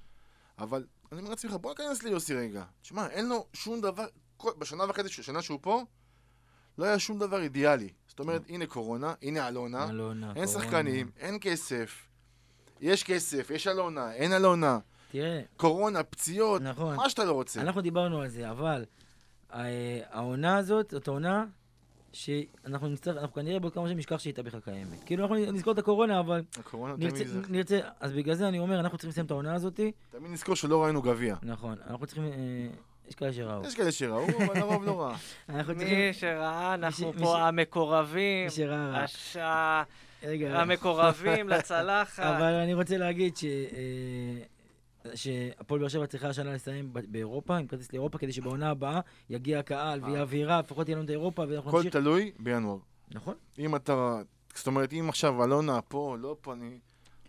אבל 0.59 0.85
אני 1.11 1.19
אומר 1.19 1.29
לעצמך, 1.29 1.53
בוא 1.53 1.71
ניכנס 1.71 2.03
ליוסי 2.03 2.33
רגע. 2.33 2.63
תשמע, 2.81 3.07
אין 3.07 3.29
לו 3.29 3.47
שום 3.53 3.81
דבר, 3.81 4.05
כל, 4.37 4.51
בשנה 4.57 4.83
וחצי, 4.89 5.09
שנה 5.09 5.41
שהוא 5.41 5.59
פה, 5.61 5.83
לא 6.77 6.85
היה 6.85 6.99
שום 6.99 7.19
דבר 7.19 7.41
אידיאלי. 7.41 7.89
זאת 8.13 8.19
אומרת, 8.19 8.41
הנה 8.49 8.65
קורונה, 8.65 9.13
הנה 9.21 9.47
אלונה, 9.47 9.89
אלונה, 9.89 10.33
אין 10.35 10.45
קורונה. 10.45 10.63
שחקנים, 10.63 11.11
אין 11.19 11.37
כסף. 11.41 12.07
יש 12.81 13.03
כסף, 13.03 13.49
יש 13.49 13.67
אלונה, 13.67 14.13
אין 14.13 14.33
אלונה. 14.33 14.79
תראה, 15.11 15.41
קורונה, 15.57 16.03
פציעות, 16.03 16.61
נכון. 16.61 16.95
מה 16.95 17.09
שאתה 17.09 17.23
לא 17.23 17.31
רוצה. 17.31 17.61
אנחנו 17.61 17.81
דיברנו 17.81 18.21
על 18.21 18.27
זה, 18.27 18.49
אבל 18.49 18.85
אה, 19.53 19.99
העונה 20.11 20.57
הזאת, 20.57 20.91
זאת 20.91 21.07
עונה 21.07 21.45
שאנחנו 22.11 22.87
נצטרך, 22.89 23.17
אנחנו 23.17 23.33
כנראה 23.33 23.59
בעוד 23.59 23.73
כמה 23.73 23.85
שנים 23.85 23.97
נשכח 23.97 24.19
שהיא 24.19 24.31
הייתה 24.31 24.43
בכלל 24.43 24.59
קיימת. 24.59 25.03
כאילו, 25.05 25.23
אנחנו 25.23 25.35
נזכור 25.35 25.73
את 25.73 25.77
הקורונה, 25.77 26.19
אבל 26.19 26.43
הקורונה 26.59 26.95
נרצה, 26.97 27.23
תמיד 27.23 27.45
נרצה, 27.49 27.79
אז 27.99 28.13
בגלל 28.13 28.35
זה 28.35 28.47
אני 28.47 28.59
אומר, 28.59 28.79
אנחנו 28.79 28.97
צריכים 28.97 29.09
לסיים 29.09 29.25
את 29.25 29.31
העונה 29.31 29.53
הזאתי. 29.55 29.91
תמיד 30.11 30.31
נזכור 30.31 30.55
שלא 30.55 30.83
ראינו 30.83 31.01
גביע. 31.01 31.35
נכון, 31.43 31.77
אנחנו 31.87 32.05
צריכים, 32.05 32.23
אה, 32.23 32.29
יש 33.07 33.15
כאלה 33.15 33.33
שראו. 33.33 33.65
יש 33.65 33.75
כאלה 33.75 33.91
שראו, 33.91 34.27
אבל 34.45 34.57
הרוב 34.59 34.83
לא 34.85 35.01
ראה. 35.01 35.15
מי 35.77 36.13
שראה, 36.13 36.73
אנחנו 36.73 37.13
פה 37.13 37.47
המקורבים, 37.47 38.45
מי 38.45 39.07
שראה 39.07 39.83
רגע, 40.23 40.61
המקורבים 40.61 41.49
לצלחת. 41.53 42.23
אבל 42.23 42.53
אני 42.53 42.73
רוצה 42.73 42.97
להגיד 42.97 43.37
ש... 43.37 43.45
אה, 43.45 44.43
שהפועל 45.15 45.79
באר 45.79 45.89
שבע 45.89 46.07
צריכה 46.07 46.27
השנה 46.29 46.53
לסיים 46.53 46.93
ב- 46.93 47.11
באירופה, 47.11 47.57
עם 47.57 47.67
כרטיס 47.67 47.93
לאירופה, 47.93 48.17
כדי 48.17 48.31
שבעונה 48.31 48.69
הבאה 48.69 48.99
יגיע 49.29 49.59
הקהל 49.59 50.03
ויהיה 50.03 50.21
אווירה, 50.21 50.59
לפחות 50.59 50.87
יהיה 50.87 50.95
לנו 50.95 51.05
את 51.05 51.09
אירופה, 51.09 51.43
ואנחנו 51.49 51.69
הכל 51.69 51.77
נמשיך. 51.77 51.93
תלוי 51.93 52.31
בינואר. 52.39 52.77
נכון. 53.11 53.33
אם 53.59 53.75
אתה... 53.75 54.21
זאת 54.55 54.67
אומרת, 54.67 54.93
אם 54.93 55.05
עכשיו 55.09 55.43
אלונה 55.43 55.81
פה, 55.81 56.15
לא 56.19 56.35
פה, 56.41 56.53
אני... 56.53 56.79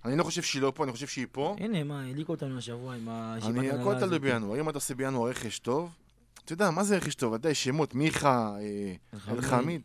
אני 0.04 0.16
לא 0.16 0.24
חושב 0.24 0.42
שהיא 0.42 0.62
לא 0.62 0.72
פה, 0.74 0.84
אני 0.84 0.92
חושב 0.92 1.06
שהיא 1.06 1.26
פה. 1.32 1.56
הנה, 1.60 1.84
מה, 1.84 2.02
העליקו 2.02 2.32
אותנו 2.32 2.58
השבוע 2.58 2.94
עם 2.94 3.08
הישיבת 3.08 3.50
אני, 3.56 3.68
הנהלה 3.68 3.80
הכל 3.82 3.94
תלוי 3.94 4.04
הזאת. 4.04 4.20
בינואר. 4.20 4.60
אם 4.60 4.68
אתה 4.68 4.76
עושה 4.78 4.94
בינואר 4.94 5.28
רכש 5.30 5.58
טוב, 5.58 5.90
אתה 6.44 6.52
יודע, 6.52 6.70
מה 6.70 6.84
זה 6.84 6.96
רכש 6.96 7.14
טוב? 7.14 7.34
אתה 7.34 7.46
יודע, 7.46 7.54
שמות, 7.54 7.94
מיכה, 7.94 8.54
אה, 8.60 8.94
אלחמיד. 9.32 9.82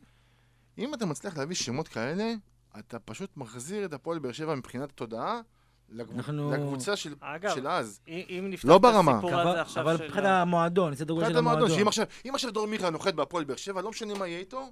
אם 0.77 0.93
אתה 0.93 1.05
מצליח 1.05 1.37
להביא 1.37 1.55
שמות 1.55 1.87
כאלה, 1.87 2.33
אתה 2.79 2.99
פשוט 2.99 3.37
מחזיר 3.37 3.85
את 3.85 3.93
הפועל 3.93 4.19
באר 4.19 4.31
שבע 4.31 4.55
מבחינת 4.55 4.89
התודעה 4.89 5.41
לקבוצה 5.89 6.95
של 6.95 7.13
אגב, 7.19 7.55
של 7.55 7.67
אז. 7.67 7.99
אם 8.07 8.21
אם 8.29 8.45
נפתח 8.49 8.69
לא 8.69 8.75
את 8.75 8.81
ברמה. 8.81 9.11
הסיפור 9.11 9.33
אבל- 9.41 9.47
הזה 9.51 9.61
עכשיו 9.61 9.83
אבל 9.83 9.97
של... 9.97 10.03
מבחינת 10.05 10.25
ה- 10.25 10.41
המועדון, 10.41 10.93
גודל 10.93 11.13
מבחינת 11.13 11.31
של 11.31 11.37
המועדון, 11.37 11.61
המועדון. 11.61 11.77
שאם 11.79 11.87
עכשיו, 11.87 12.05
אם 12.27 12.35
עכשיו 12.35 12.51
דור 12.51 12.67
מיכה 12.67 12.89
נוחת 12.89 13.13
בהפועל 13.13 13.43
באר 13.43 13.55
שבע, 13.55 13.81
לא 13.81 13.89
משנה 13.89 14.13
מה 14.13 14.27
יהיה 14.27 14.39
איתו, 14.39 14.69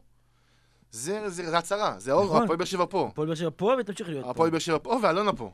זה 0.92 1.30
זה- 1.30 1.50
זה 1.50 1.58
הצהרה, 1.58 1.96
זה 2.00 2.12
האור, 2.12 2.26
נכון. 2.26 2.44
הפועל 2.44 2.58
באר 2.58 2.66
שבע 2.66 2.86
פה. 2.90 3.08
הפועל 3.12 3.28
באר 3.28 3.36
שבע 3.36 3.50
פה 3.56 3.74
ותמשיך 3.80 4.10
להיות 4.10 4.26
פה. 4.26 4.32
הפועל 4.32 4.50
באר 4.50 4.60
שבע 4.60 4.78
פה 4.84 5.00
ואלונה 5.04 5.34
פה. 5.34 5.52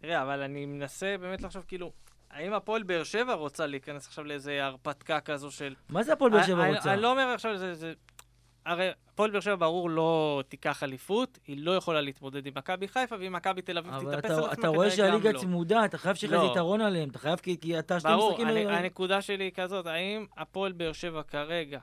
תראה, 0.00 0.22
אבל 0.22 0.42
אני 0.42 0.66
מנסה 0.66 1.14
באמת 1.20 1.42
לחשוב, 1.42 1.64
כאילו, 1.68 1.92
האם 2.30 2.52
הפועל 2.52 2.82
באר 2.82 3.04
שבע 3.04 3.34
רוצה 3.34 3.66
להיכנס 3.66 4.06
עכשיו 4.06 4.24
לאיזה 4.24 4.64
הרפתקה 4.64 5.20
כזו 5.20 5.50
של... 5.50 5.74
מה 5.88 6.02
זה 6.02 6.12
הפועל 6.12 6.30
באר 6.32 6.42
שבע 6.42 6.66
רוצה? 6.68 6.92
אני 6.94 7.02
לא 7.02 7.10
אומר 7.10 7.22
עכשיו, 7.34 7.56
זה... 7.58 7.74
זה- 7.74 7.92
הרי 8.66 8.88
הפועל 9.12 9.30
באר 9.30 9.40
שבע 9.40 9.54
ברור 9.56 9.90
לא 9.90 10.42
תיקח 10.48 10.82
אליפות, 10.82 11.38
היא 11.46 11.56
לא 11.60 11.76
יכולה 11.76 12.00
להתמודד 12.00 12.46
עם 12.46 12.52
מכבי 12.56 12.88
חיפה, 12.88 13.16
ואם 13.20 13.32
מכבי 13.32 13.62
תל 13.62 13.78
אביב 13.78 13.92
תתאפס 14.00 14.18
אתה- 14.24 14.34
על 14.36 14.44
עצמה, 14.44 14.52
אתה 14.52 14.68
רואה 14.68 14.90
כנראה 14.90 15.06
גם 15.08 15.12
שהליגה 15.12 15.32
לא. 15.32 15.38
צמודה, 15.38 15.84
אתה 15.84 15.98
חייב 15.98 16.16
שיהיה 16.16 16.36
לך 16.36 16.42
לא. 16.42 16.48
יתרון 16.52 16.80
עליהם, 16.80 17.08
אתה 17.08 17.18
חייב 17.18 17.38
כי- 17.38 17.56
כי 17.60 17.78
אתה 17.78 18.00
שני 18.00 18.10
ברור, 18.12 18.28
משחקים... 18.30 18.48
אני- 18.48 18.66
אה, 18.66 18.78
הנקודה 18.78 19.22
שלי 19.22 19.44
היא 19.44 19.52
כזאת, 19.52 19.86
האם 19.86 20.26
הפועל 20.36 20.72
באר 20.72 20.92
שבע 20.92 21.22
כרגע, 21.22 21.78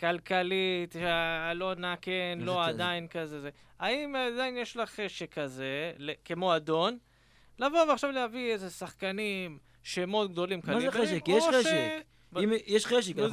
כלכלית, 0.00 0.96
אלונה 1.50 1.94
כן, 2.02 2.38
לא 2.40 2.52
כזה. 2.62 2.68
עדיין 2.70 3.06
כזה 3.08 3.40
זה, 3.40 3.50
האם 3.80 4.14
עדיין 4.34 4.56
יש 4.56 4.76
לך 4.76 4.90
חשק 4.90 5.38
כזה, 5.38 5.92
כמועדון, 6.24 6.98
לבוא 7.58 7.78
ועכשיו 7.88 8.10
להביא 8.10 8.52
איזה 8.52 8.70
שחקנים, 8.70 9.58
שמות 9.82 10.30
גדולים 10.32 10.60
מה 10.66 10.80
זה 10.80 10.90
חשק? 10.90 11.28
יש 11.28 11.44
ש- 11.44 11.48
חשק. 11.54 12.02
אם 12.36 12.52
יש 12.66 12.86
חשק, 12.86 13.16
לא. 13.16 13.28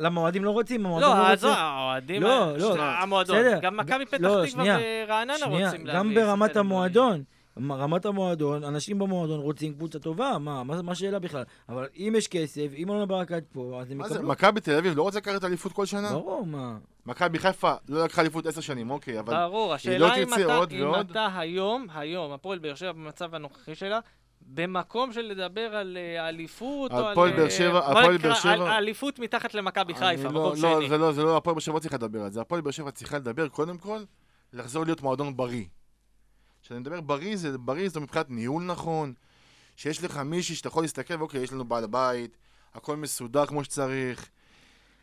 למה 0.00 0.20
האוהדים 0.20 0.44
לא 0.44 0.50
רוצים? 0.50 0.82
לא, 0.82 1.00
לא 1.00 1.26
עזוב, 1.26 1.50
רוצה. 1.50 1.62
האוהדים, 1.62 2.22
לא, 2.22 2.56
לא, 2.58 2.82
המועדון, 2.82 3.36
בסדר. 3.36 3.58
גם 3.62 3.76
מכבי 3.76 4.06
פתח 4.06 4.18
לא, 4.20 4.28
תקווה 4.28 4.48
שנייה. 4.48 4.78
ורעננה 5.06 5.46
רוצים 5.46 5.86
להביא. 5.86 5.92
גם 5.98 6.14
ברמת 6.14 6.56
המועדון, 6.56 7.22
רמת 7.58 8.06
המועדון, 8.06 8.64
אנשים 8.64 8.98
במועדון 8.98 9.40
רוצים 9.40 9.74
קבוצה 9.74 9.98
טובה, 9.98 10.38
מה, 10.40 10.64
מה 10.64 10.82
מה 10.82 10.92
השאלה 10.92 11.18
בכלל? 11.18 11.42
אבל 11.68 11.86
אם 11.96 12.14
יש 12.18 12.28
כסף, 12.28 12.66
אם 12.76 12.90
אלונה 12.90 13.06
ברקת 13.06 13.44
פה, 13.52 13.78
אז 13.80 13.90
הם 13.90 13.98
מה 13.98 14.08
זה, 14.08 14.14
יקבלו. 14.14 14.28
מכבי 14.28 14.60
תל 14.60 14.76
אביב 14.76 14.96
לא 14.96 15.02
רוצה 15.02 15.18
לקחת 15.18 15.44
אליפות 15.44 15.72
כל 15.72 15.86
שנה? 15.86 16.10
ברור, 16.10 16.46
מה. 16.46 16.76
מכבי 17.06 17.38
חיפה 17.38 17.72
לא 17.88 18.04
לקחה 18.04 18.20
אליפות 18.20 18.46
עשר 18.46 18.60
שנים, 18.60 18.90
אוקיי, 18.90 19.18
אבל... 19.20 19.34
ברור, 19.34 19.68
לא 19.68 19.74
השאלה 19.74 20.14
אם 20.14 20.34
אתה, 20.34 20.54
עוד 20.56 20.72
אם 20.72 20.80
ועוד? 20.82 21.10
אתה 21.10 21.28
היום, 21.36 21.86
היום, 21.94 22.32
הפועל 22.32 22.58
באר 22.58 22.74
שבע 22.74 22.92
במצב 22.92 23.34
הנוכחי 23.34 23.74
שלה, 23.74 24.00
במקום 24.46 25.12
של 25.12 25.20
לדבר 25.22 25.76
על 25.76 25.96
אה, 26.00 26.28
אליפות, 26.28 26.90
או 26.92 26.96
על... 26.96 27.12
הפועל 27.12 27.30
באר 27.32 27.44
אה, 27.44 27.50
שבע- 27.50 27.70
בוא 27.80 27.98
הפועל 28.00 28.16
באר 28.16 28.34
שבע- 28.34 28.52
על 28.52 28.62
אליפות 28.62 29.18
מתחת 29.18 29.54
למכבי 29.54 29.94
חיפה, 29.94 30.22
לא- 30.22 30.30
מקום 30.30 30.62
לא, 30.62 30.76
שני. 30.78 30.88
זה 30.88 30.98
לא, 30.98 31.12
זה 31.12 31.22
לא, 31.22 31.36
הפועל 31.36 31.54
באר 31.54 31.60
שבע 31.60 31.74
לא 31.74 31.80
צריכה 31.80 31.96
לדבר 31.96 32.22
על 32.22 32.30
זה. 32.30 32.40
הפועל 32.40 32.60
באר 32.60 32.70
שבע 32.72 32.90
צריכה 32.90 33.16
לדבר, 33.18 33.48
קודם 33.48 33.78
כל, 33.78 33.98
לחזור 34.52 34.84
להיות 34.84 35.02
מועדון 35.02 35.36
בריא. 35.36 35.64
כשאני 36.64 36.80
מדבר 36.80 37.00
בריא, 37.00 37.36
זה 37.36 37.58
בריא 37.58 37.88
זה 37.88 38.00
מבחינת 38.00 38.30
ניהול 38.30 38.62
נכון, 38.62 39.12
שיש 39.76 40.04
לך 40.04 40.16
מישהי 40.16 40.54
שאתה 40.54 40.68
יכול 40.68 40.82
להסתכל, 40.84 41.14
ואוקיי, 41.18 41.40
יש 41.42 41.52
לנו 41.52 41.64
בעל 41.64 41.86
בית, 41.86 42.36
הכל 42.74 42.96
מסודר 42.96 43.46
כמו 43.46 43.64
שצריך. 43.64 44.28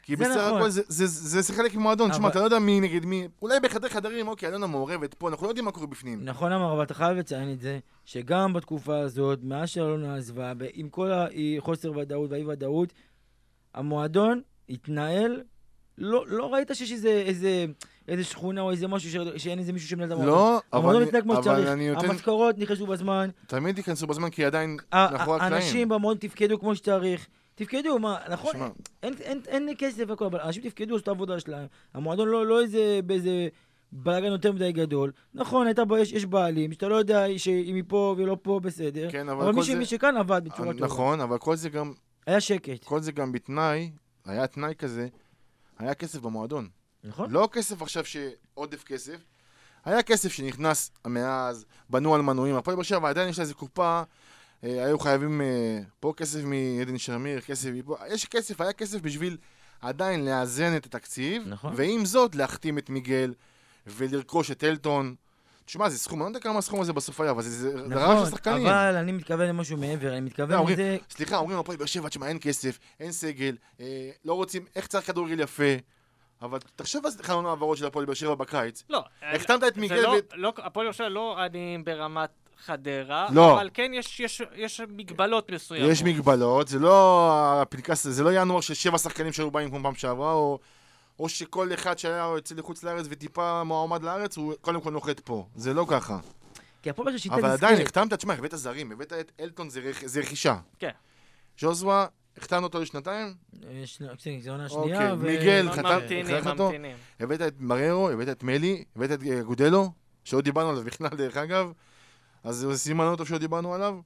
כי 0.03 0.15
בסך 0.15 0.29
נכון. 0.47 0.57
הכל 0.57 0.69
זה, 0.69 0.81
זה, 0.87 1.05
זה, 1.07 1.41
זה 1.41 1.53
חלק 1.53 1.75
ממועדון, 1.75 2.11
תשמע, 2.11 2.21
אבל- 2.21 2.29
אתה 2.29 2.39
לא 2.39 2.43
יודע 2.43 2.59
מי 2.59 2.79
נגד 2.81 3.05
מי, 3.05 3.27
אולי 3.41 3.59
בחדר 3.59 3.89
חדרים, 3.89 4.27
אוקיי, 4.27 4.49
אלונה 4.49 4.67
מעורבת 4.67 5.13
פה, 5.13 5.29
אנחנו 5.29 5.45
לא 5.45 5.51
יודעים 5.51 5.65
מה 5.65 5.71
קורה 5.71 5.87
בפנים. 5.87 6.25
נכון 6.25 6.51
אמר, 6.51 6.73
אבל 6.73 6.83
אתה 6.83 6.93
חייב 6.93 7.17
לציין 7.17 7.51
את 7.53 7.59
זה, 7.61 7.79
שגם 8.05 8.53
בתקופה 8.53 8.99
הזאת, 8.99 9.39
מאז 9.43 9.69
שאלונה 9.69 10.15
עזבה, 10.15 10.51
עם 10.73 10.89
כל 10.89 11.11
החוסר 11.11 11.91
ודאות 11.97 12.31
והאי-ודאות, 12.31 12.93
המועדון 13.73 14.41
התנהל, 14.69 15.41
לא, 15.97 16.25
לא 16.27 16.53
ראית 16.53 16.71
שיש 16.73 16.91
איזה, 16.91 17.09
איזה, 17.09 17.65
איזה 18.07 18.23
שכונה 18.23 18.61
או 18.61 18.71
איזה 18.71 18.87
משהו, 18.87 19.09
ש- 19.09 19.43
שאין 19.43 19.59
איזה 19.59 19.73
מישהו 19.73 19.89
שמנהל 19.89 20.07
את 20.07 20.11
המועדון. 20.11 20.33
לא, 20.35 20.61
המועדון 20.71 21.01
אבל, 21.01 21.07
מתנהג 21.07 21.23
כמו 21.23 21.33
אבל 21.33 21.41
שצריך, 21.41 21.69
נותן, 21.95 22.09
המשכורות 22.09 22.57
נכנסו 22.57 22.87
בזמן, 22.87 23.29
תמיד 23.47 23.77
ייכנסו 23.77 24.07
בזמן, 24.07 24.29
כי 24.29 24.45
עדיין 24.45 24.77
מאחורי 24.93 25.35
הקלעים. 25.35 25.53
האנשים 25.53 25.89
במועדון 25.89 26.17
תפקדו 26.19 26.59
כמו 26.59 26.75
שצריך. 26.75 27.27
תפקדו, 27.55 27.99
מה, 27.99 28.17
נכון, 28.29 28.51
שמע, 28.53 28.67
אין, 29.03 29.13
אין, 29.19 29.41
אין 29.47 29.65
לי 29.65 29.75
כסף 29.77 30.03
והכל, 30.07 30.25
אבל 30.25 30.39
אנשים 30.39 30.63
תפקדו, 30.63 30.95
עשו 30.95 31.03
את 31.03 31.07
העבודה 31.07 31.39
שלהם. 31.39 31.67
המועדון 31.93 32.27
לא, 32.27 32.45
לא 32.45 32.61
איזה, 32.61 32.99
באיזה 33.05 33.47
בלאגן 33.91 34.25
יותר 34.31 34.51
מדי 34.51 34.71
גדול. 34.71 35.11
נכון, 35.33 35.67
הייתה, 35.67 35.83
יש, 35.99 36.11
יש 36.11 36.25
בעלים, 36.25 36.71
שאתה 36.71 36.87
לא 36.87 36.95
יודע 36.95 37.25
שאם 37.37 37.75
היא 37.75 37.83
פה 37.87 38.15
ולא 38.17 38.37
פה, 38.41 38.59
בסדר. 38.63 39.11
כן, 39.11 39.29
אבל, 39.29 39.43
אבל 39.43 39.53
מי, 39.53 39.63
זה... 39.63 39.75
מי 39.75 39.85
שכאן 39.85 40.17
עבד 40.17 40.41
בצורה 40.45 40.73
טובה. 40.73 40.85
נכון, 40.85 41.21
אבל 41.21 41.37
כל 41.37 41.55
זה 41.55 41.69
גם 41.69 41.93
היה 42.27 42.39
שקט, 42.41 42.83
כל 42.83 42.99
זה 42.99 43.11
גם 43.11 43.31
בתנאי, 43.31 43.91
היה 44.25 44.47
תנאי 44.47 44.73
כזה, 44.77 45.07
היה 45.81 45.93
כסף 45.93 46.19
במועדון. 46.19 46.69
נכון? 47.03 47.31
לא 47.31 47.49
כסף 47.51 47.81
עכשיו 47.81 48.03
שעודף 48.05 48.83
כסף, 48.83 49.17
היה 49.85 50.03
כסף 50.03 50.31
שנכנס 50.31 50.91
מאז, 51.07 51.65
בנו 51.89 52.15
על 52.15 52.21
מנויים, 52.21 52.55
הפועל 52.55 52.75
באר 52.75 52.83
שבע 52.83 53.09
עדיין 53.09 53.29
יש 53.29 53.37
לה 53.37 53.41
איזה 53.41 53.53
קופה, 53.53 54.01
אה, 54.63 54.85
היו 54.85 54.99
חייבים 54.99 55.41
אה, 55.41 55.79
פה 55.99 56.13
כסף 56.17 56.39
מעדן 56.43 56.97
שמיר, 56.97 57.41
כסף 57.41 57.69
מפה, 57.73 57.95
יש 58.07 58.25
כסף, 58.25 58.61
היה 58.61 58.73
כסף 58.73 59.01
בשביל 59.01 59.37
עדיין 59.81 60.25
לאזן 60.25 60.75
את 60.77 60.85
התקציב, 60.85 61.43
נכון. 61.47 61.73
ועם 61.75 62.05
זאת 62.05 62.35
להחתים 62.35 62.77
את 62.77 62.89
מיגל 62.89 63.33
ולרכוש 63.87 64.51
את 64.51 64.63
אלטון. 64.63 65.15
תשמע, 65.65 65.89
זה 65.89 65.97
סכום, 65.99 66.19
אני 66.19 66.33
לא 66.33 66.37
יודע 66.37 66.49
כמה 66.49 66.59
הסכום 66.59 66.81
הזה 66.81 66.93
בסוף 66.93 67.21
היה, 67.21 67.31
אבל 67.31 67.41
זה, 67.41 67.49
זה, 67.49 67.87
זה 67.87 67.95
רעש 67.95 68.11
נכון, 68.11 68.23
לשחקנים. 68.27 68.67
אבל 68.67 68.95
אני 68.95 69.11
מתכוון 69.11 69.47
למשהו 69.47 69.77
מעבר, 69.77 70.07
אני 70.07 70.19
לא, 70.19 70.25
מתכוון 70.25 70.53
אומרים- 70.57 70.73
לזה... 70.79 70.97
סליחה, 71.09 71.37
אומרים 71.37 71.57
הפועל 71.59 71.77
באר 71.77 71.85
שבע, 71.87 72.09
תשמע, 72.09 72.27
אין 72.27 72.37
כסף, 72.41 72.79
אין 72.99 73.11
סגל, 73.11 73.55
אה, 73.79 73.85
לא 74.25 74.33
רוצים, 74.33 74.65
איך 74.75 74.87
צריך 74.87 75.07
כדורגל 75.07 75.39
יפה. 75.39 75.63
אבל 76.41 76.59
תחשוב 76.75 77.05
על 77.05 77.11
חלון 77.21 77.45
העברות 77.45 77.77
של 77.77 77.85
הפועל 77.85 78.05
באר 78.05 78.13
שבע 78.13 78.35
בקיץ. 78.35 78.83
לא, 78.89 79.03
החתמת 79.21 79.63
את 79.67 79.77
מיגל 79.77 79.95
לא- 79.95 80.09
ואת... 80.09 80.33
לא, 80.35 80.53
הפועל 80.57 80.85
באר 80.85 80.91
שבע 80.93 81.09
לא 81.09 81.37
עניים 81.39 81.83
ברמת 81.83 82.29
חדרה, 82.65 83.27
לא. 83.33 83.53
אבל 83.53 83.69
כן 83.73 83.91
יש- 83.93 84.19
יש- 84.19 84.41
יש 84.55 84.81
מגבלות 84.89 85.51
מסוימות. 85.51 85.89
יש 85.91 86.03
מגבלות, 86.03 86.67
זה 86.67 86.79
לא 86.79 87.31
הפנקס, 87.61 88.07
זה 88.07 88.23
לא 88.23 88.29
ינואר 88.41 88.61
של 88.61 88.73
שבע 88.73 88.97
שחקנים 88.97 89.33
שהיו 89.33 89.51
באים 89.51 89.69
כמו 89.69 89.79
פעם 89.83 89.95
שעברה, 89.95 90.33
או, 90.33 90.59
או 91.19 91.29
שכל 91.29 91.73
אחד 91.73 91.99
שהיה 91.99 92.31
יוצא 92.35 92.55
לחוץ 92.55 92.83
לארץ 92.83 93.05
וטיפה 93.09 93.63
מועמד 93.63 94.03
לארץ, 94.03 94.37
הוא 94.37 94.53
קודם 94.61 94.81
כל 94.81 94.91
נוחת 94.91 95.19
פה. 95.19 95.47
זה 95.55 95.73
לא 95.73 95.85
ככה. 95.89 96.19
כי 96.81 96.89
הפועל 96.89 97.05
באר 97.05 97.17
שבע 97.17 97.21
שיטה 97.23 97.35
אבל 97.35 97.53
נזכרת. 97.53 97.69
עדיין, 97.69 97.85
החתמת, 97.85 98.13
תשמע, 98.13 98.33
הבאת 98.33 98.53
זרים, 98.57 98.91
הבאת 98.91 99.13
את 99.13 99.31
אלטון, 99.39 99.69
זה, 99.69 99.79
רכ... 99.79 100.05
זה 100.05 100.19
רכישה. 100.19 100.57
כן. 100.79 100.89
ז'וזווה, 101.59 102.05
החתמנו 102.37 102.63
אותו 102.63 102.79
לשנתיים, 102.81 103.33
אה, 103.63 103.81
שני- 103.85 104.07
כן, 104.23 104.39
זו 104.41 104.51
עונה 104.51 104.67
אוקיי, 104.71 104.95
שנייה. 104.95 105.13
ו- 105.13 105.17
מיגל, 105.17 105.67
החלפת 105.69 106.47
אותו? 106.47 106.71
הבאת 107.19 107.41
את 107.41 107.53
מררו, 107.59 108.09
הבאת 108.09 108.29
את 108.29 108.43
מלי, 108.43 108.83
הבאת 108.95 109.11
את 109.11 109.19
אה, 109.23 109.43
גודלו, 109.43 109.91
שעוד 110.23 110.43
דיברנו 110.43 110.69
עליו 110.69 110.83
בכלל, 110.83 111.07
דרך 111.09 111.37
אגב, 111.37 111.71
אז 112.43 112.55
זה 112.55 112.77
סימן 112.77 113.05
לא 113.11 113.15
טוב 113.15 113.27
שעוד 113.27 113.41
דיברנו 113.41 113.73
עליו. 113.73 113.99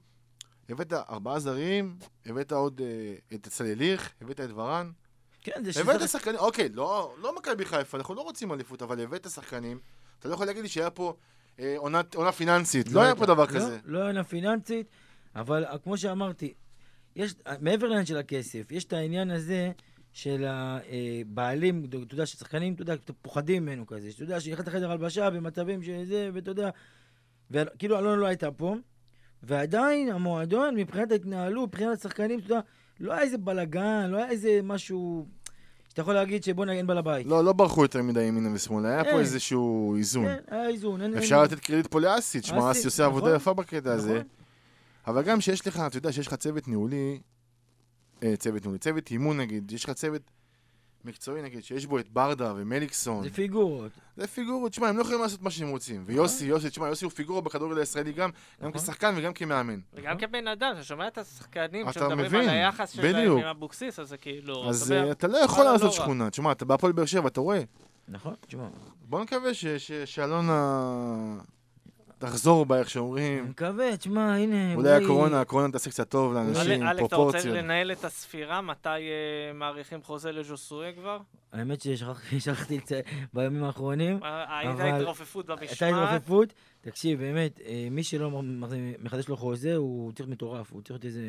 הבאת 0.68 0.92
ארבעה 0.92 1.38
זרים, 1.40 1.96
הבאת 2.26 2.52
עוד 2.52 2.80
אה, 2.84 3.14
את 3.36 3.48
צלליך, 3.48 4.12
הבאת 4.22 4.40
את 4.40 4.50
ורן, 4.54 4.90
כן, 5.46 5.64
זה 5.64 5.80
הבאת 5.80 5.96
שזה... 6.00 6.08
שחקנים, 6.08 6.36
אוקיי, 6.38 6.68
לא, 6.68 7.14
לא 7.22 7.36
מכבי 7.36 7.64
חיפה, 7.64 7.98
אנחנו 7.98 8.14
לא 8.14 8.20
רוצים 8.20 8.52
אליפות, 8.52 8.82
אבל 8.82 9.00
הבאת 9.00 9.30
שחקנים, 9.30 9.78
אתה 10.18 10.28
לא 10.28 10.34
יכול 10.34 10.46
להגיד 10.46 10.62
לי 10.62 10.68
שהיה 10.68 10.90
פה 10.90 11.14
אה, 11.60 11.74
עונת- 11.78 12.14
עונה 12.14 12.32
פיננסית, 12.32 12.92
לא 12.92 13.00
היה 13.00 13.14
פה 13.14 13.26
דבר 13.26 13.46
כזה. 13.46 13.78
לא, 13.84 14.00
לא 14.00 14.08
עונה 14.08 14.24
פיננסית, 14.24 14.86
אבל 15.36 15.64
אה, 15.64 15.78
כמו 15.78 15.98
שאמרתי, 15.98 16.54
יש, 17.16 17.34
אה, 17.46 17.54
מעבר 17.60 17.86
לעניין 17.86 18.06
של 18.06 18.16
הכסף, 18.16 18.66
יש 18.70 18.84
את 18.84 18.92
העניין 18.92 19.30
הזה 19.30 19.70
של 20.12 20.44
הבעלים, 20.48 21.84
אתה 21.84 22.14
יודע, 22.14 22.26
ששחקנים, 22.26 22.74
אתה 22.74 22.82
יודע, 22.82 22.94
פוחדים 23.22 23.62
ממנו 23.62 23.86
כזה, 23.86 24.12
שאתה 24.12 24.22
יודע, 24.24 24.40
שנכנס 24.40 24.66
לחדר 24.66 24.90
הלבשה 24.90 25.30
במצבים 25.30 25.82
שזה, 25.82 26.30
ואתה 26.34 26.50
יודע, 26.50 26.70
וכאילו 27.50 27.98
אלונה 27.98 28.16
לא 28.16 28.26
הייתה 28.26 28.50
פה, 28.50 28.74
ועדיין 29.42 30.08
המועדון, 30.12 30.74
מבחינת 30.76 31.12
ההתנהלות, 31.12 31.68
מבחינת 31.68 31.98
השחקנים, 31.98 32.38
אתה 32.38 32.46
יודע, 32.46 32.60
לא 33.00 33.12
היה 33.12 33.22
איזה 33.22 33.38
בלאגן, 33.38 34.06
לא 34.10 34.16
היה 34.16 34.28
איזה 34.30 34.60
משהו... 34.62 35.26
שאתה 35.96 36.02
יכול 36.02 36.14
להגיד 36.14 36.44
שבוא 36.44 36.64
נגן 36.66 36.86
בעל 36.86 36.98
הבית. 36.98 37.26
לא, 37.26 37.44
לא 37.44 37.52
ברחו 37.52 37.82
יותר 37.82 38.02
מדי 38.02 38.22
ימינה 38.22 38.48
ושמאלה, 38.54 38.88
היה 38.88 39.04
פה 39.04 39.10
אין. 39.10 39.18
איזשהו 39.18 39.94
איזון. 39.96 40.24
כן, 40.24 40.36
היה 40.50 40.68
איזון. 40.68 41.02
אין- 41.02 41.16
אפשר 41.16 41.34
אין- 41.34 41.44
לתת 41.44 41.60
קרדיט 41.60 41.86
פה 41.86 42.00
לאסי, 42.00 42.40
תשמע, 42.40 42.70
אסי, 42.70 42.84
עושה 42.84 43.04
עבודה 43.04 43.26
נכון. 43.26 43.36
יפה 43.36 43.54
בקטע 43.54 43.92
הזה. 43.92 44.14
נכון. 44.14 44.22
אבל 45.06 45.22
גם 45.22 45.40
שיש 45.40 45.66
לך, 45.66 45.82
אתה 45.86 45.96
יודע, 45.98 46.12
שיש 46.12 46.26
לך 46.26 46.34
צוות 46.34 46.68
ניהולי, 46.68 47.18
אה, 48.22 48.34
צוות 48.36 48.62
ניהולי, 48.62 48.78
צוות 48.78 49.10
אימון 49.10 49.36
נגיד, 49.40 49.72
יש 49.72 49.84
לך 49.84 49.90
צוות 49.90 50.22
מקצועי 51.06 51.42
נגיד, 51.42 51.64
שיש 51.64 51.86
בו 51.86 51.98
את 51.98 52.08
ברדה 52.08 52.52
ומליקסון, 52.56 53.22
זה 53.24 53.30
פיגורות. 53.30 53.92
זה 54.16 54.26
פיגורות, 54.26 54.70
תשמע, 54.72 54.88
הם 54.88 54.96
לא 54.96 55.02
יכולים 55.02 55.20
לעשות 55.22 55.42
מה 55.42 55.50
שהם 55.50 55.68
רוצים. 55.68 56.02
ויוסי, 56.06 56.44
יוסי, 56.44 56.70
תשמע, 56.70 56.88
יוסי 56.88 57.04
הוא 57.04 57.12
פיגורה 57.12 57.40
בכדורגל 57.40 57.78
הישראלי 57.78 58.12
גם, 58.12 58.30
גם 58.62 58.68
נכון. 58.68 58.80
כשחקן 58.82 59.14
וגם 59.16 59.32
כמאמן. 59.32 59.78
וגם 59.94 60.18
כבן 60.18 60.48
אדם, 60.48 60.70
אתה 60.72 60.82
שומע 60.84 61.08
את 61.08 61.18
השחקנים 61.18 61.88
אתה 61.88 61.92
שמדברים 61.92 62.18
מבין, 62.20 62.40
על 62.40 62.48
היחס 62.48 62.90
שלהם 62.90 63.12
בדיוק. 63.14 63.40
עם 63.40 63.46
אבוקסיס, 63.46 63.98
אז 64.00 64.08
זה 64.08 64.16
כאילו... 64.16 64.68
אז 64.68 64.92
אתה 64.92 65.04
אה, 65.04 65.10
אתה 65.10 65.26
לא 65.26 65.38
יכול 65.38 65.64
לעשות 65.64 65.82
לא 65.82 65.86
רע. 65.86 65.92
שכונה. 65.92 66.30
תשמע, 66.30 66.52
אתה 66.52 66.64
בהפועל 66.64 66.92
באר 66.92 67.06
שבע, 67.06 67.28
אתה 67.28 67.40
רואה? 67.40 67.60
נכון, 68.08 68.34
תשמע. 68.46 68.68
בוא 69.08 69.22
נקווה 69.22 69.54
ש- 69.54 69.66
ש- 69.66 69.92
שאלונה 69.92 71.38
תחזור 72.18 72.66
בה, 72.66 72.76
איך 72.78 72.86
אני 72.86 72.90
שאומרים. 72.92 73.44
מקווה, 73.44 73.96
תשמע, 73.96 74.34
הנה, 74.36 74.74
אולי 74.74 74.90
הקורונה, 75.04 75.40
הקורונה 75.40 75.72
תעשה 75.72 75.90
קצת 75.90 76.08
טוב 76.10 76.34
לאנשים, 76.34 76.82
אלק, 76.82 76.94
אתה 76.96 77.02
רוצה 77.02 77.16
פרופורציות. 77.16 77.56
לנהל 77.56 77.92
את 77.92 78.04
הספירה? 78.04 78.60
מתי 78.60 78.88
אה, 78.88 79.02
מאריכים 79.54 80.02
חוזה 80.02 80.32
לז'וסואה 80.32 80.92
כבר? 80.92 81.18
האמת 81.52 81.80
ששכחתי 81.80 82.40
שכחתי 82.44 82.76
לציין 82.76 83.02
בימים 83.34 83.64
האחרונים. 83.64 84.18
אה, 84.24 84.58
הייתה 84.58 84.72
אבל- 84.72 85.00
התרופפות 85.00 85.50
הייתה 85.50 85.66
במשמעת. 85.66 86.08
התרופפות. 86.12 86.52
תקשיב, 86.80 87.18
באמת, 87.20 87.60
אה, 87.66 87.88
מי 87.90 88.02
שלא 88.02 88.42
מחדש 89.02 89.28
לו 89.28 89.36
חוזה, 89.36 89.74
הוא 89.76 90.12
צריך 90.12 90.28
מטורף, 90.28 90.72
הוא 90.72 90.82
צריך 90.82 90.90
להיות 90.90 91.04
איזה 91.04 91.20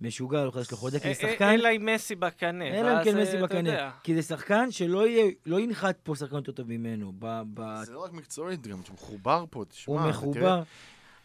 משוגע, 0.00 0.40
הוא 0.40 0.48
מחדש 0.48 0.70
לו 0.70 0.76
חוזה, 0.76 1.00
כי 1.00 1.08
אה, 1.08 1.14
זה 1.14 1.26
אה, 1.26 1.32
שחקן, 1.32 1.48
אלא 1.48 1.68
עם 1.68 1.86
מסי 1.86 2.14
בקנה. 2.14 2.66
אלא 2.66 2.98
אם 2.98 3.04
כן 3.04 3.16
אה, 3.16 3.22
מסי 3.22 3.36
בקנה. 3.36 3.90
כי 4.02 4.14
זה 4.14 4.22
שחקן 4.22 4.70
שלא 4.70 5.06
יהיה, 5.06 5.30
לא 5.46 5.60
ינחת 5.60 5.96
פה 6.02 6.14
שחקן 6.14 6.36
יותר 6.36 6.52
טוב 6.52 6.68
ממנו. 6.68 7.12
זה 7.82 7.92
לא 7.92 8.04
רק 8.04 8.12
מקצועית, 8.12 8.66
גם 8.66 8.82
שהוא 8.84 8.94
מחובר 8.94 9.44
פה, 9.50 9.64
תשמע. 9.68 9.94
הוא 9.94 10.08
מחובר. 10.10 10.62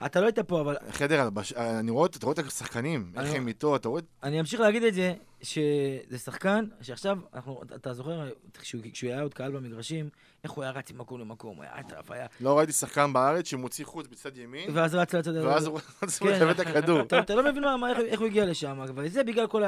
אתה 0.06 0.22
לא 0.22 0.26
היית 0.26 0.40
פה, 0.40 0.62
אבל 0.62 0.76
חדר 0.92 1.22
הלבש... 1.22 1.54
אני 1.54 1.92
רואה, 1.92 2.06
אתה 2.06 2.26
רואה 2.26 2.34
את 2.34 2.48
השחקנים, 2.48 3.12
איך 3.18 3.34
הם 3.34 3.48
איתו, 3.48 3.76
אתה 3.76 3.90
רואה... 3.90 4.02
אני 4.24 4.40
אמשיך 4.40 4.60
להגיד 4.60 4.84
את 4.84 4.94
זה, 4.94 5.14
שזה 5.42 6.18
שחקן 6.24 6.66
שעכשיו, 6.82 7.18
אנחנו, 7.34 7.62
אתה- 7.76 7.94
זוכר, 7.94 8.30
כשהוא 8.62 8.82
היה 9.12 9.22
עוד 9.22 9.34
קהל 9.34 9.52
במגרשים, 9.52 10.10
איך 10.44 10.52
הוא 10.52 10.64
היה 10.64 10.72
רץ 10.72 10.92
ממקום 10.92 11.20
למקום, 11.20 11.56
הוא 11.56 11.64
היה 11.64 11.80
אטרף, 11.80 12.12
היה... 12.12 12.26
לא 12.42 12.58
ראיתי 12.58 12.72
שחקן 12.74 13.14
בארץ 13.14 13.48
שמוציא 13.48 13.86
חוץ 13.86 14.08
בצד 14.08 14.38
ימין, 14.38 14.70
ואז 14.74 14.96
רץ 14.96 15.14
לצד... 15.16 15.36
ואז 15.38 15.66
הוא 15.66 15.80
רץ 16.04 16.20
כן. 16.20 16.28
לקבל 16.28 16.52
את 16.52 16.60
הכדור. 16.60 17.02
אתה, 17.02 17.36
לא 17.36 17.52
מבין 17.52 17.64
איך, 18.06 18.20
הוא 18.20 18.28
הגיע 18.28 18.46
לשם, 18.46 18.80
וזה 18.96 19.24
בגלל 19.24 19.48
כל 19.48 19.64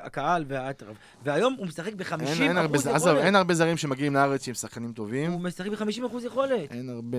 הקהל 0.00 0.44
והאטרף. 0.48 0.96
והיום 1.24 1.54
הוא 1.58 1.66
משחק 1.66 1.92
ב-50% 1.94 2.22
אין- 2.22 2.42
אין 2.42 2.56
הרבה 2.56 2.78
ז- 2.78 2.86
עזוב, 2.86 3.08
יכולת. 3.08 3.24
אין 3.24 3.34
הרבה 3.36 3.54
זרים 3.54 3.76
שמגיעים 3.76 4.14
לארץ 4.14 4.44
שהם 4.44 4.54
שחקנים 4.54 4.92
טובים. 4.92 5.32
הוא 5.32 5.40
משחק 5.40 5.66
ב-50% 5.70 6.26
יכולת. 6.26 6.72
אין 6.72 6.88
הרבה... 6.90 7.18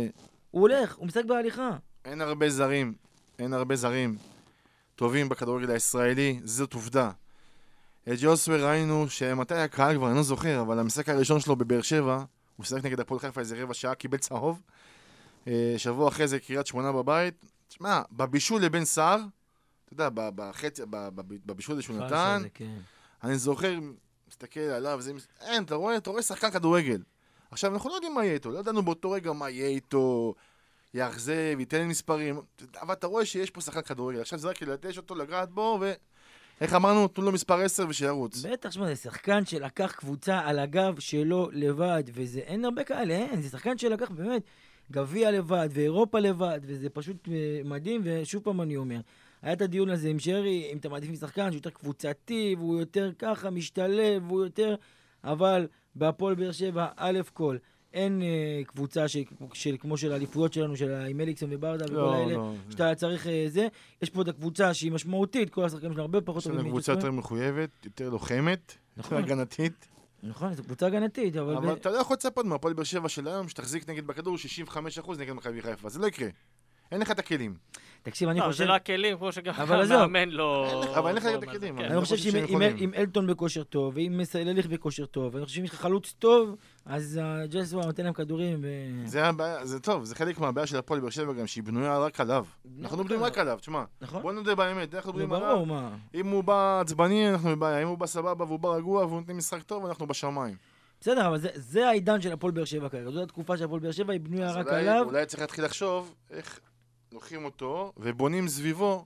הוא 0.51 0.61
הולך, 0.61 0.95
הוא 0.95 1.07
משחק 1.07 1.25
בהליכה. 1.25 1.69
אין 2.07 2.21
הרבה 2.21 2.49
זרים, 2.49 2.93
אין 3.39 3.53
הרבה 3.53 3.75
זרים 3.75 4.17
טובים 4.95 5.29
בכדורגל 5.29 5.71
הישראלי, 5.71 6.39
זאת 6.43 6.73
עובדה. 6.73 7.11
את 8.03 8.17
ג'וסווה 8.21 8.69
ראינו 8.69 9.09
שמתי 9.09 9.53
הקהל 9.53 9.95
כבר, 9.95 10.07
אני 10.07 10.15
לא 10.15 10.23
זוכר, 10.23 10.61
אבל 10.61 10.79
המשחק 10.79 11.09
הראשון 11.09 11.39
שלו 11.39 11.55
בבאר 11.55 11.81
שבע, 11.81 12.23
הוא 12.55 12.65
שיחק 12.65 12.85
נגד 12.85 12.99
הפועל 12.99 13.19
חיפה 13.19 13.39
איזה 13.39 13.63
רבע 13.63 13.73
שעה, 13.73 13.95
קיבל 13.95 14.17
צהוב. 14.17 14.61
אה, 15.47 15.73
שבוע 15.77 16.07
אחרי 16.07 16.27
זה 16.27 16.39
קריית 16.39 16.67
שמונה 16.67 16.91
בבית. 16.91 17.33
תשמע, 17.67 18.01
בבישול 18.11 18.61
לבן 18.61 18.85
סער, 18.85 19.19
אתה 19.85 19.93
יודע, 19.93 20.09
בחצי, 20.35 20.81
בבישול 21.45 21.73
הזה 21.73 21.81
שהוא 21.81 21.97
נתן, 21.97 22.43
כן. 22.53 22.77
אני 23.23 23.37
זוכר, 23.37 23.79
מסתכל 24.29 24.59
עליו, 24.59 25.01
זה... 25.01 25.13
אין, 25.41 25.63
אתה 25.63 25.75
רואה, 25.75 25.97
אתה 25.97 26.09
רואה 26.09 26.21
שחקן 26.21 26.51
כדורגל. 26.51 27.01
עכשיו, 27.51 27.73
אנחנו 27.73 27.89
לא 27.89 27.95
יודעים 27.95 28.15
מה 28.15 28.25
יהיה 28.25 28.33
איתו, 28.33 28.51
לא 28.51 28.59
ידענו 28.59 28.83
באותו 28.83 29.11
רגע 29.11 29.33
מה 29.33 29.49
יהיה 29.49 29.67
איתו, 29.67 30.33
יאכזב, 30.93 31.55
ייתן 31.59 31.87
מספרים, 31.87 32.41
אבל 32.81 32.93
אתה 32.93 33.07
רואה 33.07 33.25
שיש 33.25 33.51
פה 33.51 33.61
שחקן 33.61 33.81
כדורגל. 33.81 34.21
עכשיו 34.21 34.39
זה 34.39 34.49
רק 34.49 34.61
ללטש 34.61 34.97
אותו, 34.97 35.15
לגעת 35.15 35.49
בו, 35.49 35.77
ו... 35.81 35.93
איך 36.61 36.73
אמרנו, 36.73 37.07
תנו 37.07 37.25
לו 37.25 37.31
מספר 37.31 37.61
10 37.61 37.85
ושירוץ. 37.89 38.45
בטח, 38.45 38.71
שמע, 38.71 38.85
זה 38.85 38.95
שחקן 38.95 39.45
שלקח 39.45 39.91
קבוצה 39.91 40.39
על 40.39 40.59
הגב 40.59 40.99
שלו 40.99 41.49
לבד, 41.53 42.03
וזה, 42.13 42.39
אין 42.39 42.65
הרבה 42.65 42.83
כאלה, 42.83 43.13
אין, 43.13 43.41
זה 43.41 43.49
שחקן 43.49 43.77
שלקח 43.77 44.09
באמת 44.09 44.41
גביע 44.91 45.31
לבד, 45.31 45.69
ואירופה 45.71 46.19
לבד, 46.19 46.59
וזה 46.63 46.89
פשוט 46.89 47.27
אה, 47.31 47.61
מדהים, 47.65 48.01
ושוב 48.03 48.43
פעם 48.43 48.61
אני 48.61 48.77
אומר, 48.77 48.99
היה 49.41 49.53
את 49.53 49.61
הדיון 49.61 49.89
הזה 49.89 50.09
עם 50.09 50.19
שרי, 50.19 50.69
אם 50.71 50.77
אתה 50.77 50.89
מעדיף 50.89 51.09
משחקן 51.09 51.51
שהוא 51.51 51.57
יותר 51.57 51.69
קבוצתי, 51.69 52.55
והוא 52.57 52.79
יותר 52.79 53.11
ככה, 53.19 53.49
משתלב, 53.49 54.23
והוא 54.27 54.43
יותר... 54.43 54.75
אבל 55.23 55.67
בהפועל 55.95 56.35
באר 56.35 56.51
שבע, 56.51 56.87
א' 56.95 57.19
כל, 57.33 57.57
אין 57.93 58.21
אה, 58.21 58.61
קבוצה 58.67 59.07
של, 59.07 59.19
של, 59.53 59.75
כמו 59.79 59.97
של 59.97 60.11
האליפויות 60.11 60.53
שלנו, 60.53 60.77
של 60.77 60.91
עם 60.91 61.21
אליקסון 61.21 61.49
וברדה 61.53 61.85
וכל 61.85 61.93
לא, 61.93 62.15
האלה, 62.15 62.33
לא. 62.33 62.53
שאתה 62.69 62.95
צריך 62.95 63.27
אה, 63.27 63.45
זה. 63.47 63.67
יש 64.01 64.09
פה 64.09 64.21
את 64.21 64.27
הקבוצה 64.27 64.73
שהיא 64.73 64.91
משמעותית, 64.91 65.49
כל 65.49 65.65
השחקנים 65.65 65.91
שלנו 65.91 66.01
הרבה 66.01 66.21
פחות 66.21 66.41
יש 66.41 66.47
לנו 66.47 66.57
טובים 66.57 66.71
קבוצה. 66.71 66.91
יותר 66.91 67.11
מחויבת, 67.11 67.69
יותר 67.85 68.09
לוחמת, 68.09 68.73
יותר 68.97 69.07
נכון. 69.07 69.23
הגנתית, 69.23 69.87
נכון, 70.23 70.53
זו 70.53 70.63
קבוצה 70.63 70.87
הגנתית, 70.87 71.35
אבל... 71.35 71.55
אבל 71.55 71.67
ב- 71.67 71.69
אתה 71.69 71.89
לא 71.89 71.97
יכול 71.97 72.13
לצפות 72.13 72.45
מהפועל 72.45 72.73
באר 72.73 72.83
שבע 72.83 73.09
של 73.09 73.27
היום, 73.27 73.49
שתחזיק 73.49 73.89
נגד 73.89 74.07
בכדור 74.07 74.35
65% 74.67 75.11
נגד 75.17 75.33
מכבי 75.33 75.61
חיפה, 75.61 75.89
זה 75.89 75.99
לא 75.99 76.07
יקרה. 76.07 76.27
אין 76.91 77.01
לך 77.01 77.11
את 77.11 77.19
הכלים. 77.19 77.55
תקשיב, 78.03 78.29
אני 78.29 78.39
לא, 78.39 78.45
חושב... 78.45 78.57
זה 78.57 78.65
לא 78.65 78.75
הכלים, 78.75 79.17
כמו 79.17 79.31
שגם. 79.31 79.53
המאמן 79.57 80.29
לא... 80.29 80.83
אבל 80.97 81.07
אין 81.07 81.15
לך 81.17 81.25
לא 81.25 81.29
את 81.29 81.35
אומר, 81.35 81.49
הכלים, 81.49 81.77
כן. 81.77 81.85
אני 81.85 81.95
לא 81.95 82.01
חושב 82.01 82.17
שאם 82.17 82.91
אלטון 82.97 83.27
בכושר 83.27 83.63
טוב, 83.63 83.93
ואם 83.95 84.19
סלליך 84.23 84.67
בכושר 84.67 85.05
טוב, 85.05 85.35
אני 85.35 85.45
חושב 85.45 85.55
שאם 85.55 85.63
יש 85.63 85.69
לך 85.69 85.81
חלוץ 85.81 86.13
טוב, 86.19 86.55
אז 86.85 87.19
ג'סווה 87.49 87.85
נותן 87.85 88.03
להם 88.03 88.13
כדורים, 88.13 88.59
ו... 88.61 88.67
זה 89.07 89.25
הבעיה, 89.25 89.65
זה 89.65 89.79
טוב, 89.79 90.03
זה 90.03 90.15
חלק 90.15 90.39
מהבעיה 90.39 90.67
של 90.67 90.77
הפועל 90.77 90.99
באר 90.99 91.09
שבע 91.09 91.33
גם, 91.33 91.47
שהיא 91.47 91.63
בנויה 91.63 91.97
רק 91.99 92.19
עליו. 92.19 92.45
אנחנו 92.81 93.03
בנויים 93.03 93.23
רק 93.23 93.37
עליו, 93.37 93.57
תשמע, 93.61 93.83
נכון? 94.01 94.21
בוא 94.21 94.31
נודה 94.33 94.55
באמת, 94.55 94.95
אנחנו 94.95 95.11
נו, 95.11 95.17
בנויים 95.17 95.33
עליו. 95.33 95.55
ברור, 95.55 95.67
מה. 95.67 95.89
אם 96.15 96.27
הוא 96.27 96.43
בא 96.43 96.79
עצבני, 96.81 97.29
אנחנו 97.29 97.49
בבעיה, 97.49 97.81
אם 97.83 97.87
הוא 97.87 97.97
בא 97.97 98.05
סבבה 98.05 98.45
והוא 98.45 98.59
בא 98.59 98.69
רגוע 98.69 99.05
והוא 99.05 99.19
נותן 99.19 99.33
משחק 99.33 99.63
טוב, 99.63 99.85
אנחנו 99.85 100.07
בשמיים. 100.07 100.55
בסדר, 101.01 101.27
אבל 101.27 101.37
זה- 101.37 101.49
זה 101.55 101.87
העידן 101.87 102.21
של 102.21 102.31
הפועל 102.31 102.51
באר 102.51 102.65
שבע 102.65 102.89
כרגע. 102.89 103.11
זאת 103.11 103.23
התקופה 103.23 103.57
של 103.57 103.63
הפועל 103.63 103.79
באר 103.79 103.91
שבע, 103.91 104.13
היא 104.13 104.21
בנויה 104.21 104.51
רק 104.51 104.67
אולי- 104.67 104.79
עליו. 104.79 105.03
אולי 105.05 105.25
צריך 105.25 105.41
להתחיל 105.41 105.65
לחשוב 105.65 106.15
איך 106.31 106.59
לוקחים 107.11 107.45
אותו 107.45 107.93
ובונים 107.97 108.47
סביבו 108.47 109.05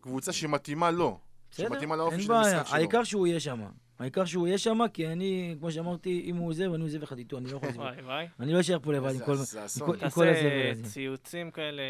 קבוצה 0.00 0.32
שמתאימה 0.32 0.90
לו. 0.90 1.18
בסדר, 1.50 1.68
שמתאימה 1.68 1.96
לאופי 1.96 2.14
אין 2.16 2.22
של 2.22 2.28
בעיה. 2.28 2.40
המשחק 2.58 2.66
שלו. 2.66 2.76
העיקר 2.76 3.04
שהוא 3.04 3.26
יהיה 3.26 3.40
שם. 3.40 3.62
העיקר 3.98 4.24
שהוא 4.24 4.46
יהיה 4.46 4.58
שם, 4.58 4.78
כי 4.92 5.06
אני, 5.08 5.56
כמו 5.58 5.70
שאמרתי, 5.72 6.22
אם 6.24 6.36
הוא 6.36 6.48
עוזב, 6.48 6.72
אני 6.74 6.82
עוזב 6.82 7.02
יחד 7.02 7.18
איתו, 7.18 7.38
אני 7.38 7.50
לא 7.50 7.56
יכול 7.56 7.68
לעזוב. 7.68 7.84
וואי 7.84 8.02
וואי. 8.02 8.26
אני 8.40 8.52
לא 8.52 8.60
אשאר 8.60 8.78
פה 8.78 8.92
לבד 8.92 9.14
עם 9.14 9.18
כל... 9.18 9.36
תעשה 9.36 9.74
הזבל 10.06 10.70
הזה. 10.72 10.82
ציוצים 10.84 11.50
כאלה... 11.50 11.82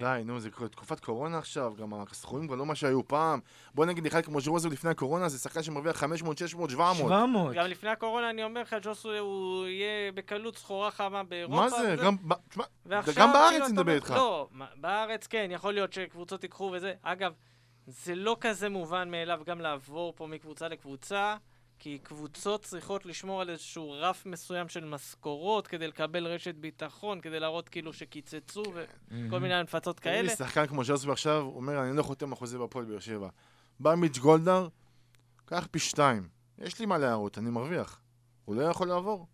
די, 0.00 0.22
נו, 0.24 0.40
זה 0.40 0.50
תקופת 0.50 1.00
קורונה 1.00 1.38
עכשיו, 1.38 1.74
גם 1.78 1.94
הסכומים 1.94 2.46
כבר 2.46 2.56
לא 2.56 2.66
מה 2.66 2.74
שהיו 2.74 3.08
פעם. 3.08 3.40
בוא 3.74 3.86
נגיד, 3.86 4.06
אחד 4.06 4.24
כמו 4.24 4.40
ז'רוזו 4.40 4.70
לפני 4.70 4.90
הקורונה, 4.90 5.28
זה 5.28 5.38
שחקן 5.38 5.62
שמרוויח 5.62 5.96
500, 5.96 6.38
600, 6.38 6.70
700. 6.70 6.96
700. 6.96 7.54
גם 7.54 7.66
לפני 7.66 7.90
הקורונה 7.90 8.30
אני 8.30 8.44
אומר 8.44 8.60
לך, 8.60 8.76
ג'וסו 8.82 9.18
הוא 9.18 9.66
יהיה 9.66 10.12
בקלות 10.12 10.56
סחורה 10.56 10.90
חמה 10.90 11.22
באירופה. 11.22 11.56
מה 11.56 11.70
זה? 11.70 11.96
גם, 12.04 12.16
בארץ 12.84 13.04
כאילו, 13.04 13.64
אני 13.66 13.72
מדבר 13.72 13.94
איתך. 13.94 14.10
לא, 14.10 14.48
בארץ 14.76 15.26
כן, 15.26 15.48
יכול 15.50 15.74
להיות 15.74 15.92
שקבוצות 15.92 16.42
ייקחו 16.42 16.70
וזה. 16.74 16.92
אגב, 17.02 17.32
זה 17.86 18.14
לא 18.14 18.36
כזה 18.40 18.68
מובן 18.68 19.10
מאליו 19.10 19.40
גם 19.46 19.60
לעבור 19.60 20.12
פה 20.16 20.26
מקבוצה 20.26 20.68
לקבוצה, 20.68 21.36
כי 21.80 21.98
קבוצות 22.02 22.62
צריכות 22.62 23.06
לשמור 23.06 23.40
על 23.40 23.50
איזשהו 23.50 23.94
רף 24.00 24.26
מסוים 24.26 24.68
של 24.68 24.84
משכורות 24.84 25.66
כדי 25.66 25.86
לקבל 25.86 26.26
רשת 26.26 26.54
ביטחון, 26.54 27.20
כדי 27.20 27.40
להראות 27.40 27.68
כאילו 27.68 27.92
שקיצצו 27.92 28.62
וכל 28.74 29.40
מיני 29.40 29.54
הנפצות 29.54 29.96
לי 29.96 30.02
כאלה. 30.02 30.36
שחקן 30.36 30.66
כמו 30.66 30.84
ז'רוזו 30.84 31.12
עכשיו, 31.12 31.40
הוא 31.42 31.56
אומר, 31.56 31.82
אני 31.82 31.96
לא 31.96 32.02
חותם 32.02 32.28
על 32.28 32.34
חוזה 32.34 32.58
בהפועל 32.58 32.84
באר 32.84 32.98
שבע. 32.98 33.28
בא 33.80 33.94
מיץ' 33.94 34.18
גולדהר, 34.18 34.68
קח 35.44 35.68
פי 35.70 35.78
שתיים. 35.78 36.28
יש 36.58 36.78
לי 36.80 36.86
מה 36.86 36.98
להראות, 36.98 37.38
אני 37.38 37.50
מרוויח. 37.50 38.00
הוא 38.44 38.56
לא 38.56 38.62
יכול 38.62 38.88
לעבור. 38.88 39.26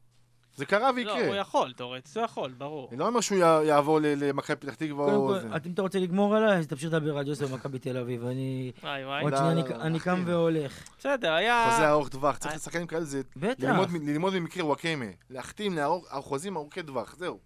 זה 0.57 0.67
קרה 0.67 0.81
לא, 0.81 0.87
הוא 0.89 0.95
ויקרה. 0.97 1.37
יכול, 1.37 1.73
תאורטית, 1.73 2.17
הוא 2.17 2.25
יכול, 2.25 2.53
ברור. 2.59 2.89
אני 2.91 2.99
לא 2.99 3.07
אומר 3.09 3.21
שהוא 3.21 3.39
יע- 3.39 3.61
יעבור 3.65 3.99
למכבי 4.03 4.57
פתח 4.57 4.75
תקווה 4.75 5.15
או... 5.15 5.27
קודם 5.27 5.41
זה. 5.41 5.49
כל, 5.49 5.55
אם 5.67 5.73
אתה 5.73 5.83
רוצה 5.83 5.99
לגמור 5.99 6.37
עליי, 6.37 6.59
אז 6.59 6.67
תמשיך 6.67 6.93
לדבר 6.93 7.19
על 7.19 7.25
ג'וסף 7.27 7.51
במכבי 7.51 7.79
תל 7.79 7.97
אביב. 7.97 8.25
אני... 8.25 8.73
וואי 8.83 9.05
וואי. 9.05 9.23
עוד 9.23 9.33
לא, 9.33 9.39
שנייה 9.39 9.55
לא, 9.55 9.61
אני- 9.61 9.69
לא, 9.71 9.83
אני 9.83 10.01
קם. 10.01 10.23
והולך. 10.27 10.89
בסדר, 10.99 11.33
היה... 11.33 11.69
חוזה 11.71 11.91
ארוך 11.91 12.09
טווח, 12.09 12.37
צריך 12.39 12.51
אה. 12.53 12.57
לשחקנים 12.57 12.87
כאלה 12.87 13.05
זה 13.05 13.21
בטח. 13.37 13.69
ללמוד 14.03 14.35
ממקרה 14.39 14.65
וואקמה. 14.65 15.05
להחתים 15.31 15.79
חוזים 16.11 16.57
ארוכי 16.57 16.83
טווח, 16.83 17.17
זהו. 17.19 17.39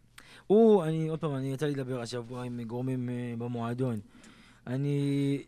הוא, 0.47 0.85
אני, 0.85 1.09
עוד 1.09 1.19
פעם, 1.19 1.35
אני 1.37 1.53
יצא 1.53 1.67
לי 1.67 1.73
לדבר 1.73 2.01
השבוע 2.01 2.43
עם 2.45 2.63
גורמים 2.63 3.09
אה, 3.09 3.15
במועדון. 3.39 4.01
אני... 4.67 5.43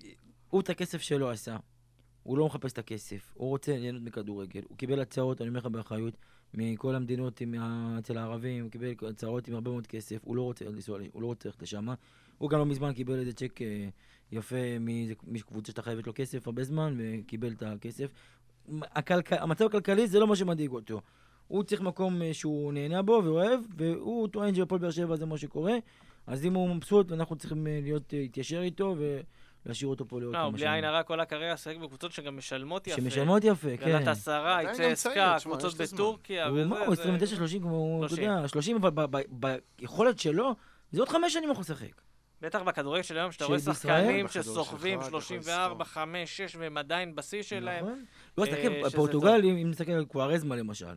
הוא 0.50 0.60
את 0.60 0.70
הכסף 0.70 1.00
שלו 1.02 1.30
עשה. 1.30 1.56
הוא 2.22 2.38
לא 2.38 2.46
מחפש 2.46 2.72
את 2.72 2.78
הכסף. 2.78 3.32
הוא 3.34 3.48
רוצה 3.48 3.76
ליהנות 3.76 4.02
מכדורגל. 4.02 4.60
הוא 4.68 4.78
קיבל 4.78 5.00
הצעות, 5.00 5.40
אני 5.40 5.48
אומר 5.48 5.58
לך 5.60 5.66
באחריות, 5.66 6.14
מכל 6.55 6.94
המדינות 6.94 7.40
עם 7.40 7.55
אצל 7.98 8.18
הערבים, 8.18 8.62
הוא 8.62 8.70
קיבל 8.70 8.94
הצעות 9.11 9.48
עם 9.48 9.55
הרבה 9.55 9.70
מאוד 9.70 9.86
כסף. 9.86 10.16
הוא 10.24 10.36
לא 10.36 10.42
רוצה 10.42 10.64
לנסוע, 10.64 10.98
הוא 11.12 11.22
לא 11.22 11.26
רוצה 11.26 11.48
ללכת 11.48 11.62
לשם. 11.62 11.88
הוא 12.38 12.50
גם 12.50 12.59
לא 12.59 12.66
מזמן 12.66 12.92
קיבל 12.92 13.18
איזה 13.18 13.32
צ'ק 13.32 13.62
אה, 13.62 13.88
יפה 14.32 14.57
מקבוצה 15.26 15.72
שאתה 15.72 15.82
חייבת 15.82 16.07
לו 16.07 16.12
כסף 16.14 16.46
הרבה 16.46 16.64
זמן, 16.64 16.94
וקיבל 16.98 17.53
את 17.53 17.62
הכסף. 17.62 18.11
הכלכ... 18.82 19.32
המצב 19.32 19.64
הכלכלי 19.64 20.07
זה 20.07 20.20
לא 20.20 20.26
מה 20.26 20.36
שמדאיג 20.36 20.70
אותו. 20.70 21.00
הוא 21.48 21.62
צריך 21.62 21.80
מקום 21.80 22.22
אה, 22.22 22.34
שהוא 22.34 22.72
נהנה 22.72 23.03
בו 23.03 23.22
ואוהב, 23.24 23.61
והוא 23.76 24.28
טוען 24.28 24.55
שבפועל 24.55 24.80
באר 24.80 24.90
שבע 24.90 25.16
זה 25.16 25.26
מה 25.26 25.38
שקורה, 25.38 25.74
אז 26.26 26.44
אם 26.44 26.55
הוא 26.55 26.74
מבסוט, 26.74 27.12
אנחנו 27.12 27.36
צריכים 27.36 27.66
אה, 27.66 27.80
להיות, 27.82 28.12
להתיישר 28.12 28.62
איתו 28.62 28.96
ולהשאיר 29.66 29.88
אותו 29.88 30.08
פה 30.08 30.20
לעוד 30.20 30.34
לא, 30.34 30.38
כמה 30.38 30.50
בלי 30.50 30.58
שנים. 30.60 30.72
עין 30.72 30.84
הרע, 30.84 31.02
כל 31.02 31.20
הקריירה 31.20 31.56
שיחק 31.56 31.76
בקבוצות 31.76 32.12
שגם 32.12 32.36
משלמות 32.36 32.86
יפה. 32.86 32.96
שמשלמות 32.96 33.44
יפה, 33.44 33.76
כן. 33.76 33.86
גלת 33.86 34.08
עשרה, 34.08 34.60
צסקה, 34.72 34.94
צעיר, 34.94 35.36
תשמע, 35.38 35.52
קבוצות. 35.52 35.74
בטורקיה, 35.74 36.46
הוא 36.46 36.64
מה, 36.64 36.78
הוא 36.78 36.92
וזה, 36.92 37.02
29, 37.02 37.36
30, 37.36 37.62
כמו, 37.62 38.00
אתה 38.00 38.08
30. 38.08 38.30
יודע, 38.30 38.48
30, 38.48 38.76
אבל 38.76 39.06
ביכולת 39.28 40.18
שלו, 40.18 40.54
זה 40.90 41.00
עוד 41.00 41.08
חמש 41.08 41.32
שנים 41.32 41.50
יכול 41.50 41.60
לשחק. 41.60 42.02
בטח 42.40 42.62
בכדורגל 42.62 43.02
של 43.02 43.18
היום, 43.18 43.32
שאתה 43.32 43.44
רואה 43.44 43.58
שחקנים 43.58 44.28
שסוחבים 44.28 45.00
שלך, 45.00 45.08
אתה 45.08 45.16
יכול 45.16 45.20
34, 45.20 45.84
לסחוב. 45.84 45.84
5, 45.84 46.36
6, 46.36 46.56
והם 46.56 46.76
עדיין 46.76 47.14
בשיא 47.14 47.42
שלהם. 47.42 47.84
נכון? 47.84 48.04
לא, 48.38 48.44
אה, 48.44 48.50
תסתכל, 48.50 48.88
שזה 48.88 48.96
פורטוגל, 48.96 49.40
אם 49.44 49.70
נסתכל 49.70 49.92
על 49.92 50.04
קוארזמה 50.04 50.56
למשל. 50.56 50.94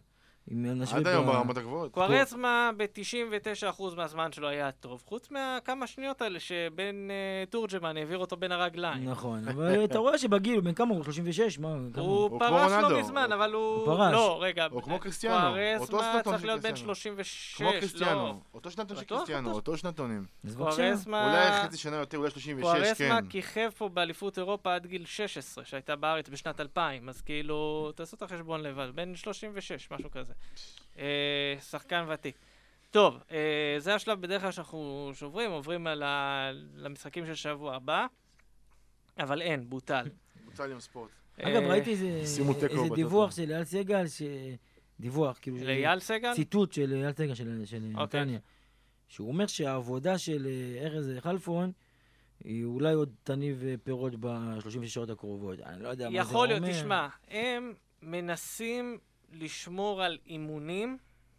אם 0.51 0.65
נשווה 0.65 0.99
עד 0.99 1.07
היום 1.07 1.25
ברמות 1.25 1.57
הגבוהות. 1.57 1.91
קוארזמה 1.91 2.71
ב-99% 2.77 3.83
מהזמן 3.95 4.31
שלו 4.31 4.47
היה 4.47 4.71
טוב, 4.71 5.03
חוץ 5.05 5.31
מהכמה 5.31 5.87
שניות 5.87 6.21
האלה 6.21 6.39
שבן 6.39 7.11
אה, 7.11 7.43
תורג'מן 7.49 7.97
העביר 7.97 8.17
אותו 8.17 8.37
בין 8.37 8.51
הרגליים. 8.51 9.09
נכון, 9.09 9.47
אבל 9.49 9.85
אתה 9.85 9.97
רואה 9.97 10.17
שבגיל, 10.17 10.61
בן 10.61 10.73
כמה 10.73 10.95
הוא? 10.95 11.03
36? 11.03 11.59
מה? 11.59 11.75
כמה? 11.93 12.03
הוא 12.03 12.39
פרש 12.39 12.71
לא. 12.71 12.99
מזמן, 12.99 13.31
אבל 13.31 13.53
הוא... 13.53 13.75
הוא 13.75 13.85
פרש. 13.85 14.13
לא, 14.13 14.37
רגע. 14.41 14.67
הוא 14.71 14.81
כמו 14.81 14.99
קריסטיאנו, 14.99 15.55
קוארזמה 15.89 16.21
צריך 16.23 16.45
להיות 16.45 16.61
בן 16.61 16.69
קריסטיאנו. 16.69 16.95
36, 16.95 17.55
כמו 17.57 17.67
לא. 17.67 17.79
קריסטיאנו. 17.79 18.41
אותו 18.53 18.71
שנתון 18.71 18.97
של 18.97 19.03
קריסטיאנו, 19.03 19.51
אותו? 19.51 19.77
שנתונים. 19.77 20.25
אז 20.43 20.55
בבקשה. 20.55 20.75
קוארזמה... 20.75 21.25
אולי 21.25 21.63
חצי 21.63 21.77
שנה 21.77 21.95
יותר, 21.95 22.17
אולי 22.17 22.29
36, 22.29 22.61
קוארזמה 22.61 23.21
כן. 23.21 23.27
כיכב 23.29 23.69
פה 23.77 23.89
באליפות 23.89 24.37
אירופה 24.37 24.75
עד 24.75 24.85
גיל 24.85 25.05
16, 25.05 25.65
שהייתה 25.65 25.95
בארץ 25.95 26.29
בשנת 26.29 26.59
2000, 26.59 27.09
אז 27.09 27.21
כאילו, 27.21 27.91
תעשו 27.95 28.15
את 28.15 28.21
החשבון 28.21 28.61
לבד, 28.61 28.87
בן 28.95 29.15
36, 29.15 29.91
משהו 29.91 30.11
כזה. 30.11 30.34
אה, 30.99 31.55
שחקן 31.61 32.05
ותיק. 32.13 32.35
טוב, 32.91 33.19
אה, 33.31 33.75
זה 33.77 33.95
השלב 33.95 34.21
בדרך 34.21 34.41
כלל 34.41 34.51
שאנחנו 34.51 35.11
שוברים, 35.13 35.51
עוברים 35.51 35.87
על 35.87 36.03
ה... 36.03 36.49
למשחקים 36.75 37.25
של 37.25 37.35
שבוע 37.35 37.75
הבא, 37.75 38.05
אבל 39.19 39.41
אין, 39.41 39.69
בוטל. 39.69 40.07
בוצע 40.45 40.67
לי 40.67 40.73
עם 40.73 40.79
ספורט. 40.79 41.09
אגב, 41.41 41.63
אה, 41.63 41.69
ראיתי 41.69 41.91
איזה 41.91 42.07
איזה. 42.07 42.43
דיווח 42.95 43.35
של 43.35 43.51
אייל 43.51 43.63
סגל, 43.63 44.07
ש... 44.07 44.21
דיווח, 44.99 45.39
כאילו, 45.41 45.57
לאייל 45.57 45.99
סגל? 45.99 46.33
ציטוט 46.33 46.73
של 46.73 46.93
אייל 46.93 47.11
סגל 47.11 47.33
של 47.33 47.65
של 47.65 47.91
אוקיי. 47.95 48.21
נתניה. 48.21 48.39
שהוא 49.07 49.27
אומר 49.27 49.47
שהעבודה 49.47 50.17
של 50.17 50.47
אה, 50.47 50.85
ארז 50.85 51.11
חלפון, 51.19 51.71
היא 52.43 52.65
אולי 52.65 52.93
עוד 52.93 53.13
תניב 53.23 53.63
אה, 53.63 53.75
פירות 53.83 54.15
ב-36 54.19 54.87
שעות 54.87 55.09
הקרובות. 55.09 55.59
אני 55.59 55.83
לא 55.83 55.89
יודע 55.89 56.05
מה 56.05 56.11
זה 56.11 56.17
אומר. 56.17 56.29
יכול 56.29 56.47
להיות, 56.47 56.63
תשמע, 56.69 57.07
הם 57.27 57.73
מנסים 58.01 58.97
לשמור 59.33 60.03
על 60.03 60.17
אימונים, 60.27 60.97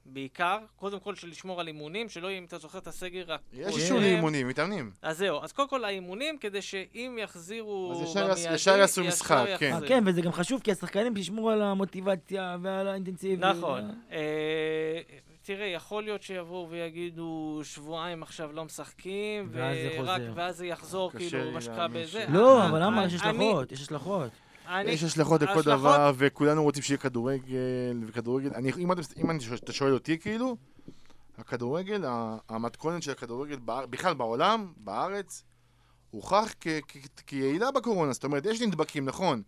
בעיקר, 0.08 0.58
קודם 0.76 1.00
כל 1.00 1.14
של 1.14 1.28
לשמור 1.28 1.60
על 1.60 1.66
אימונים, 1.66 2.08
שלא 2.08 2.28
יהיה, 2.28 2.38
אם 2.38 2.44
אתה 2.44 2.58
זוכר 2.58 2.78
את 2.78 2.86
הסגר 2.86 3.32
הקודם. 3.32 3.38
יש 3.68 3.76
אישור 3.76 3.98
לאימונים, 4.00 4.48
מתאמנים. 4.48 4.90
אז 5.02 5.18
זהו, 5.18 5.42
אז 5.42 5.52
קודם 5.52 5.68
כל 5.68 5.84
האימונים, 5.84 6.38
כדי 6.38 6.62
שאם 6.62 7.18
יחזירו 7.22 7.92
אז 7.92 8.10
ישר 8.10 8.24
במיידי, 8.32 8.54
ישר 8.54 8.76
יעשו 8.78 9.04
משחק, 9.04 9.46
כן. 9.58 9.72
אה, 9.72 9.88
כן, 9.88 10.02
וזה 10.06 10.20
גם 10.22 10.32
חשוב, 10.32 10.60
כי 10.62 10.72
השחקנים 10.72 11.16
ישמרו 11.16 11.50
על 11.50 11.62
המוטיבציה 11.62 12.56
ועל 12.62 12.88
האינטנסיביות. 12.88 13.56
נכון. 13.56 13.90
אה, 14.12 15.00
תראה, 15.42 15.66
יכול 15.66 16.02
להיות 16.02 16.22
שיבואו 16.22 16.70
ויגידו 16.70 17.60
שבועיים 17.64 18.22
עכשיו 18.22 18.52
לא 18.52 18.64
משחקים, 18.64 19.48
ואז 19.52 19.76
זה 19.76 19.88
ורק- 20.00 20.20
חוזר. 20.20 20.32
ואז 20.34 20.56
זה 20.56 20.66
יחזור, 20.66 21.12
כאילו, 21.12 21.44
לי 21.44 21.50
מה 21.50 21.60
שקרה 21.60 21.76
להאמין 21.76 22.02
בזה. 22.02 22.24
לא, 22.28 22.60
אה, 22.62 22.68
אבל 22.68 22.82
למה? 22.82 23.00
אה, 23.02 23.06
יש 23.06 23.22
אני- 23.22 23.30
השלכות, 23.30 23.72
יש 23.72 23.80
השלכות. 23.80 24.30
אני- 24.68 24.90
יש 24.90 25.02
השלכות 25.04 25.42
לכל 25.42 25.50
השלכות- 25.52 25.64
דבר, 25.80 26.12
וכולנו 26.16 26.62
רוצים 26.62 26.82
שיהיה 26.82 26.98
כדורגל, 26.98 27.56
וכדורגל, 28.06 28.50
אני, 28.54 28.72
אם 28.78 28.92
אתה- 28.92 29.00
אם 29.16 29.30
אני- 29.30 29.38
אתה 29.54 29.72
שואל 29.72 29.92
אותי 29.94 30.18
כאילו, 30.18 30.56
הכדורגל, 31.38 32.04
המתכונת 32.48 33.02
של 33.02 33.10
הכדורגל 33.10 33.56
באר- 33.56 33.86
בכלל 33.86 34.14
בעולם, 34.14 34.72
בארץ, 34.76 35.44
הוכח 36.10 36.54
כ- 36.60 36.66
כ- 36.88 37.20
כיעילה 37.26 37.70
בקורונה, 37.70 38.12
זאת 38.12 38.24
אומרת, 38.24 38.46
יש 38.46 38.60
נדבקים, 38.62 39.04
נכון, 39.04 39.42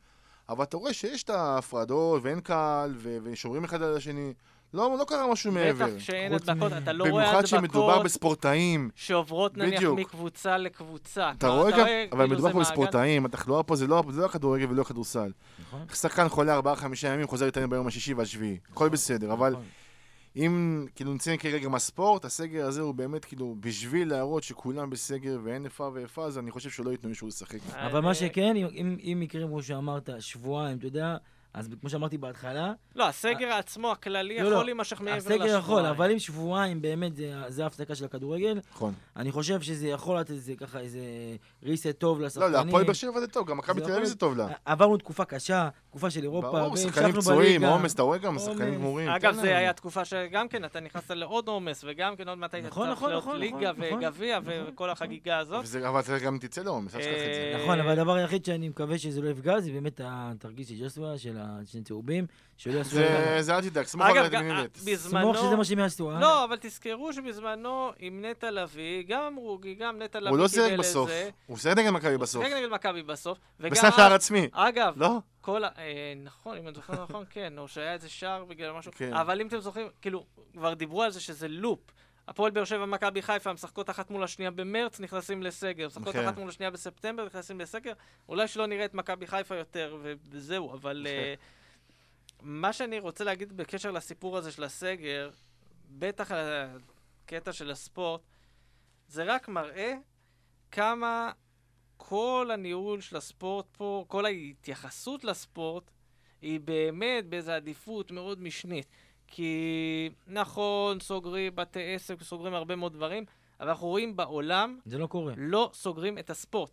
אבל 0.48 0.64
אתה 0.64 0.76
רואה 0.76 0.92
שיש 0.92 1.22
את 1.22 1.30
ההפרדות, 1.30 2.22
ואין 2.24 2.40
קהל, 2.40 2.94
ושומרים 3.22 3.64
אחד 3.64 3.82
על 3.82 3.96
השני, 3.96 4.32
לא, 4.74 4.96
לא 4.98 5.04
קרה 5.04 5.32
משהו 5.32 5.52
מעבר. 5.52 5.86
בטח 5.86 5.96
כשאין 5.98 6.32
הדבקות, 6.34 6.72
מ- 6.72 6.76
אתה 6.76 6.92
לא 6.92 7.04
רואה 7.04 7.24
במיוחד 7.24 7.46
שמדובר 7.46 7.86
הדבקות 7.90 8.04
בספורטאים. 8.04 8.90
שעוברות 8.94 9.56
נניח 9.56 9.76
בדיוק. 9.80 9.98
מקבוצה 9.98 10.58
לקבוצה. 10.58 11.30
אתה 11.30 11.46
כלומר, 11.46 11.60
רואה 11.60 11.70
גם, 11.70 11.78
רואה 11.78 12.04
אבל 12.12 12.24
כאילו 12.24 12.34
מדובר 12.34 12.52
פה 12.52 12.60
בספורטאים, 12.60 13.24
התחלואה 13.24 13.62
פה 13.62 13.76
זה 13.76 13.86
לא 13.86 14.02
זה 14.10 14.20
לא 14.20 14.26
הכדורגל 14.26 14.66
ולא 14.70 14.82
הכדורסל. 14.82 15.32
נכון? 15.60 15.80
שחקן 15.94 16.28
חולה 16.28 16.54
ארבעה 16.54 16.76
חמישה 16.76 17.08
ימים, 17.08 17.26
חוזר 17.26 17.44
להתאמן 17.46 17.70
ביום 17.70 17.86
השישי 17.86 18.14
והשביעי. 18.14 18.58
הכל 18.72 18.88
בסדר, 18.88 19.32
אבל 19.32 19.50
נכון. 19.52 19.64
אם 20.36 20.86
כאילו 20.94 21.14
נציין 21.14 21.36
כרגע 21.38 21.68
מהספורט, 21.68 22.24
הסגר 22.24 22.66
הזה 22.66 22.80
הוא 22.80 22.94
באמת 22.94 23.24
כאילו 23.24 23.56
בשביל 23.60 24.08
להראות 24.10 24.42
שכולם 24.42 24.90
בסגר 24.90 25.38
ואין 25.44 25.64
איפה 25.64 25.90
ואיפה, 25.94 26.24
אז 26.26 26.38
אני 26.38 26.50
חושב 26.50 26.70
שלא 26.70 26.90
ייתנו 26.90 27.08
מישהו 27.08 27.28
לשחק. 27.28 27.58
אבל 27.74 28.00
מה 28.00 28.08
אה, 28.08 28.14
שכן, 28.14 28.56
אם- 28.56 28.66
אם- 28.74 28.96
אם 29.12 29.22
יקרה 29.22 29.46
כמו 29.46 29.62
שאמרת, 29.62 30.10
שבועיים, 30.20 30.78
אתה 30.78 30.86
יודע, 30.86 31.16
אז 31.58 31.68
כמו 31.80 31.90
שאמרתי 31.90 32.18
בהתחלה, 32.18 32.72
לא, 32.96 33.08
הסגר 33.08 33.52
עצמו, 33.52 33.92
הכללי, 33.92 34.36
לא, 34.38 34.42
לא, 34.44 34.48
יכול 34.54 34.64
להימשך 34.64 35.00
מעבר 35.00 35.16
לשבועיים. 35.16 35.42
הסגר 35.42 35.58
יכול, 35.58 35.86
אבל 35.86 36.10
אם 36.10 36.18
שבועיים 36.18 36.82
באמת 36.82 37.16
זה- 37.16 37.42
זה 37.48 37.64
ההפסקה 37.64 37.94
של 37.94 38.04
הכדורגל, 38.04 38.60
נכון. 38.70 38.94
אני 39.16 39.32
חושב 39.32 39.60
שזה 39.60 39.88
יכול 39.88 40.18
לתת 40.18 40.30
איזה 40.30 40.54
ככה 40.56 40.80
איזה 40.80 41.00
reset 41.64 41.92
טוב 41.98 42.20
לא, 42.20 42.26
לשחקנים. 42.26 42.52
להפועל 42.52 42.84
באר 42.84 42.92
שבע 42.92 43.20
זה 43.20 43.26
טוב, 43.26 43.46
גם 43.50 43.56
מכבי 43.58 43.80
תל 43.80 43.92
אביב 43.92 44.04
זה 44.04 44.16
טוב 44.16 44.36
לה. 44.36 44.48
עברנו 44.64 44.96
תקופה 44.96 45.24
קשה, 45.24 45.68
תקופה 45.90 46.10
של 46.10 46.22
אירופה, 46.22 46.50
ברור, 46.52 46.76
שחקנים 46.76 47.12
פצועים. 47.12 47.64
עומס, 47.64 47.94
אתה 47.94 48.02
רואה 48.02 48.18
גם. 48.18 48.38
שחקנים 48.38 48.74
גמורים. 48.74 49.08
אגב, 49.08 49.32
תן 49.34 49.40
זה. 49.40 49.56
היה 49.56 49.72
תקופה 49.72 50.04
שגם 50.04 50.48
כן, 50.48 50.64
אתה 50.64 50.80
נכנסת 50.80 51.10
לעוד 51.10 51.48
עומס, 51.48 51.84
וגם 51.86 52.16
כן 52.16 52.28
עוד 52.28 52.38
מעט 52.38 52.54
היית 52.54 52.66
נכון, 52.66 52.86
צריך 52.86 52.96
נכון, 52.98 53.10
להיות 53.10 53.22
נכון, 53.24 53.38
ליגה 53.38 53.70
וגביע. 53.78 54.38
וכל 54.44 54.90
החגיגה 54.90 55.38
הזאת. 55.38 55.64
אבל 55.88 56.00
אתה 56.00 56.18
גם 56.18 56.38
תצא 56.38 56.62
לעומס, 56.62 56.94
אל 56.94 57.00
תשכח 57.00 57.12
את 57.12 57.34
זה. 57.34 57.52
אה, 57.54 57.62
נכון, 57.62 57.80
אבל 57.80 57.88
הדבר 57.90 58.14
היחיד 58.14 58.44
שאני 58.44 58.68
מקווה 58.68 58.98
שזה 58.98 59.20
לא 59.22 59.28
יפגע, 59.28 59.60
זה 59.60 59.72
באמת 59.72 60.00
התרגיל 60.04 60.66
של 60.66 60.74
ג'וסווה, 60.82 61.18
של 61.18 61.36
השני 61.48 61.82
צהובים, 61.82 62.26
שלא 62.56 62.78
יעשו... 62.78 62.90
זה 62.90 63.36
זה 63.40 63.54
אל 63.56 63.60
תדאג, 63.60 63.86
סמוך 63.86 64.06
על 64.06 64.42
מינלט. 64.42 64.78
בזמנו... 64.78 65.34
סמוך 65.34 65.36
שזה 65.46 65.56
מה 65.56 65.64
שהם 65.64 65.78
יעשו, 65.78 66.10
אה? 66.10 66.20
לא, 66.20 66.44
אבל 66.44 66.56
תזכרו 66.60 67.12
שבזמנו 67.12 67.90
עם 67.98 68.24
נטע 68.24 68.50
לביא, 68.50 69.04
גם 69.08 69.22
אמרו, 69.22 69.58
גם 69.78 70.02
נטע 70.02 70.20
לביא 70.20 70.30
הוא 70.30 70.38
לא 70.38 70.48
קיבל 70.48 70.62
שיחק 70.62 70.72
את 70.74 70.78
בסוף, 70.78 71.08
זה. 71.10 71.30
הוא 71.46 71.56
שיחק 71.58 71.78
נגד 71.78 71.90
מכבי 71.90 72.18
בסוף. 72.18 72.44
שיחק 72.44 72.56
נגד 72.56 72.68
מכבי 72.68 73.02
בסוף. 73.02 73.38
וגם 73.60 73.70
בסף 73.70 73.84
אז- 73.84 73.96
שער 73.96 74.12
עצמי, 74.12 74.48
אגב, 74.52 74.94
לא? 74.96 75.18
כל 75.40 75.64
ה... 75.64 75.68
אה, 75.78 76.12
נכון, 76.24 76.56
אם 76.56 76.66
אני 76.68 76.74
זוכר 76.74 77.02
נכון, 77.04 77.24
כן, 77.30 77.58
או 77.58 77.68
שהיה 77.68 77.92
איזה 77.92 78.08
שער 78.08 78.44
בגלל 78.44 78.72
משהו. 78.72 78.92
כן. 78.94 79.12
אבל 79.14 79.40
אם 79.40 79.46
אתם 79.46 79.60
זוכרים, 79.60 79.86
כאילו, 80.02 80.24
כבר 80.52 80.74
דיברו 80.74 81.02
על 81.02 81.10
זה 81.10 81.20
שזה 81.20 81.48
לופ. 81.48 81.78
הפועל 82.28 82.50
באר 82.50 82.64
שבע 82.64 82.84
ומכבי 82.84 83.22
חיפה 83.22 83.52
משחקות 83.52 83.90
אחת 83.90 84.10
מול 84.10 84.24
השנייה 84.24 84.50
במרץ, 84.50 85.00
נכנסים 85.00 85.42
לסגר. 85.42 85.86
משחקות 85.86 86.12
כן. 86.12 86.24
אחת 86.24 86.38
מול 86.38 86.48
השנייה 86.48 86.70
בספטמבר, 86.70 87.26
נכנסים 87.26 87.60
לסגר. 87.60 87.92
אולי 88.28 88.48
שלא 88.48 88.66
נראה 88.66 88.84
את 88.84 88.94
מכבי 88.94 89.26
חיפה 89.26 89.56
יותר, 89.56 89.96
וזהו, 90.30 90.74
אבל... 90.74 91.06
אה, 91.10 91.34
מה 92.42 92.72
שאני 92.72 92.98
רוצה 92.98 93.24
להגיד 93.24 93.56
בקשר 93.56 93.90
לסיפור 93.90 94.36
הזה 94.36 94.52
של 94.52 94.64
הסגר, 94.64 95.30
בטח 95.90 96.30
הקטע 96.30 97.52
של 97.52 97.70
הספורט, 97.70 98.20
זה 99.08 99.24
רק 99.24 99.48
מראה 99.48 99.94
כמה 100.70 101.32
כל 101.96 102.50
הניהול 102.52 103.00
של 103.00 103.16
הספורט 103.16 103.66
פה, 103.72 104.04
כל 104.08 104.24
ההתייחסות 104.26 105.24
לספורט, 105.24 105.90
היא 106.42 106.60
באמת 106.60 107.26
באיזו 107.26 107.52
עדיפות 107.52 108.10
מאוד 108.10 108.42
משנית. 108.42 108.86
כי 109.30 110.10
נכון, 110.26 111.00
סוגרים 111.00 111.56
בתי 111.56 111.94
עסק, 111.94 112.22
סוגרים 112.22 112.54
הרבה 112.54 112.76
מאוד 112.76 112.92
דברים, 112.92 113.24
אבל 113.60 113.68
אנחנו 113.68 113.86
רואים 113.86 114.16
בעולם 114.16 114.78
זה 114.84 114.98
לא 114.98 115.06
קורה. 115.06 115.32
לא 115.36 115.70
סוגרים 115.74 116.18
את 116.18 116.30
הספורט. 116.30 116.70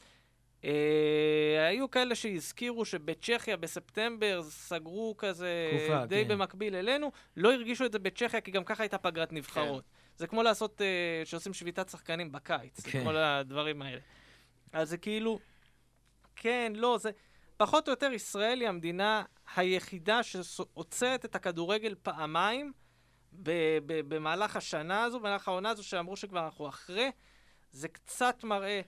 אה, 0.63 1.67
היו 1.67 1.91
כאלה 1.91 2.15
שהזכירו 2.15 2.85
שבצ'כיה 2.85 3.57
בספטמבר 3.57 4.41
סגרו 4.43 5.15
כזה 5.17 5.71
תקופה, 5.77 6.05
די 6.05 6.23
כן. 6.23 6.27
במקביל 6.27 6.75
אלינו, 6.75 7.11
לא 7.37 7.53
הרגישו 7.53 7.85
את 7.85 7.91
זה 7.91 7.99
בצ'כיה 7.99 8.41
כי 8.41 8.51
גם 8.51 8.63
ככה 8.63 8.83
הייתה 8.83 8.97
פגרת 8.97 9.33
נבחרות. 9.33 9.83
זה 10.17 10.27
כמו 10.27 10.43
לעשות, 10.43 10.81
אה, 10.81 11.25
שעושים 11.25 11.53
שביתת 11.53 11.89
שחקנים 11.89 12.31
בקיץ, 12.31 12.79
כן. 12.79 13.03
כל 13.03 13.17
הדברים 13.17 13.81
האלה. 13.81 14.01
אז 14.73 14.89
זה 14.89 14.97
כאילו, 14.97 15.39
כן, 16.35 16.73
לא, 16.75 16.97
זה... 16.97 17.11
פחות 17.57 17.87
או 17.87 17.93
יותר 17.93 18.11
ישראל 18.13 18.61
היא 18.61 18.69
המדינה 18.69 19.23
היחידה 19.55 20.23
שעוצרת 20.23 21.25
את 21.25 21.35
הכדורגל 21.35 21.95
פעמיים 22.03 22.73
ב- 23.43 23.51
ב- 23.85 24.13
במהלך 24.15 24.55
השנה 24.55 25.03
הזו, 25.03 25.19
במהלך 25.19 25.47
העונה 25.47 25.69
הזו, 25.69 25.83
שאמרו 25.83 26.15
שכבר 26.15 26.45
אנחנו 26.45 26.69
אחרי. 26.69 27.11
זה 27.71 27.87
קצת 27.87 28.43
מראה 28.43 28.81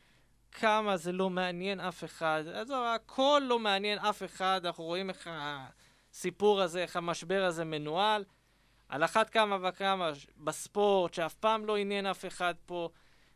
כמה 0.52 0.98
זה 0.98 1.12
לא 1.12 1.30
מעניין 1.30 1.80
אף 1.80 2.04
אחד. 2.04 2.44
עזוב, 2.54 2.84
הכל 2.96 3.42
לא 3.48 3.60
מעניין 3.60 4.00
אף 4.00 4.24
אחד, 4.24 4.62
אנחנו 4.66 4.84
רואים 4.84 5.10
איך 5.10 5.30
הסיפור 5.34 6.62
הזה, 6.62 6.82
איך 6.82 6.96
המשבר 6.96 7.44
הזה 7.44 7.66
מנוהל. 7.66 8.24
על 8.90 9.04
אחת 9.04 9.30
כמה 9.30 9.58
וכמה 9.70 10.12
בספורט, 10.38 11.14
שאף 11.14 11.34
פעם 11.34 11.66
לא 11.66 11.78
עניין 11.78 12.06
אף 12.06 12.26
אחד 12.26 12.54
פה. 12.66 12.90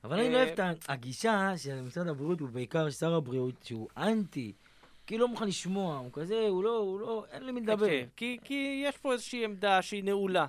אבל 0.04 0.20
אני 0.20 0.30
לא 0.34 0.38
אוהב 0.38 0.60
אה, 0.60 0.72
את 0.72 0.90
ה- 0.90 0.94
הגישה 0.94 1.58
של 1.58 1.82
משרד 1.82 2.08
הבריאות, 2.08 2.42
ובעיקר 2.42 2.90
שר 2.90 3.14
הבריאות, 3.16 3.56
שהוא 3.64 3.90
אנטי 3.98 4.54
כאילו 5.08 5.22
לא 5.22 5.28
מוכן 5.28 5.48
לשמוע, 5.48 5.98
הוא 5.98 6.10
כזה, 6.14 6.48
הוא 6.50 6.64
לא, 6.64 6.78
הוא 6.78 7.00
לא, 7.00 7.26
אין 7.32 7.44
לי 7.44 7.52
מי 7.52 7.62
לדבר. 7.62 7.88
כי, 8.16 8.38
כי 8.44 8.84
יש 8.86 8.98
פה 8.98 9.14
איזושהי 9.14 9.46
עמדה 9.46 9.82
שהיא 9.82 10.04
נעולה. 10.04 10.46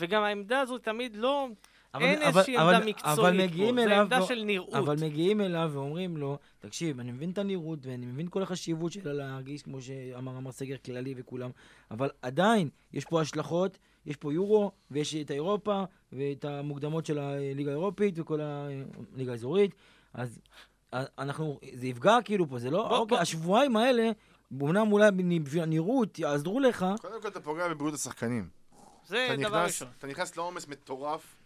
וגם 0.00 0.22
העמדה 0.22 0.60
הזו 0.60 0.78
תמיד 0.78 1.16
לא... 1.16 1.46
אבל- 1.94 2.02
אין 2.04 2.18
אבל- 2.18 2.26
איזושהי 2.26 2.58
אבל- 2.58 2.74
עמדה 2.74 2.86
מקצועית 2.86 3.18
אבל 3.18 3.48
פה, 3.76 3.82
אליו 3.82 4.00
עמדה 4.02 4.22
ו- 4.22 4.26
של 4.26 4.42
נראות. 4.44 4.74
אבל 4.74 4.96
מגיעים 5.02 5.40
אליו 5.40 5.70
ואומרים 5.72 6.16
לו, 6.16 6.38
תקשיב, 6.58 7.00
אני 7.00 7.12
מבין 7.12 7.30
את 7.30 7.38
הנראות 7.38 7.78
ואני 7.86 8.06
מבין 8.06 8.28
כל 8.28 8.42
החשיבות 8.42 8.92
שלה 8.92 9.12
להרגיש, 9.12 9.62
כמו 9.62 9.80
שאמר 9.82 10.36
אמר 10.38 10.52
סגר 10.52 10.76
כללי 10.84 11.14
וכולם, 11.16 11.50
אבל 11.90 12.10
עדיין, 12.22 12.68
יש 12.92 13.04
פה 13.04 13.20
השלכות, 13.20 13.78
יש 14.06 14.16
פה 14.16 14.32
יורו, 14.32 14.70
ויש 14.90 15.14
את 15.14 15.30
אירופה, 15.30 15.84
ואת 16.12 16.44
המוקדמות 16.44 17.06
של 17.06 17.18
הליגה 17.18 17.70
האירופית 17.70 18.18
וכל 18.18 18.40
הליגה 18.40 19.32
האזורית, 19.32 19.74
אז 20.14 20.40
אנחנו, 21.18 21.58
זה 21.74 21.86
יפגע 21.86 22.18
כאילו 22.24 22.48
פה, 22.48 22.58
זה 22.58 22.70
לא, 22.70 22.88
בוא- 22.88 22.96
אוקיי, 22.98 23.16
בוא- 23.16 23.22
השבועיים 23.22 23.76
האלה, 23.76 24.10
אמנם 24.52 24.92
אולי 24.92 25.10
בשביל 25.42 25.62
הנראות 25.62 26.18
יעזרו 26.18 26.60
לך, 26.60 26.86
קודם 27.00 27.22
כל 27.22 27.28
אתה 27.28 27.40
פוגע 27.40 27.68
בבריאות 27.68 27.94
השחקנים. 27.94 28.48
זה 29.06 29.26
דבר 29.36 29.48
נכנס, 29.48 29.54
ראשון. 29.66 29.88
אתה 29.98 30.06
נכנס 30.06 30.36
לעומס 30.36 30.68
מטורף. 30.68 31.36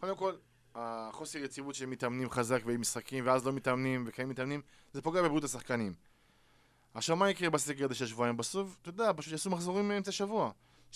קודם 0.00 0.16
כל, 0.16 0.32
החוסר 0.74 1.38
יציבות 1.38 1.74
של 1.74 1.86
מתאמנים 1.86 2.30
חזק 2.30 2.62
ועם 2.66 2.80
משחקים, 2.80 3.26
ואז 3.26 3.46
לא 3.46 3.52
מתאמנים 3.52 4.04
וכן 4.06 4.28
מתאמנים, 4.28 4.60
זה 4.92 5.02
פוגע 5.02 5.22
בבריאות 5.22 5.44
השחקנים. 5.44 5.92
עכשיו, 6.94 7.16
מה 7.16 7.30
יקרה 7.30 7.50
בסגר 7.50 7.84
הזה 7.84 7.94
של 7.94 8.06
שבועיים? 8.06 8.36
בסוף, 8.36 8.76
אתה 8.82 8.88
יודע, 8.88 9.12
פשוט 9.16 9.32
יעשו 9.32 9.50
מחזורים 9.50 9.88
מאמצע 9.88 10.12
שבוע. 10.12 10.50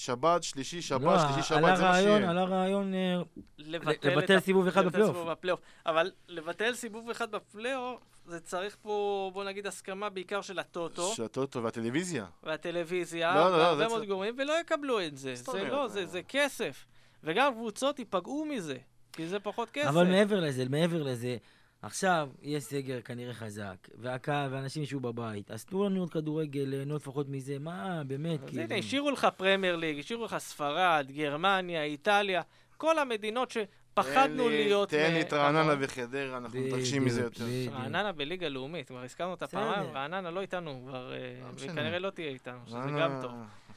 שבת, 0.05 0.42
שלישי, 0.42 0.82
שבת, 0.82 1.03
לא, 1.03 1.18
שלישי, 1.18 1.48
שבת, 1.48 1.76
זה 1.76 1.82
מה 1.82 1.90
רעיון, 1.90 2.18
שיהיה. 2.18 2.30
עלה 2.30 2.44
רעיון, 2.44 2.94
אה, 2.94 3.22
לבטל, 3.59 4.09
לבטל 4.11 4.36
את 4.38 4.44
סיבוב 4.44 4.66
אחד 4.66 4.84
לבטל 4.84 4.98
בפלייאוף. 5.03 5.28
בפלייאוף. 5.28 5.61
אבל 5.86 6.11
לבטל 6.28 6.74
סיבוב 6.74 7.11
אחד 7.11 7.30
בפלייאוף, 7.30 8.01
זה 8.26 8.40
צריך 8.40 8.76
פה, 8.82 9.30
בוא 9.34 9.44
נגיד, 9.44 9.66
הסכמה 9.66 10.09
בעיקר 10.11 10.40
של 10.40 10.59
הטוטו. 10.59 11.12
של 11.14 11.22
הטוטו 11.24 11.62
והטלוויזיה. 11.62 12.26
והטלוויזיה, 12.42 13.34
לא, 13.34 13.40
לא, 13.40 13.51
לא, 13.51 13.62
והרבה 13.62 13.76
זה 13.76 13.88
מאוד 13.88 13.98
צריך- 13.98 14.11
גורמים, 14.11 14.34
ולא 14.38 14.61
יקבלו 14.61 15.01
את 15.07 15.16
זה. 15.16 15.34
זה 15.34 15.64
לא. 15.64 15.88
זה, 15.88 16.07
זה 16.07 16.20
כסף. 16.28 16.86
וגם 17.24 17.55
קבוצות 17.55 17.98
ייפגעו 17.98 18.44
מזה, 18.44 18.76
כי 19.12 19.26
זה 19.26 19.40
פחות 19.40 19.70
כסף. 19.70 19.88
אבל 19.88 20.07
מעבר 20.07 20.40
לזה, 20.40 20.64
מעבר 20.68 21.03
לזה, 21.03 21.36
עכשיו 21.83 22.28
יש 22.43 22.64
סגר 22.64 23.01
כנראה 23.01 23.35
חזק, 23.35 23.89
והקהל 23.95 24.55
ואנשים 24.55 24.83
ישבו 24.83 25.01
בבית, 25.01 25.51
אז 25.51 25.64
תנו 25.64 25.85
לנו 25.85 25.95
לראות 25.95 26.12
כדורגל, 26.12 26.61
ליהנות 26.61 27.03
לפחות 27.03 27.28
מזה, 27.28 27.59
מה, 27.59 28.03
באמת, 28.07 28.43
אז 28.43 28.49
כאילו. 28.49 28.62
הנה, 28.62 28.74
השאירו 28.74 29.11
לך 29.11 29.26
פרמייר 29.37 29.76
ליג, 29.76 29.99
השאירו 29.99 30.24
לך 30.24 30.39
ספרד, 30.39 31.07
גרמניה, 31.11 31.85
איטליה, 31.85 32.43
כל 32.76 32.99
המדינות 32.99 33.51
שפחדנו 33.51 34.49
להיות... 34.49 34.89
תן 34.89 35.12
לי 35.12 35.20
את 35.20 35.33
רעננה. 35.33 35.74
וחדרה, 35.81 36.37
אנחנו 36.39 36.61
מתרגשים 36.61 37.05
מזה 37.05 37.22
יותר. 37.22 37.45
רעננה 37.72 38.12
בליגה 38.12 38.49
לאומית, 38.49 38.89
כבר 38.89 39.03
הזכרנו 39.03 39.31
אותה. 39.31 39.47
פעמיים, 39.47 39.91
רעננה 39.95 40.31
לא 40.31 40.41
איתנו 40.41 40.83
כבר, 40.87 41.12
אה, 41.12 41.18
לא. 41.43 41.49
וכנראה 41.57 41.99
לא 41.99 42.11
תהיה 42.11 42.28
איתנו, 42.28 42.59
שזה 42.66 42.91
גם 42.99 43.20
טוב. 43.22 43.33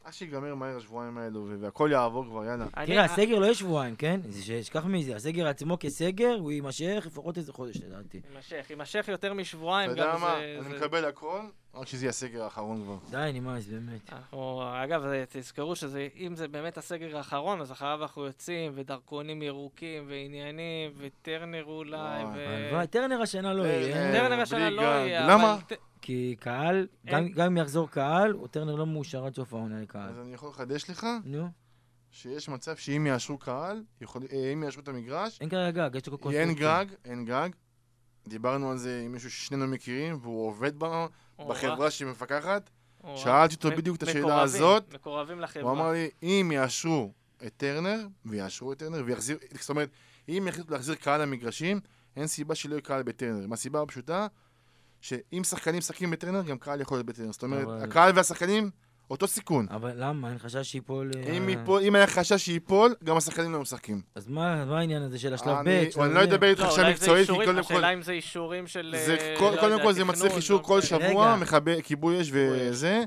אה, 0.09 0.13
עד 0.13 0.15
שיגמר 0.15 0.55
מהר 0.55 0.77
השבועיים 0.77 1.19
האלו, 1.19 1.47
והכל 1.61 1.89
יעבור 1.93 2.25
כבר, 2.25 2.45
יאללה. 2.45 2.67
תראה, 2.87 3.05
הסגר 3.05 3.39
לא 3.39 3.45
יהיה 3.45 3.55
שבועיים, 3.55 3.97
כן? 3.97 4.21
זה 4.29 4.43
שתשכח 4.43 4.85
מזה, 4.85 5.17
הסגר 5.17 5.47
עצמו 5.49 5.77
כסגר, 5.81 6.37
הוא 6.41 6.53
יימשך 6.53 7.03
לפחות 7.07 7.37
איזה 7.39 7.53
חודש 7.53 7.77
לדעתי. 7.77 8.21
יימשך, 8.33 8.71
יימשך 8.71 9.09
יותר 9.09 9.35
משבועיים, 9.35 9.91
אתה 9.91 10.01
יודע 10.01 10.17
מה? 10.21 10.39
אני 10.67 10.77
מקבל 10.77 11.05
הכל, 11.05 11.41
רק 11.75 11.87
שזה 11.87 12.05
יהיה 12.05 12.11
הסגר 12.11 12.43
האחרון 12.43 12.83
כבר. 12.83 12.97
די, 13.11 13.31
נמאס, 13.41 13.67
באמת. 13.67 14.13
אנחנו, 14.13 14.63
אגב, 14.85 15.03
זה- 15.03 15.25
תזכרו 15.33 15.77
שאם 15.77 16.33
זה 16.37 16.49
באמת 16.49 16.79
הסגר 16.79 17.17
האחרון, 17.17 17.61
אז 17.61 17.73
אחריו 17.73 18.03
אנחנו 18.03 18.25
יוצאים, 18.27 18.73
ודרכונים 18.75 19.43
ירוקים, 19.43 20.05
ועניינים, 20.09 20.91
וטרנר 20.99 21.65
אולי, 21.65 22.23
ו... 22.35 22.87
טרנר 22.91 23.23
השנה 23.23 23.55
לא 23.55 23.63
טרנר. 23.63 23.73
יהיה, 23.75 24.13
טרנר 24.13 24.41
השנה 24.41 24.71
לא. 24.71 24.83
יהיה, 24.83 25.27
למה? 25.27 25.59
כי 26.01 26.37
קהל, 26.41 26.87
גם- 27.07 27.15
אין- 27.25 27.33
גם 27.33 27.47
אם 27.47 27.57
יחזור 27.57 27.91
קהל, 27.91 28.35
טרנר 28.51 28.75
לא 28.75 28.87
מאושר 28.87 29.25
עד 29.27 29.35
סוף 29.35 29.53
העונה 29.55 29.81
לקהל. 29.83 30.09
אז 30.11 30.19
אני 30.19 30.35
יכול 30.35 30.49
לחדש 30.49 30.91
לך, 30.91 31.07
נו, 31.25 31.49
שיש 32.11 32.49
מצב 32.49 32.77
שאם 32.77 33.07
יאשרו 33.07 33.39
קהל, 33.39 33.83
יכול- 34.01 34.23
אה, 34.33 34.53
אם 34.53 34.63
יאשרו 34.63 34.83
את 34.83 34.89
המגרש, 34.89 35.41
אין 35.41 35.49
כרגע 35.49 35.89
גג, 35.89 35.95
יש 35.97 36.07
לו 36.09 36.21
כל 36.21 36.31
אין. 36.35 36.55
גג, 36.55 36.87
אין 37.05 37.25
גג. 37.25 37.49
דיברנו 38.29 38.71
על 38.71 38.77
זה 38.79 39.03
עם 39.05 39.13
מישהו 39.13 39.31
ששנינו 39.31 39.67
מכירים, 39.67 40.19
והוא 40.23 40.47
עובד 40.49 40.73
בחברה 41.49 41.91
שמפקחת. 41.91 42.71
או, 43.05 43.19
שאלתי 43.19 43.55
אותו 43.55 43.71
בדיוק 43.71 43.97
את 43.97 44.03
השאלה 44.03 44.41
הזאת. 44.43 44.95
מקורבים 44.95 45.41
לחברה. 45.41 45.63
הוא 45.65 45.73
אמר 45.73 45.93
לי, 45.93 46.11
אם 46.23 46.51
יאשרו 46.55 47.13
את 47.47 47.53
טרנר, 47.57 48.07
ויאשרו 48.27 48.73
את 48.73 48.79
טרנר, 48.79 49.03
ויחזיר, 49.07 49.39
זאת 49.61 49.71
אומרת, 49.71 49.91
אם 50.29 50.45
יחליטו 50.49 50.73
להחזיר 50.73 50.95
קהל 50.95 51.23
למגרשים, 51.23 51.81
אין 52.17 52.27
סיבה 52.27 52.55
שלא 52.55 52.73
יהיה 52.75 52.81
קהל 52.83 53.03
בטרנר. 53.03 53.47
מהסיבה 53.47 53.83
הפשוטה, 53.83 54.27
שאם 55.01 55.45
שחקנים 55.45 55.79
משחקים 55.79 56.11
בטרנר, 56.11 56.43
גם 56.43 56.59
קהל 56.59 56.81
יכול 56.81 56.97
להיות 56.97 57.07
בטרנר. 57.07 57.33
זאת 57.33 57.43
אומרת, 57.43 57.65
אבל- 57.65 57.83
הקהל 57.83 58.13
והשחקנים, 58.15 58.71
אותו 59.11 59.27
סיכון. 59.29 59.67
אבל 59.71 59.93
למה? 59.97 60.29
אין 60.31 60.39
חשש 60.39 60.73
שיפול... 60.73 61.11
אה, 61.17 61.33
אם 61.37 61.49
ייפול- 61.49 61.83
אם 61.83 61.95
היה 61.95 62.07
חשש 62.07 62.45
שייפול, 62.45 62.95
גם 63.05 63.17
השחקנים 63.17 63.53
לא 63.53 63.61
משחקים. 63.61 64.01
אז 64.15 64.29
מה 64.29 64.65
מה 64.65 64.79
העניין 64.79 65.03
הזה 65.03 65.19
של 65.19 65.35
השלב 65.35 65.49
אני 65.57 65.87
ב'? 65.87 65.91
שלב 65.91 66.03
אני 66.03 66.15
לא? 66.15 66.23
אדבר 66.23 66.47
איתך 66.47 66.61
לא, 66.61 66.67
עכשיו 66.67 66.91
מקצועית, 66.91 67.31
כי 67.31 67.37
קודם 67.37 67.55
כל... 67.55 67.61
השאלה 67.61 67.93
אם 67.93 68.03
זה 68.03 68.13
אישורים 68.13 68.67
של... 68.67 68.95
זה 69.07 69.17
אה, 69.21 69.35
כל- 69.39 69.51
לא 69.57 69.61
קודם 69.61 69.83
כל 69.83 69.93
זה 69.93 70.05
מצריך 70.05 70.37
אישור 70.37 70.59
לא 70.61 70.65
כל. 70.67 70.81
שבוע. 70.81 71.37
מכבה- 71.37 71.81
כיבוי 71.83 72.21
אש 72.21 72.31
וזה, 72.33 73.05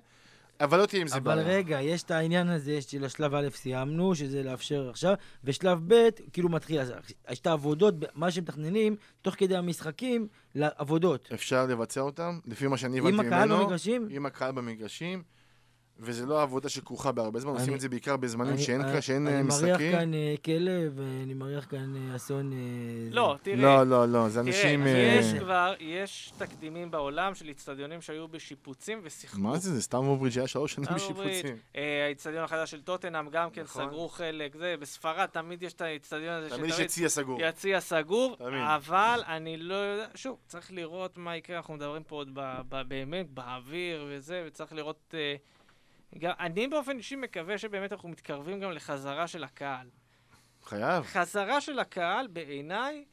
אבל 0.63 0.79
לא 0.79 0.85
תהיה 0.85 1.01
עם 1.01 1.07
זה 1.07 1.15
אבל 1.15 1.35
בעיה. 1.35 1.47
רגע, 1.47 1.81
יש 1.81 2.03
את 2.03 2.11
העניין 2.11 2.49
הזה 2.49 2.81
של 2.81 3.05
השלב 3.05 3.33
א' 3.35 3.49
סיימנו, 3.49 4.15
שזה 4.15 4.43
לאפשר 4.43 4.89
עכשיו, 4.89 5.13
ושלב 5.43 5.93
ב' 5.93 6.09
כאילו 6.33 6.49
מתחיל, 6.49 6.79
אז 6.79 6.93
יש 7.31 7.39
את 7.39 7.47
העבודות, 7.47 7.95
מה 8.15 8.31
שמתכננים, 8.31 8.95
תוך 9.21 9.35
כדי 9.37 9.55
המשחקים, 9.55 10.27
לעבודות. 10.55 11.29
אפשר 11.33 11.65
לבצע 11.65 12.01
אותם, 12.01 12.39
לפי 12.45 12.67
מה 12.67 12.77
שאני 12.77 12.99
הבנתי 12.99 13.13
עם 13.13 13.19
ממנו. 13.19 13.35
הקהל 13.35 13.59
במגרשים? 13.59 14.07
עם 14.09 14.25
הקהל 14.25 14.51
במגרשים, 14.51 15.23
וזה 16.03 16.25
לא 16.25 16.41
עבודה 16.41 16.69
שכרוכה 16.69 17.11
בהרבה 17.11 17.39
זמן, 17.39 17.51
אני- 17.51 17.59
עושים 17.59 17.73
את 17.75 17.79
זה 17.81 17.89
בעיקר 17.89 18.17
בזמנים 18.17 18.53
אני- 18.53 18.61
שאין 18.61 18.81
אני- 18.81 19.01
שאין, 19.01 19.27
אני 19.27 19.37
אה, 19.37 19.43
מריח 19.43 19.63
משחקים. 19.63 19.91
כאן 19.91 20.13
אה, 20.13 20.35
כלב, 20.45 20.93
ואני 20.95 21.33
מריח 21.33 21.65
כאן 21.69 21.95
אה, 22.09 22.15
אסון... 22.15 22.53
אה, 22.53 22.57
לא. 23.11 23.35
תראה. 23.43 23.55
לא, 23.55 23.83
לא, 23.83 24.07
לא, 24.07 24.29
זה 24.29 24.39
אנשים... 24.39 24.83
תראה, 24.83 24.93
אה, 24.95 25.15
יש 25.19 25.33
כבר, 25.39 25.73
יש 25.79 26.33
תקדימים 26.37 26.91
בעולם 26.91 27.35
של 27.35 27.47
איצטדיונים 27.47 28.01
שהיו 28.01 28.27
בשיפוצים 28.27 28.99
ושיחקו. 29.03 29.39
מה 29.41 29.57
זה, 29.57 29.73
זה 29.75 29.81
סתם 29.81 29.97
אוברידג' 29.97 30.37
היה 30.37 30.47
שלוש 30.47 30.73
שנים. 30.73 30.87
בשיפוצים. 30.95 31.55
אה, 31.75 32.03
האיצטדיון 32.05 32.43
החדש 32.43 32.71
של 32.71 32.81
טוטנאם 32.81 33.29
גם 33.29 33.49
כן 33.49 33.61
נכון. 33.61 33.85
סגרו 33.87 34.09
חלק, 34.09 34.55
זה, 34.55 34.75
בספרד 34.79 35.25
תמיד 35.25 35.63
יש 35.63 35.73
את 35.73 35.81
האיצטדיון 35.81 36.33
הזה 36.33 36.49
תמיד 36.49 36.69
יש 36.69 36.79
יציע 36.79 37.09
סגור. 37.09 37.41
יציע 37.41 37.79
סגור, 37.81 38.35
תמיד. 38.37 38.61
אבל 38.75 39.21
אני 39.27 39.57
לא 39.57 39.73
יודע, 39.75 40.05
שוב, 40.15 40.37
צריך 40.47 40.71
לראות 40.73 41.17
מה 41.17 41.37
יקרה, 41.37 41.57
אנחנו 41.57 41.73
מדברים 41.73 42.03
פה 42.03 42.15
עוד 42.15 42.29
ב, 42.33 42.41
ב, 42.69 42.81
באמת 42.87 43.29
באוויר 43.33 44.05
וזה, 44.09 44.43
וצריך 44.47 44.73
לראות... 44.73 45.13
גם, 46.17 46.31
אני 46.39 46.67
באופן 46.67 46.97
אישי 46.97 47.15
מקווה 47.15 47.57
שבאמת 47.57 47.91
אנחנו 47.91 48.09
מתקרבים 48.09 48.59
גם 48.59 48.71
לחזרה 48.71 49.27
של 49.27 49.43
הקהל. 49.43 49.89
חייב. 50.63 51.03
חזרה 51.03 51.61
של 51.61 51.79
הקהל, 51.79 52.27
בעיניי, 52.27 53.05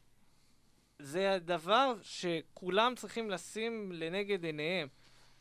זה 0.99 1.33
הדבר 1.33 1.95
שכולם 2.03 2.95
צריכים 2.97 3.31
לשים 3.31 3.93
לנגד 3.93 4.45
עיניהם. 4.45 4.89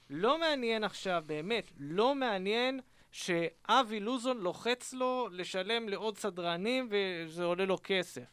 לא 0.09 0.39
מעניין 0.39 0.83
עכשיו, 0.83 1.23
באמת, 1.25 1.71
לא 1.77 2.15
מעניין 2.15 2.79
שאבי 3.11 3.99
לוזון 3.99 4.37
לוחץ 4.37 4.93
לו 4.93 5.27
לשלם 5.31 5.89
לעוד 5.89 6.17
סדרנים 6.17 6.89
וזה 6.91 7.43
עולה 7.43 7.65
לו 7.65 7.77
כסף. 7.83 8.23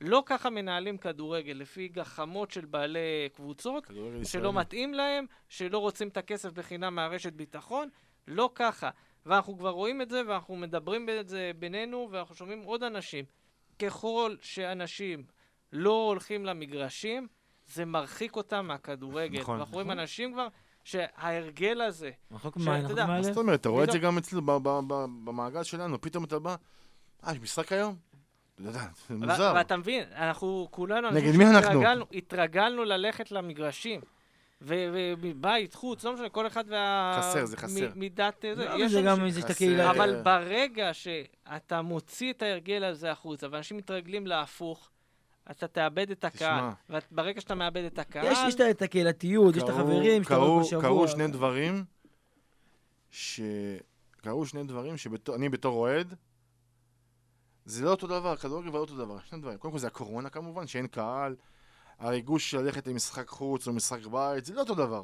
לא 0.00 0.22
ככה 0.26 0.50
מנהלים 0.50 0.98
כדורגל, 0.98 1.52
לפי 1.52 1.88
גחמות 1.88 2.50
של 2.50 2.64
בעלי 2.64 3.28
קבוצות, 3.34 3.86
שלא 3.86 4.20
ישראלי. 4.20 4.52
מתאים 4.52 4.94
להם, 4.94 5.26
שלא 5.48 5.78
רוצים 5.78 6.08
את 6.08 6.16
הכסף 6.16 6.52
בחינם 6.52 6.94
מהרשת 6.94 7.32
ביטחון, 7.32 7.88
לא 8.28 8.50
ככה. 8.54 8.90
ואנחנו 9.26 9.58
כבר 9.58 9.70
רואים 9.70 10.02
את 10.02 10.10
זה, 10.10 10.22
ואנחנו 10.28 10.56
מדברים 10.56 11.08
את 11.20 11.28
זה 11.28 11.50
בינינו, 11.58 12.08
ואנחנו 12.10 12.34
שומעים 12.34 12.62
עוד 12.62 12.82
אנשים. 12.82 13.24
ככל 13.78 14.34
שאנשים 14.40 15.24
לא 15.72 16.04
הולכים 16.06 16.46
למגרשים, 16.46 17.26
זה 17.66 17.84
מרחיק 17.84 18.36
אותם 18.36 18.66
מהכדורגל. 18.66 19.40
נכון. 19.40 19.56
ואנחנו 19.56 19.74
רואים 19.74 19.90
אנשים 19.90 20.32
כבר 20.32 20.48
שההרגל 20.84 21.80
הזה, 21.80 22.10
שאתה 22.42 22.48
מה, 22.56 22.78
יודע, 22.78 23.06
מה? 23.06 23.22
זאת 23.22 23.36
אומרת, 23.36 23.60
אתה 23.60 23.68
רואה 23.68 23.84
את 23.84 23.90
זה 23.90 23.98
גם 23.98 24.18
אצלנו 24.18 24.42
ב- 24.42 24.68
ב- 24.68 24.80
ב- 24.86 25.06
במעגל 25.24 25.62
שלנו, 25.62 26.00
פתאום 26.00 26.24
אתה 26.24 26.38
בא, 26.38 26.56
אה, 27.26 27.32
יש 27.32 27.40
משחק 27.40 27.72
היום? 27.72 27.96
אתה 28.54 28.62
יודע, 28.62 28.86
זה 29.08 29.14
מוזר. 29.14 29.52
ואתה 29.56 29.76
מבין, 29.76 30.04
אנחנו 30.12 30.68
כולנו, 30.70 31.10
נגד 31.10 31.36
מי 31.36 31.46
אנחנו? 31.46 31.82
התרגלנו 32.12 32.84
ללכת 32.84 33.30
למגרשים. 33.32 34.00
ובית, 34.60 35.74
חוץ, 35.74 36.04
לא 36.04 36.14
משנה, 36.14 36.28
כל 36.28 36.46
אחד 36.46 36.64
וה... 36.68 37.16
חסר, 37.18 37.44
זה 37.46 37.56
חסר. 37.56 37.90
מידת... 37.94 38.44
זה. 38.54 38.64
לא, 38.64 38.84
יש 38.84 38.92
זה 38.92 39.02
גם 39.02 39.24
איזה 39.24 39.40
את. 39.40 39.50
הקהילה. 39.50 39.90
אבל 39.90 40.16
אה. 40.16 40.22
ברגע 40.22 40.94
שאתה 40.94 41.82
מוציא 41.82 42.32
את 42.32 42.42
ההרגל 42.42 42.84
הזה 42.84 43.10
החוצה, 43.10 43.46
ואנשים 43.50 43.76
מתרגלים 43.76 44.26
להפוך, 44.26 44.90
אתה 45.50 45.68
תאבד 45.68 46.10
את 46.10 46.24
הקהל. 46.24 46.72
תשמע. 46.88 47.00
וברגע 47.12 47.40
שאתה 47.40 47.54
מאבד 47.54 47.84
את 47.84 47.98
הקהל... 47.98 48.32
יש 48.32 48.38
יש 48.48 48.54
את 48.54 48.82
הקהילתיות, 48.82 49.56
יש 49.56 49.62
את 49.62 49.68
החברים, 49.68 50.22
שאתה 50.24 50.36
רואה 50.36 50.48
קרו- 50.48 50.58
כל 50.62 50.64
שבוע. 50.64 50.82
קרו 50.82 51.08
שני 51.08 51.26
דברים, 51.28 51.84
ש... 53.10 53.40
קרו 54.16 54.46
שני 54.46 54.64
דברים 54.64 54.96
שאני 54.96 55.48
בתור 55.48 55.76
אוהד, 55.76 56.14
זה 57.64 57.84
לא 57.84 57.90
אותו 57.90 58.06
דבר, 58.06 58.36
כדורגל 58.36 58.68
ולא 58.68 58.78
אותו 58.78 58.96
דבר, 58.96 59.18
שני 59.30 59.40
דברים. 59.40 59.58
קודם 59.58 59.72
כל 59.72 59.78
זה 59.78 59.86
הקורונה 59.86 60.30
כמובן, 60.30 60.66
שאין 60.66 60.86
קהל, 60.86 61.36
הריגוש 61.98 62.50
של 62.50 62.60
ללכת 62.60 62.86
למשחק 62.86 63.28
חוץ 63.28 63.68
או 63.68 63.72
משחק 63.72 64.06
בית, 64.06 64.44
זה 64.44 64.54
לא 64.54 64.60
אותו 64.60 64.74
דבר. 64.74 65.02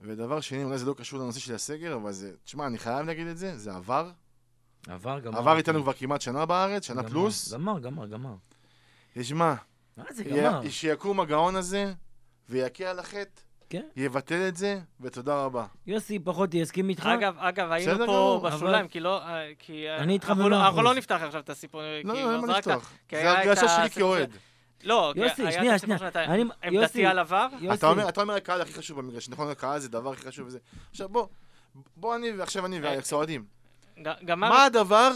ודבר 0.00 0.40
שני, 0.40 0.64
אולי 0.64 0.78
זה 0.78 0.86
לא 0.86 0.94
קשור 0.98 1.18
לנושא 1.20 1.40
של 1.40 1.54
הסגר, 1.54 1.94
אבל 1.94 2.12
זה, 2.12 2.32
תשמע, 2.44 2.66
אני 2.66 2.78
חייב 2.78 3.06
להגיד 3.06 3.26
את 3.26 3.38
זה, 3.38 3.58
זה 3.58 3.74
עבר. 3.74 4.10
עבר, 4.88 5.20
גמר. 5.20 5.38
עבר 5.38 5.56
איתנו 5.56 5.82
כבר 5.82 5.92
כמעט 5.92 6.20
שנה 6.20 6.46
בארץ, 6.46 6.86
שנה 6.86 7.02
גמר, 7.02 7.10
פלוס. 7.10 7.52
גמר, 7.52 7.78
גמר, 7.78 8.06
גמר. 8.06 8.34
תשמע, 9.14 9.54
מה 9.96 10.04
זה 10.10 10.24
גמר? 10.24 10.70
שיקום 10.70 11.20
הגאון 11.20 11.56
הזה, 11.56 11.92
ויכה 12.48 12.84
על 12.84 12.98
החטא, 12.98 13.40
כן. 13.70 13.82
יבטל 13.96 14.48
את 14.48 14.56
זה, 14.56 14.80
ותודה 15.00 15.44
רבה. 15.44 15.66
יוסי 15.86 16.18
פחות 16.18 16.54
יסכים 16.54 16.88
איתך. 16.88 17.06
אגב, 17.18 17.34
אגב, 17.38 17.70
היינו 17.72 17.98
פה 17.98 18.04
גמור, 18.04 18.48
בשוליים, 18.48 18.80
אבל- 18.80 18.88
כי 18.88 19.00
לא... 19.00 19.22
אה, 19.22 19.52
כי 19.58 19.88
אה, 19.88 19.96
אני 19.98 20.12
איתך 20.12 20.30
במאה 20.30 20.48
לא- 20.48 20.56
אנחנו 20.56 20.68
אחוז. 20.80 20.84
לא 20.84 20.94
נפתח 20.94 21.20
עכשיו 21.22 21.40
את 21.40 21.50
הסיפור. 21.50 21.80
לא, 22.04 22.14
לא, 22.14 22.32
אין 22.32 22.40
מה 22.40 22.46
זרקת- 22.46 22.58
לפתוח. 22.66 22.92
זה 23.10 23.30
הרגשה 23.38 23.68
שלי 23.68 23.90
כאוהד. 23.90 24.30
לא, 24.84 25.12
יוסי, 25.16 25.52
שנייה, 25.52 25.78
שנייה. 25.78 25.98
עמדתי 26.62 26.68
יוסי, 26.72 27.06
על 27.06 27.18
עבר? 27.18 27.46
אתה 27.74 27.86
אומר, 27.90 28.08
אתה 28.08 28.20
אומר 28.22 28.34
הקהל 28.34 28.60
הכי 28.60 28.72
חשוב 28.72 29.00
במגרש, 29.00 29.28
נכון? 29.28 29.50
הקהל 29.50 29.78
זה 29.80 29.86
הדבר 29.88 30.12
הכי 30.12 30.26
חשוב 30.28 30.46
וזה. 30.46 30.58
עכשיו 30.90 31.08
בוא, 31.08 31.26
בוא 31.96 32.16
אני, 32.16 32.30
ועכשיו 32.30 32.66
אני 32.66 32.80
ואלכס 32.80 33.12
אוהדים. 33.12 33.44
ג- 34.02 34.24
גמר... 34.24 34.48
מה 34.48 34.64
הדבר, 34.64 35.10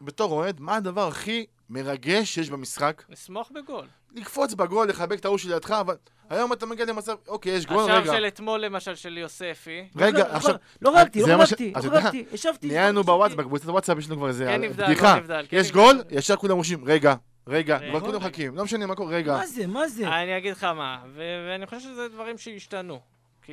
בתור 0.00 0.32
אוהד, 0.32 0.60
מה 0.60 0.76
הדבר 0.76 1.08
הכי 1.08 1.46
מרגש 1.70 2.34
שיש 2.34 2.50
במשחק? 2.50 3.02
נסמוך 3.08 3.50
בגול. 3.54 3.86
לקפוץ 4.14 4.54
בגול, 4.54 4.88
לחבק 4.88 5.18
את 5.18 5.24
ההוא 5.24 5.38
שלידך, 5.38 5.70
אבל 5.70 5.96
היום 6.30 6.52
אתה 6.52 6.66
מגיע 6.66 6.84
למצב, 6.84 7.16
אוקיי, 7.28 7.52
יש 7.52 7.66
גול, 7.66 7.82
השער 7.84 7.96
רגע. 8.02 8.12
של 8.12 8.24
אתמול 8.26 8.60
למשל 8.60 8.94
של 8.94 9.18
יוספי, 9.18 9.88
רגע, 9.96 10.18
לא, 10.18 10.32
עכשיו, 10.32 10.54
לא 10.82 10.90
זה 11.14 11.36
לא 11.36 11.46
ש- 11.46 11.52
רקתי, 11.52 11.72
אתה 11.72 11.86
לא 11.88 11.96
רקתי, 11.96 12.24
ישבתי. 12.32 12.66
ישבתי. 12.66 13.02
בוואטסאפ, 13.04 13.38
בקבוצת 13.38 13.68
הוואטסאפ 13.68 13.98
יש 13.98 14.06
לנו 14.06 14.16
כבר 14.16 14.28
איזה 14.28 14.44
כן 14.44 14.60
נבדל, 14.60 14.84
בדיחה. 14.84 15.14
לא 15.14 15.20
נבדל, 15.20 15.46
כן 15.48 15.56
יש. 15.56 15.72
גול, 15.72 16.02
ישר 16.10 16.36
כולם 16.36 16.56
רושמים, 16.56 16.84
רגע, 16.84 17.14
רגע. 17.46 17.78
כבר 17.90 18.00
כולם 18.00 18.16
מחכים, 18.16 18.56
לא 18.56 18.64
משנה 18.64 18.86
מה 18.86 18.94
קורה, 18.94 19.14
רגע. 19.14 19.32
מה 19.32 19.46
זה, 19.46 19.66
מה 19.66 19.88
זה? 19.88 20.08
אני 20.08 20.38
אגיד 20.38 20.52
לך 20.52 20.64
מה, 20.64 21.04
ואני 21.14 21.66
חושב 21.66 21.80
שזה 21.80 22.08
דברים 22.08 22.38
שהשתנו. 22.38 23.00
כי 23.42 23.52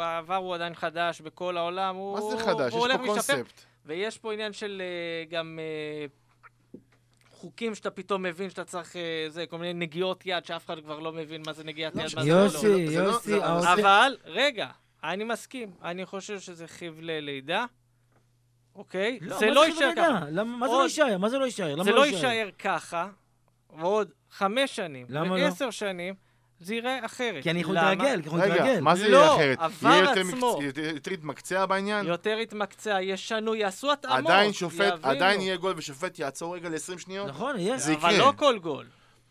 העבר 0.00 0.36
הוא 0.36 0.54
עדיין 0.54 0.74
חדש 0.74 1.20
בכל 1.20 1.56
העולם, 1.56 1.96
הוא... 1.96 2.14
מה 2.14 2.20
זה 2.20 2.44
חדש? 2.44 2.68
יש 2.68 2.74
הולך 2.74 3.00
פה. 3.00 3.06
קונספט. 3.06 3.64
ויש 3.86 4.18
פה 4.18 4.32
עניין 4.32 4.52
של 4.52 4.82
אה, 4.84 5.24
גם 5.30 5.58
אה, 5.62 6.06
חוקים 7.30 7.74
שאתה 7.74 7.90
פתאום 7.90 8.22
מבין 8.22 8.50
שאתה 8.50 8.64
צריך, 8.64 8.96
אה, 8.96 9.26
זה, 9.28 9.46
כל 9.46 9.58
מיני 9.58 9.72
נגיעות 9.72 10.22
יד, 10.26 10.44
שאף 10.44 10.66
אחד 10.66 10.80
כבר 10.80 10.98
לא 10.98 11.12
מבין 11.12 11.42
מה 11.46 11.52
זה 11.52 11.64
נגיעת 11.64 11.96
לא, 11.96 12.02
יד, 12.02 12.14
לא- 12.14 12.22
לא. 12.22 12.28
יוסי, 12.28 12.66
יוסי, 12.68 13.34
אבל, 13.72 14.16
רגע, 14.24 14.68
אני 15.04 15.24
מסכים. 15.24 15.70
אני 15.82 16.06
חושב 16.06 16.40
שזה 16.40 16.68
חבלי 16.68 17.20
לידה, 17.20 17.64
אוקיי? 18.78 19.18
לא, 19.22 19.38
זה 19.38 19.46
לא 19.46 19.60
זה 19.60 19.66
יישאר 19.68 19.90
ככה. 19.96 20.20
למה- 20.30 20.56
מה 20.56 20.66
זה 20.66 20.72
עוד- 20.72 20.80
לא 20.80 20.84
יישאר? 20.84 21.18
מה 21.18 21.28
זה 21.28 21.38
לא 21.38 21.44
יישאר? 21.44 21.82
זה 21.82 21.92
לא 21.92 22.06
יישאר 22.06 22.48
ככה, 22.58 23.08
ועוד 23.78 24.08
חמש 24.30 24.76
שנים, 24.76 25.06
לא? 25.08 25.20
ועשר 25.32 25.70
שנים, 25.70 26.14
זה 26.60 26.74
ייראה 26.74 27.06
אחרת. 27.06 27.42
כי 27.42 27.50
אני 27.50 27.60
יכול? 27.60 27.74
להתרגל, 27.74 28.20
כי 28.22 28.28
יכול 28.28 28.40
רגע, 28.40 28.54
להתרגל. 28.54 28.80
מה 28.80 28.96
זה 28.96 29.08
לא, 29.08 29.16
יהיה 29.16 29.34
אחרת? 29.34 29.58
עבר 29.60 29.88
יהיה 29.90 30.00
יותר 30.00 30.20
עצמו. 30.20 30.58
מקצ- 30.58 30.62
יותר- 30.64 30.80
יותר 30.94 31.12
יתמקצע 31.12 31.66
בעניין? 31.66 32.06
יותר 32.06 32.38
יתמקצע, 32.42 32.98
ישנו, 33.02 33.54
יעשו 33.54 33.92
התאמות. 33.92 34.18
עדיין 34.30 34.52
שופט, 34.52 34.80
יבינו. 34.80 35.08
עדיין 35.08 35.40
יהיה 35.40 35.56
גול 35.56 35.74
ושופט 35.76 36.18
יעצור 36.18 36.54
רגע 36.54 36.68
ל-20 36.68 36.98
שניות? 36.98 37.28
נכון, 37.28 37.56
יש. 37.58 37.80
זה 37.80 37.92
אבל 37.94 38.12
יקרה. 38.14 38.26
לא 38.26 38.32
כל 38.36 38.58
גול. 38.58 38.86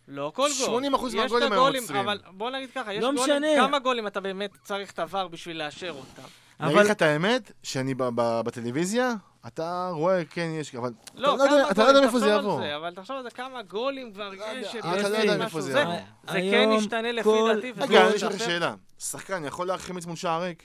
לא 0.08 0.32
כל 0.36 0.50
גול. 0.60 0.84
80% 0.84 1.08
יש 1.08 1.16
מהגולים 1.16 1.52
הגולים, 1.54 1.82
עוצרים. 1.82 2.00
אבל 2.02 2.20
בוא 2.32 2.50
נגיד 2.52 2.70
ככה, 2.76 2.94
יש 2.94 3.04
לא 3.04 3.12
גולים, 3.16 3.24
משנה. 3.44 3.48
כמה 3.68 3.80
גולים 3.80 4.08
אתה 4.08 4.20
באמת 4.20 4.58
צריך 4.64 4.92
את 4.92 5.00
עבר 5.00 5.28
בשביל 5.28 5.58
לאשר 5.64 5.90
אותם? 5.92 6.22
אני 6.60 6.68
אגיד 6.68 6.78
אבל 6.78 6.86
לך 6.86 6.92
את 6.92 7.02
האמת, 7.02 7.52
שאני 7.64 7.94
בטלוויזיה, 8.18 9.14
אתה 9.48 9.90
רואה, 9.94 10.26
כן, 10.26 10.50
יש, 10.54 10.76
אבל... 10.76 10.92
לא, 11.16 11.36
אתה 11.36 11.44
לא 11.46 11.50
יודע- 11.52 11.72
אתה 11.72 11.84
לא 11.84 11.88
יודע 11.88 12.02
מאיפה 12.02 12.20
זה 12.20 12.30
יבוא. 12.30 12.60
זה, 12.62 12.76
אבל 12.76 12.94
תחשוב 12.96 13.16
על 13.16 13.24
זה, 13.24 13.30
כמה 13.30 13.62
גולים 13.62 14.14
כבר 14.14 14.30
לא 14.30 14.46
יש, 14.56 14.76
אתה 14.76 14.88
לא 15.10 15.18
יודע 15.18 15.24
משהו 15.24 15.38
מאיפה 15.40 15.62
זה. 15.62 15.80
יבוא. 15.80 15.94
זה 16.32 16.40
כן 16.52 16.70
ישתנה 16.78 17.12
לפי 17.12 17.30
דעתי, 17.56 17.72
רגע, 17.82 18.04
לא 18.10 18.16
יש 18.16 18.24
לך. 18.24 18.40
שאלה. 18.40 18.76
שחקן 19.00 19.46
יכול 19.46 19.68
להחמיץ 19.68 20.06
מול 20.06 20.16
שער 20.16 20.42
ריק? 20.42 20.64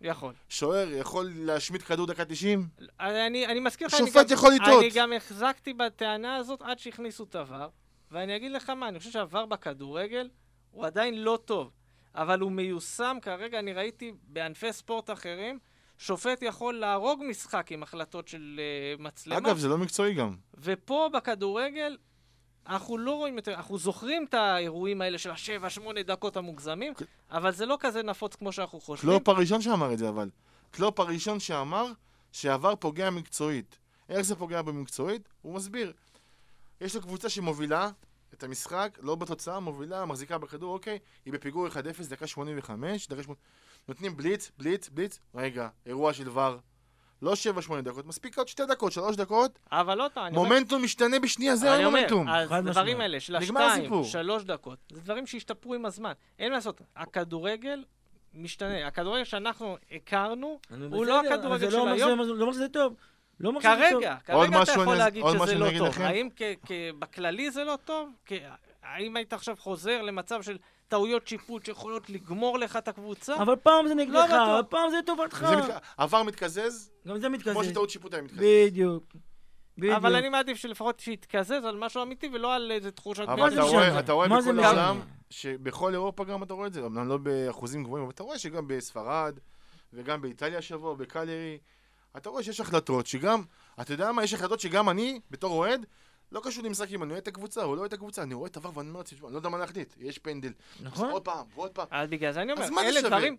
יכול. 0.00 0.32
שוער 0.48 0.88
יכול 0.92 1.30
להשמיט 1.34 1.82
כדור 1.82 2.06
דקה 2.06 2.24
90? 2.24 2.68
אני, 3.00 3.46
אני 3.46 3.60
מזכיר 3.60 3.86
לך, 3.86 3.94
שופט 3.96 4.30
יכול 4.30 4.52
לטעות. 4.52 4.82
אני 4.82 4.90
גם 4.94 5.12
החזקתי 5.12 5.74
בטענה 5.74 6.36
הזאת 6.36 6.62
עד 6.62 6.78
שהכניסו 6.78 7.24
את 7.24 7.34
עבר, 7.36 7.68
ואני 8.10 8.36
אגיד 8.36 8.52
לך 8.52 8.70
מה, 8.70 8.88
אני 8.88 8.98
חושב 8.98 9.10
שעבר 9.10 9.46
בכדורגל 9.46 10.28
הוא 10.70 10.86
עדיין 10.86 11.22
לא 11.22 11.38
טוב, 11.44 11.70
אבל 12.14 12.40
הוא 12.40 12.52
מיושם 12.52 13.16
כרגע, 13.22 13.58
אני 13.58 13.72
ראיתי 13.72 14.12
בענפי 14.22 14.72
ספורט 14.72 15.10
אחרים, 15.10 15.58
שופט 15.98 16.42
יכול 16.42 16.74
להרוג 16.74 17.22
משחק 17.28 17.72
עם 17.72 17.82
החלטות 17.82 18.28
של 18.28 18.60
אה, 18.98 19.02
מצלמה, 19.02 19.38
אגב, 19.38 19.58
זה 19.58 19.68
לא 19.68 19.78
מקצועי 19.78 20.14
גם. 20.14 20.36
ופה 20.58 21.10
בכדורגל 21.14 21.96
אנחנו 22.68 22.98
לא 22.98 23.12
רואים 23.12 23.36
יותר, 23.36 23.54
אנחנו 23.54 23.78
זוכרים 23.78 24.24
את 24.28 24.34
האירועים 24.34 25.00
האלה 25.00 25.18
של 25.18 25.30
השבע, 25.30 25.70
שמונה 25.70 26.02
דקות 26.02 26.36
המוגזמים, 26.36 26.94
כן. 26.94 27.04
אבל 27.30 27.52
זה 27.52 27.66
לא 27.66 27.76
כזה 27.80 28.02
נפוץ 28.02 28.36
כמו 28.36 28.52
שאנחנו 28.52 28.80
חושבים. 28.80 29.10
קלופ 29.10 29.28
הראשון 29.28 29.62
שאמר 29.62 29.92
את 29.92 29.98
זה, 29.98 30.08
אבל. 30.08 30.30
קלופ 30.70 31.00
הראשון 31.00 31.40
שאמר 31.40 31.92
שה-VAR 32.32 32.76
פוגע 32.76 33.10
מקצועית. 33.10 33.78
איך 34.08 34.20
זה 34.20 34.36
פוגע 34.36 34.62
במקצועית? 34.62 35.28
הוא 35.42 35.54
מסביר. 35.54 35.92
יש 36.80 36.94
לו 36.94 37.02
קבוצה 37.02 37.28
שמובילה 37.28 37.90
את 38.34 38.42
המשחק, 38.42 38.98
לא 39.02 39.14
בתוצאה, 39.14 39.60
מובילה, 39.60 40.04
מחזיקה 40.04 40.38
בכדור, 40.38 40.74
אוקיי, 40.74 40.98
היא 41.24 41.32
בפיגור 41.32 41.68
1-0, 41.68 41.72
דקה 42.08 42.26
85, 42.26 43.08
דקה 43.08 43.22
80... 43.22 43.36
נותנים 43.88 44.16
בליץ, 44.16 44.50
בליץ, 44.58 44.88
בליץ, 44.88 45.18
רגע, 45.34 45.68
אירוע 45.86 46.12
של 46.12 46.28
ור. 46.28 46.54
לא 47.22 47.32
7-8 47.68 47.80
דקות, 47.82 48.06
מספיק 48.06 48.38
עוד 48.38 48.48
2 48.48 48.68
דקות, 48.68 48.92
3 48.92 49.16
דקות, 49.16 49.58
אבל 49.72 50.00
עוד 50.00 50.12
פעם, 50.12 50.26
אני 50.26 50.36
אומר- 50.36 50.48
מומנטום 50.48 50.82
משתנה 50.82 51.18
בשנייה, 51.20 51.56
זה 51.56 51.74
אני 51.74 51.84
אומר, 51.84 51.98
המומנטום. 51.98 52.28
אז 52.28 52.52
הדברים. 52.52 53.00
האלה 53.00 53.20
של 53.20 53.38
נגמר 53.38 53.60
השתיים, 53.60 53.82
הסיפור. 53.82 54.04
שלוש 54.04 54.44
דקות, 54.44 54.78
זה 54.92 55.00
דברים 55.00 55.26
שהשתפרו 55.26 55.74
עם 55.74 55.86
הזמן. 55.86 56.12
אין 56.38 56.48
מה 56.50 56.54
לעשות, 56.56 56.80
הכדורגל 56.96 57.84
משתנה. 58.34 58.86
הכדורגל 58.86 59.24
שאנחנו 59.24 59.76
הכרנו, 59.92 60.58
נו, 60.70 60.96
הוא 60.96 61.06
לא 61.06 61.20
הכדורגל 61.20 61.58
זה 61.58 61.70
של 61.70 61.76
לא 61.76 61.88
היום. 61.88 62.22
שזה- 62.22 62.32
לא 62.34 62.42
אומר 62.42 62.52
שזה 62.52 62.68
טוב. 62.68 62.94
לא 63.40 63.50
טוב. 63.52 63.62
כרגע, 63.62 64.16
כרגע 64.24 64.62
אתה 64.62 64.72
יכול 64.72 64.96
להגיד 64.96 65.24
שזה 65.42 65.54
לא 65.54 65.68
טוב. 65.78 65.88
לכם? 65.88 66.02
האם 66.02 66.28
כ- 66.36 66.42
כ- 66.66 66.72
בכללי 66.98 67.50
זה 67.50 67.64
לא 67.64 67.78
טוב? 67.84 68.10
כ- 68.26 68.32
האם 68.82 69.16
היית 69.16 69.32
עכשיו 69.32 69.56
חוזר 69.58 70.02
למצב 70.02 70.42
של 70.42 70.58
טעויות 70.88 71.28
שיפוט 71.28 71.64
שיכולות 71.64 72.10
לגמור 72.10 72.58
לך 72.58 72.76
את 72.76 72.88
הקבוצה? 72.88 73.36
אבל 73.36 73.56
פעם 73.56 73.88
זה 73.88 73.94
לא 73.94 74.02
נגדך, 74.02 74.24
בטוח. 74.24 74.48
אבל 74.48 74.62
פעם 74.68 74.90
זה 74.90 74.96
לטובתך. 74.98 75.46
עבר 75.96 76.22
מתקזז, 76.22 76.90
גם 77.08 77.18
זה 77.18 77.28
מתקזז. 77.28 77.52
כמו 77.52 77.64
שטעות 77.64 77.90
שיפוט 77.90 78.14
היה 78.14 78.22
מתקזז. 78.22 78.40
בדיוק. 78.42 79.04
בדיוק. 79.78 79.94
אבל 79.96 80.16
אני 80.16 80.28
מעדיף 80.28 80.58
שלפחות 80.58 81.00
שיתקזז 81.00 81.64
על 81.64 81.76
משהו 81.76 82.02
אמיתי 82.02 82.28
ולא 82.32 82.54
על 82.54 82.70
איזה 82.70 82.90
תחושת... 82.90 83.28
אבל 83.28 83.52
אתה? 83.52 83.62
רואה, 83.62 83.98
אתה 83.98 84.12
רואה 84.12 84.28
בכל? 84.28 84.60
העולם, 84.64 85.00
שבכל 85.30 85.92
אירופה 85.92 86.24
גם 86.24 86.42
אתה 86.42 86.54
רואה 86.54 86.66
את 86.66 86.72
זה, 86.72 86.86
אמנם 86.86 87.08
לא 87.08 87.16
באחוזים 87.16 87.84
גבוהים, 87.84 88.04
אבל 88.04 88.12
אתה 88.12 88.22
רואה 88.22 88.38
שגם 88.38 88.68
בספרד, 88.68 89.38
וגם 89.92 90.20
באיטליה 90.20 90.58
השבוע, 90.58 90.94
בקליירי, 90.94 91.58
אתה 92.16 92.28
רואה 92.30 92.42
שיש 92.42 92.60
החלטות 92.60 93.06
שגם, 93.06 93.42
אתה 93.80 93.92
יודע 93.92 94.12
מה, 94.12 94.24
יש 94.24 94.34
החלטות 94.34 94.60
שגם 94.60 94.88
אני, 94.88 95.20
בתור 95.30 95.52
אוהד, 95.52 95.86
לא 96.32 96.40
קשור 96.44 96.64
למשחק 96.64 96.88
אם 96.90 97.02
אני 97.02 97.12
אוהד 97.12 97.22
את 97.22 97.28
הקבוצה 97.28 97.64
או 97.64 97.74
לא 97.74 97.80
אוהד 97.80 97.92
את 97.92 97.98
הקבוצה, 97.98 98.22
אני 98.22 98.34
רואה 98.34 98.48
את 98.48 98.56
עבר 98.56 98.70
ואני 98.74 98.88
אומר 98.88 98.98
לעצמי, 99.00 99.18
אני 99.24 99.32
לא 99.32 99.38
יודע 99.38 99.48
מה 99.48 99.58
להחליט, 99.58 99.94
יש 99.98 100.18
פנדל, 100.18 100.52
נכון. 100.80 101.10
עוד 101.10 101.22
פעם, 101.22 101.46
ועוד 101.54 101.70
פעם. 101.70 101.86
אז 101.90 102.08
בגלל 102.08 102.32
זה 102.32 102.42
אני 102.42 102.52
אומר, 102.52 102.64
אז 102.64 102.70
מה 102.70 102.82
זה 102.82 102.88
אלה? 102.88 103.02
דברים... 103.02 103.36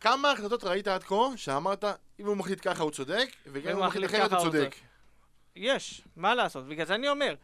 כמה 0.00 0.30
החלטות 0.30 0.64
ראית 0.64 0.88
עד 0.88 1.04
כה, 1.04 1.16
שאמרת, 1.36 1.84
אם 2.20 2.26
הוא 2.26 2.36
מחליט 2.36 2.58
ככה 2.62 2.82
הוא 2.82 2.90
צודק, 2.90 3.28
וגם 3.46 3.70
אם 3.70 3.76
הוא 3.76 3.84
הוא 3.84 3.88
מחליט 3.88 4.10
אחרת 4.10 4.20
הוא 4.20 4.28
ככה 4.28 4.36
הוא 4.36 4.52
צודק. 4.52 4.76
יש, 5.56 6.02
מה 6.16 6.34
לעשות? 6.34 6.68
בגלל 6.68 6.86
זה 6.86 6.94
אני 6.94 7.08
אומר, 7.08 7.34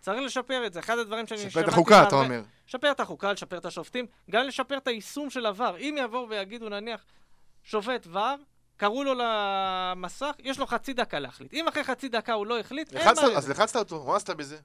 צריך 0.00 0.20
לשפר 0.22 0.66
את 0.66 0.72
זה. 0.72 0.80
אחד 0.80 0.98
הדברים 0.98 1.26
שאני 1.26 1.38
שפר 1.38 1.48
את 1.48 1.52
שמעתי 1.52 1.70
החוקה, 1.70 2.02
אתה 2.02 2.16
אומר. 2.16 2.42
לשפר 2.68 2.90
את 2.90 3.00
החוקה, 3.00 3.32
לשפר 3.32 3.58
את 3.58 3.64
השופטים, 3.64 4.06
גם 4.30 4.46
לשפר 4.46 4.76
את 4.76 4.86
היישום 4.86 5.30
של 5.30 5.46
עבר. 5.46 5.76
אם 5.78 5.96
יבואו 6.00 6.28
ויגידו, 6.28 6.68
נניח, 6.68 7.04
שופט 7.64 8.06
ור, 8.06 8.34
קראו 8.78 9.04
לו 9.04 9.14
למסך, 9.18 10.30
יש 10.38 10.58
לו 10.58 10.66
חצי 10.66 10.92
דקה 10.92 11.18
להחליט. 11.18 11.54
אם 11.54 11.68
אחרי 11.68 11.84
חצי 11.84 12.08
דקה 12.08 12.32
הוא 12.32 12.46
לא 12.46 12.58
החליט, 12.58 12.92
אין 12.94 13.14
מה... 13.16 13.36
אז 13.36 13.50
לחצת 13.50 13.76
אותו, 13.76 14.04
מה 14.04 14.16
עשת 14.16 14.30
בזה? 14.30 14.56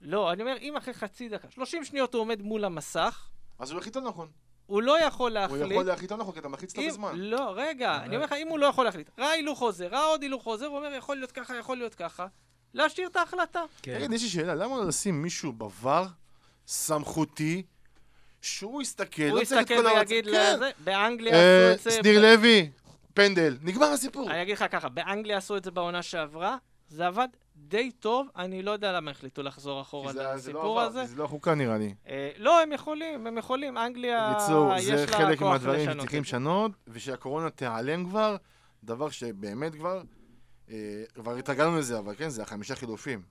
לא, 0.00 0.32
אני 0.32 0.42
אומר, 0.42 0.56
אם 0.60 0.76
אחרי 0.76 0.94
חצי 0.94 1.28
דקה, 1.28 1.50
30 1.50 1.84
שניות 1.84 2.14
הוא 2.14 2.20
עומד 2.20 2.42
מול 2.42 2.64
המסך, 2.64 3.28
אז 3.58 3.70
הוא 3.70 3.80
החליט 3.80 3.96
לא 3.96 4.02
נכון. 4.02 4.28
הוא 4.66 4.82
לא 4.82 5.00
יכול 5.00 5.30
הוא 5.36 5.40
להחליט. 5.40 5.70
יכול 5.70 5.84
להחליט 5.84 6.12
לא 6.12 6.16
נכון, 6.16 6.32
כי 6.32 6.40
אתה 6.40 6.48
מלחיץ 6.48 6.76
אותו 6.76 6.88
בזמן. 6.88 7.12
לא, 7.16 7.52
רגע, 7.56 7.96
אני 8.02 8.16
אומר 8.16 8.26
לך, 8.26 8.32
אם 8.32 8.48
הוא 8.48 8.58
לא 8.58 8.66
יכול 8.66 8.84
להחליט, 8.84 9.10
ראה 9.18 9.30
הילוך 9.30 9.58
חוזר, 9.58 9.86
ראה 9.86 10.04
עוד 10.04 10.22
הילוך 10.22 10.42
חוזר, 10.42 10.66
הוא 10.66 10.76
אומר, 10.76 10.94
יכול 10.94 11.16
להיות 11.16 11.32
ככה, 11.32 11.56
יכול 11.56 11.76
להיות 11.76 11.94
ככה, 11.94 12.26
להשאיר 12.74 13.08
את 13.08 13.16
ההחלטה. 13.16 13.62
כן. 13.82 13.98
תגיד, 13.98 14.12
יש 14.12 14.22
לי 14.22 14.28
שאלה, 14.28 14.54
למה 14.54 14.76
לא 14.76 14.86
לשים 14.86 15.22
מישהו 15.22 15.52
בVAR, 15.58 16.06
סמכותי, 16.66 17.62
שהוא 18.42 18.82
יסתכל, 18.82 19.22
הוא 19.22 19.38
לא 19.38 19.44
צריך 19.44 19.60
את 19.66 19.70
יסתכל 19.70 19.88
כל 19.88 19.98
ויגיד 19.98 20.24
כן. 20.24 20.54
לזה, 20.56 20.70
באנגליה 20.84 21.34
אה, 21.34 21.72
עשו 21.72 21.78
את 21.78 21.82
זה... 21.82 21.90
שניר 21.90 22.22
לוי, 22.22 22.70
פנדל, 23.14 23.56
נגמר 23.62 23.86
הסיפור. 23.86 24.30
אני 24.30 24.42
אגיד 24.42 24.54
לך 24.56 24.64
ככה, 24.70 24.88
באנגליה 24.88 25.36
עשו 25.38 25.56
את 25.56 25.64
זה 25.64 25.70
בעונה 25.70 26.02
שעברה, 26.02 26.56
זה 26.88 27.06
עבד 27.06 27.28
די 27.56 27.90
טוב, 27.90 28.28
אני 28.36 28.62
לא 28.62 28.70
יודע 28.70 28.92
למה 28.92 29.10
החליטו 29.10 29.42
לחזור 29.42 29.80
אחורה 29.80 30.12
זה- 30.12 30.18
זה 30.18 30.24
לא 30.24 30.34
לסיפור 30.34 30.80
עבר, 30.80 30.88
הזה. 30.90 31.04
זה 31.04 31.16
לא 31.16 31.26
חוקה 31.26 31.54
נראה 31.54 31.78
לי. 31.78 31.94
אה, 32.08 32.30
לא, 32.36 32.60
הם 32.62 32.72
יכולים, 32.72 33.26
הם 33.26 33.38
יכולים, 33.38 33.78
אנגליה, 33.78 34.32
יש 34.78 34.84
זה 34.84 35.06
לה 35.10 35.16
חלק 35.18 35.38
כוח 35.38 35.48
מהדברים 35.52 35.80
לשנות 35.80 35.96
שצריכים 35.96 36.18
את 36.22 36.24
זה. 36.24 36.28
לשנות, 36.30 36.70
ושהקורונה 36.88 37.50
תיעלם 37.50 38.08
כבר, 38.08 38.36
דבר 38.84 39.10
שבאמת 39.10 39.74
כבר, 39.74 40.02
אה, 40.70 40.76
כבר 41.14 41.36
התרגלנו 41.36 41.78
לזה, 41.78 41.98
אבל 41.98 42.14
כן, 42.18 42.28
זה 42.28 42.42
החמישה 42.42 42.76
חילופים. 42.76 43.22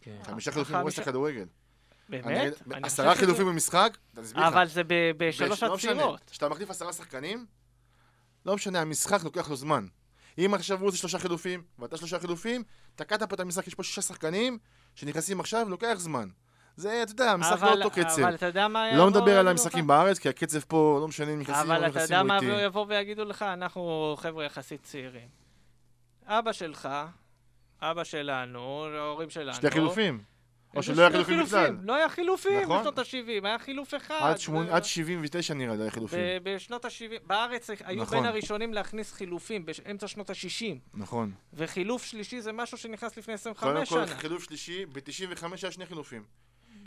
כן. 0.00 0.16
חמישה 0.22 0.52
חילופים 0.52 0.76
החמישה- 0.76 1.02
הכדורגל. 1.02 1.46
באמת? 2.08 2.52
עשרה 2.82 3.14
חילופים 3.14 3.46
במשחק, 3.46 3.96
תסביר 4.14 4.42
לך. 4.46 4.52
אבל 4.52 4.66
זה 4.68 4.82
בשלוש 5.16 5.62
בש- 5.62 5.62
לא. 5.62 5.74
עצירות. 5.74 6.20
כשאתה 6.30 6.48
מחליף 6.48 6.70
עשרה 6.70 6.92
שחקנים, 6.92 7.46
לא 8.46 8.54
משנה, 8.54 8.80
המשחק 8.80 9.24
לוקח 9.24 9.50
לו 9.50 9.56
זמן. 9.56 9.86
אם 10.38 10.54
עכשיו 10.54 10.80
הוא 10.80 10.88
עושה 10.88 10.98
שלושה 10.98 11.18
חילופים, 11.18 11.62
ואתה 11.78 11.96
שלושה 11.96 12.18
חילופים, 12.18 12.62
תקעת 12.94 13.22
פה 13.22 13.34
את 13.34 13.40
המשחק, 13.40 13.66
יש 13.66 13.74
פה 13.74 13.82
שישה 13.82 14.02
שחקנים 14.02 14.58
שנכנסים 14.94 15.40
עכשיו, 15.40 15.68
לוקח 15.68 15.94
זמן. 15.96 16.28
זה, 16.76 17.02
אתה 17.02 17.12
יודע, 17.12 17.30
המשחק 17.32 17.52
אבל- 17.52 17.78
לא 17.78 17.84
אותו 17.84 17.90
קצב. 17.90 18.20
אבל 18.22 18.34
אתה 18.34 18.46
יודע 18.46 18.68
מה 18.68 18.92
לא 18.92 18.96
יבוא 18.96 19.10
מדבר 19.10 19.38
על 19.38 19.48
המשחקים? 19.48 19.86
בארץ, 19.86 20.18
כי 20.18 20.28
הקצב 20.28 20.60
פה, 20.60 20.98
לא 21.00 21.08
משנה 21.08 21.32
אם 21.32 21.38
נכנסים 21.40 21.60
או 21.70 21.74
אבל 21.76 21.80
לא 21.80 21.86
אתה 21.86 21.88
נכנסים, 21.88 22.02
יודע 22.04 22.18
הוא 22.20 22.28
מה 22.28 22.34
איטי. 22.36 22.64
יבואו 22.66 22.88
ויגידו 22.88 23.24
לך? 23.24 23.42
אנחנו 23.42 24.14
חבר'ה 24.18 24.44
יחסית 24.44 24.82
צעירים. 24.82 25.28
אבא 26.26 26.52
שלך, 26.52 26.88
אבא 27.82 28.04
שלנו, 28.04 28.84
ההורים 28.96 29.30
שלנו. 29.30 29.54
שתי 29.54 29.70
חילופים. 29.70 30.22
או 30.76 30.82
שלא 30.82 31.02
היה 31.02 31.10
חילופים 31.10 31.42
בכלל. 31.42 31.76
לא 31.82 31.94
היה 31.94 32.08
חילופים 32.08 32.60
נכון. 32.62 32.78
בשנות 32.80 32.98
ה-70, 32.98 33.06
היה 33.46 33.58
חילוף 33.58 33.94
אחד. 33.94 34.18
עד 34.22 34.38
שמונה- 34.40 34.70
ו- 34.70 34.74
עד 34.74 34.84
79 34.84 35.54
נראה 35.54 35.76
לי 35.76 35.82
היה 35.82 35.90
חילופים. 35.90 36.18
ב- 36.42 36.54
בשנות 36.54 36.84
ה-70, 36.84 36.90
בארץ 37.26 37.70
היו 37.84 38.02
נכון. 38.02 38.18
בין 38.18 38.26
הראשונים 38.26 38.74
להכניס 38.74 39.12
חילופים, 39.12 39.66
באמצע 39.66 40.08
שנות 40.08 40.30
ה-60. 40.30 40.64
נכון. 40.94 41.32
וחילוף 41.54 42.04
שלישי 42.04 42.40
זה 42.40 42.52
משהו 42.52 42.78
שנכנס 42.78 43.16
לפני 43.16 43.34
קודם 43.54 43.76
25 43.76 43.88
כל, 43.88 44.06
שנה. 44.06 44.16
חילוף 44.16 44.44
שלישי, 44.44 44.86
ב-95 44.86 45.46
היה 45.62 45.70
שני 45.72 45.86
חילופים. 45.86 46.22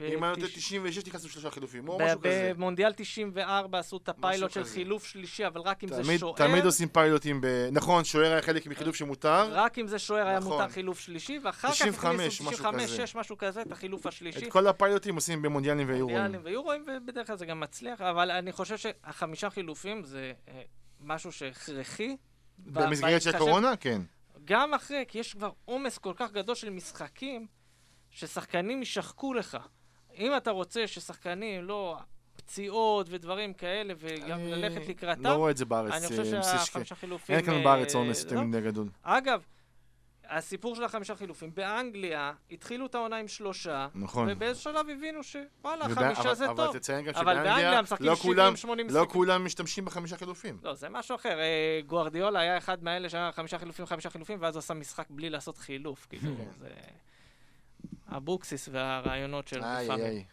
אם 0.01 0.23
היה 0.23 0.31
נותן 0.33 0.45
תש- 0.47 0.53
96 0.55 1.07
נכנסו 1.07 1.29
שלושה 1.29 1.51
חילופים, 1.51 1.89
או 1.89 1.99
משהו 1.99 2.19
כזה. 2.19 2.51
במונדיאל 2.55 2.93
94 2.93 3.79
עשו 3.79 3.97
את 3.97 4.09
הפיילוט 4.09 4.51
של. 4.51 4.63
חילוף 4.63 5.05
שלישי, 5.05 5.47
אבל 5.47 5.61
רק 5.61 5.83
אם 5.83 5.89
זה 5.89 6.17
שוער. 6.17 6.33
תמיד 6.35 6.65
עושים 6.65 6.87
פיילוטים 6.89 7.41
ב... 7.41 7.47
נכון, 7.71 8.03
שוער 8.03 8.31
היה 8.31 8.41
חלק 8.41 8.67
מחילוף 8.67 8.95
שמותר. 8.95 9.53
רק 9.53 9.79
אם 9.79 9.87
זה 9.87 9.99
שוער 9.99 10.27
היה 10.27 10.39
נכון. 10.39 10.51
מותר 10.51 10.69
חילוף 10.69 10.99
שלישי, 10.99 11.39
ואחר 11.43 11.67
כך 11.67 11.73
95, 11.73 12.05
הכניסו 12.15 12.43
משהו 12.43 12.51
95, 12.57 12.83
כזה. 12.91 13.07
6, 13.07 13.15
משהו 13.15 13.37
כזה, 13.37 13.61
את 13.61 13.71
החילוף 13.71 14.05
השלישי. 14.07 14.45
את 14.47 14.51
כל 14.51 14.67
הפיילוטים 14.67 15.15
עושים 15.15 15.41
במונדיאלים 15.41 15.87
ואירועים. 15.89 16.17
מונדיאלים 16.17 16.41
ויורואים, 16.45 16.85
ובדרך 16.87 17.27
כלל 17.27 17.37
זה 17.37 17.45
גם 17.45 17.59
מצליח, 17.59 18.01
אבל 18.01 18.31
אני 18.31 18.51
חושב 18.51 18.77
שהחמישה 18.77 19.49
חילופים 19.49 20.03
זה 20.03 20.31
אה, 20.49 20.61
משהו 20.99 21.31
שהכרחי. 21.31 22.15
במסגרת 22.57 23.21
של 23.21 23.31
בהתחשב- 23.31 23.45
קורונה? 23.45 23.75
כן. 23.79 24.01
גם 24.45 24.73
אחרי, 24.73 25.03
כי 25.07 25.19
יש 25.19 25.33
כבר 25.33 25.49
עומס 25.65 25.97
כל 25.97 26.13
כך 26.15 26.31
גדול 26.31 26.55
של 26.55 26.69
משחקים, 26.69 27.47
ששחקנים 28.09 28.79
יישחקו 28.79 29.33
לך. 29.33 29.57
אם 30.17 30.37
אתה 30.37 30.51
רוצה 30.51 30.87
ששחקנים, 30.87 31.63
לא 31.63 31.97
פציעות 32.35 33.07
ודברים 33.09 33.53
כאלה, 33.53 33.93
וגם 33.99 34.39
אני 34.39 34.51
ללכת 34.51 34.87
לקראתם, 34.87 35.23
לא 35.23 35.33
רואה 35.33 35.51
את 35.51 35.57
זה 35.57 35.65
בארץ. 35.65 35.93
אני 35.93 36.07
חושב 36.07 36.33
אה, 36.35 36.43
שהחמישה 36.43 36.95
חילופים... 36.95 37.35
אין 37.35 37.45
כאן 37.45 37.63
בארץ 37.63 37.95
עומס 37.95 38.23
לא. 38.25 38.29
יותר 38.29 38.41
מדי 38.41 38.61
גדול. 38.61 38.87
אגב, 39.03 39.41
הסיפור 40.29 40.75
של 40.75 40.83
החמישה 40.83 41.15
חילופים, 41.15 41.51
באנגליה 41.53 42.31
התחילו 42.51 42.85
את 42.85 42.95
העונה 42.95 43.17
עם 43.17 43.27
שלושה, 43.27 43.87
נכון. 43.95 44.27
ובאיזשהו 44.31 44.71
שלב 44.73 44.89
הבינו 44.89 45.23
שוואלה, 45.23 45.85
ובא- 45.85 45.95
חמישה 45.95 46.21
אבל- 46.21 46.33
זה 46.33 46.45
אבל 46.49 46.65
טוב. 46.65 46.77
תציין 46.77 47.05
גם 47.05 47.13
אבל 47.15 47.23
באנגליה 47.33 47.85
שבאנגליה 47.85 48.09
לא 48.11 48.15
70, 48.15 48.33
כולם- 48.33 48.55
80 48.55 48.87
לא. 48.89 49.05
כולם 49.09 49.45
משתמשים 49.45 49.85
בחמישה 49.85 50.17
חילופים. 50.17 50.57
לא, 50.63 50.73
זה 50.73 50.89
משהו 50.89 51.15
אחר. 51.15 51.39
אה, 51.39 51.79
גוארדיולה 51.87 52.39
היה 52.39 52.57
אחד 52.57 52.83
מאלה 52.83 53.09
שהיה 53.09 53.31
חמישה 53.31 53.59
חילופים, 53.59 53.85
חמישה 53.85 54.09
חילופים, 54.09 54.37
ואז 54.41 54.55
הוא 54.55 54.59
עשה 54.59 54.73
משחק 54.73 55.05
בלי 55.09 55.29
לעשות 55.29 55.57
חילוף. 55.57 56.05
כאילו, 56.09 56.31
כן. 56.37 56.49
זה... 56.59 56.69
אבוקסיס 58.09 58.69
והרעיונות 58.71 59.51
לפעמים. 59.51 59.91
איי. 60.05 60.23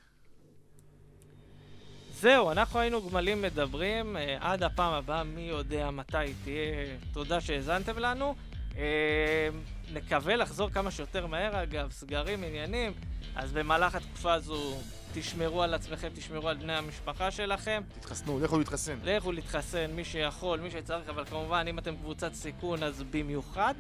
זהו, 2.23 2.51
אנחנו 2.51 2.81
היינו 2.81 3.11
גמלים 3.11 3.43
מדברים. 3.43 4.17
אה, 4.17 4.37
עד 4.41 4.63
הפעם 4.63 4.93
הבאה, 4.93 5.25
מי 5.25 5.41
יודע 5.41 5.91
מתי 5.91 6.17
תהיה. 6.45 6.97
תודה 7.13 7.41
שהאזנתם 7.41 7.99
לנו. 7.99 8.35
אה, 8.77 9.49
נקווה 9.93 10.37
לחזור 10.37 10.71
כמה 10.71 10.91
שיותר 10.91 11.27
מהר, 11.27 11.63
אגב, 11.63 11.91
סגרים, 11.91 12.45
עניינים. 12.45 12.93
אז 13.37 13.53
במהלך 13.53 13.95
התקופה 13.95 14.33
הזו, 14.33 14.79
תשמרו 15.15 15.63
על 15.63 15.75
עצמכם, 15.75 16.09
תשמרו 16.15 16.49
על 16.49 16.57
בני 16.57 16.73
המשפחה 16.73 17.31
שלכם. 17.31 17.83
תתחסנו, 18.01 18.41
לכו 18.41 18.59
להתחסן. 18.59 18.99
לכו 19.05 19.33
להתחסן, 19.33 19.91
מי 19.91 20.05
שיכול, 20.05 20.61
מי 20.61 20.71
שצריך, 20.71 21.09
אבל 21.09 21.25
כמובן, 21.25 21.67
אם 21.69 21.79
אתם 21.79 21.97
קבוצת 21.97 22.35
סיכון, 22.35 22.83
אז 22.83 23.03
במיוחד. 23.11 23.75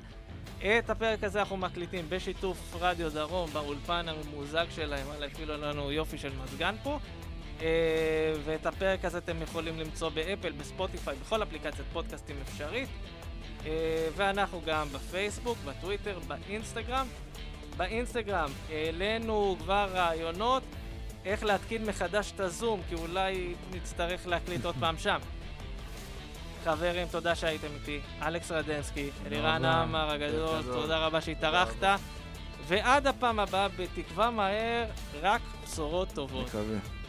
את 0.58 0.90
הפרק 0.90 1.24
הזה 1.24 1.40
אנחנו 1.40 1.56
מקליטים 1.56 2.04
בשיתוף 2.08 2.76
רדיו 2.80 3.10
דרום, 3.10 3.50
באולפן 3.50 4.06
הממוזג 4.08 4.66
שלהם, 4.70 5.06
וואלה, 5.06 5.26
הפעילו 5.26 5.56
לנו 5.56 5.92
יופי 5.92 6.18
של 6.18 6.32
מזגן 6.44 6.74
פה. 6.82 6.98
אה, 7.60 8.32
ואת 8.44 8.66
הפרק 8.66 9.04
הזה 9.04 9.18
אתם 9.18 9.42
יכולים 9.42 9.80
למצוא 9.80 10.08
באפל, 10.08 10.52
בספוטיפיי, 10.52 11.16
בכל 11.16 11.42
אפליקציית 11.42 11.88
פודקאסטים 11.92 12.36
אפשרית. 12.42 12.88
אה, 13.66 14.08
ואנחנו 14.16 14.62
גם 14.66 14.88
בפייסבוק, 14.92 15.58
בטוויטר, 15.64 16.18
באינסטגרם. 16.26 17.06
באינסטגרם 17.76 18.50
העלינו 18.70 19.56
כבר 19.60 19.88
רעיונות 19.92 20.62
איך 21.24 21.44
להתקין 21.44 21.86
מחדש 21.86 22.32
את 22.34 22.40
הזום, 22.40 22.80
כי 22.88 22.94
אולי 22.94 23.54
נצטרך 23.72 24.26
להקליט 24.26 24.64
עוד 24.64 24.74
פעם 24.80 24.98
שם. 24.98 25.18
חברים, 26.64 27.06
תודה 27.10 27.34
שהייתם 27.34 27.66
איתי. 27.74 28.00
אלכס 28.22 28.50
רדנסקי, 28.50 29.10
אלירן. 29.26 29.64
עמר 29.64 30.10
הגדול, 30.10 30.62
גדול. 30.62 30.74
תודה 30.82 31.06
רבה 31.06 31.20
שהתארחת. 31.20 31.84
ועד 32.66 33.06
הפעם 33.06 33.40
הבאה, 33.40 33.68
בתקווה 33.68 34.30
מהר, 34.30 34.84
רק 35.22 35.40
בשורות 35.64 36.08
טובות. 36.14 36.46
מקווה. 36.46 37.01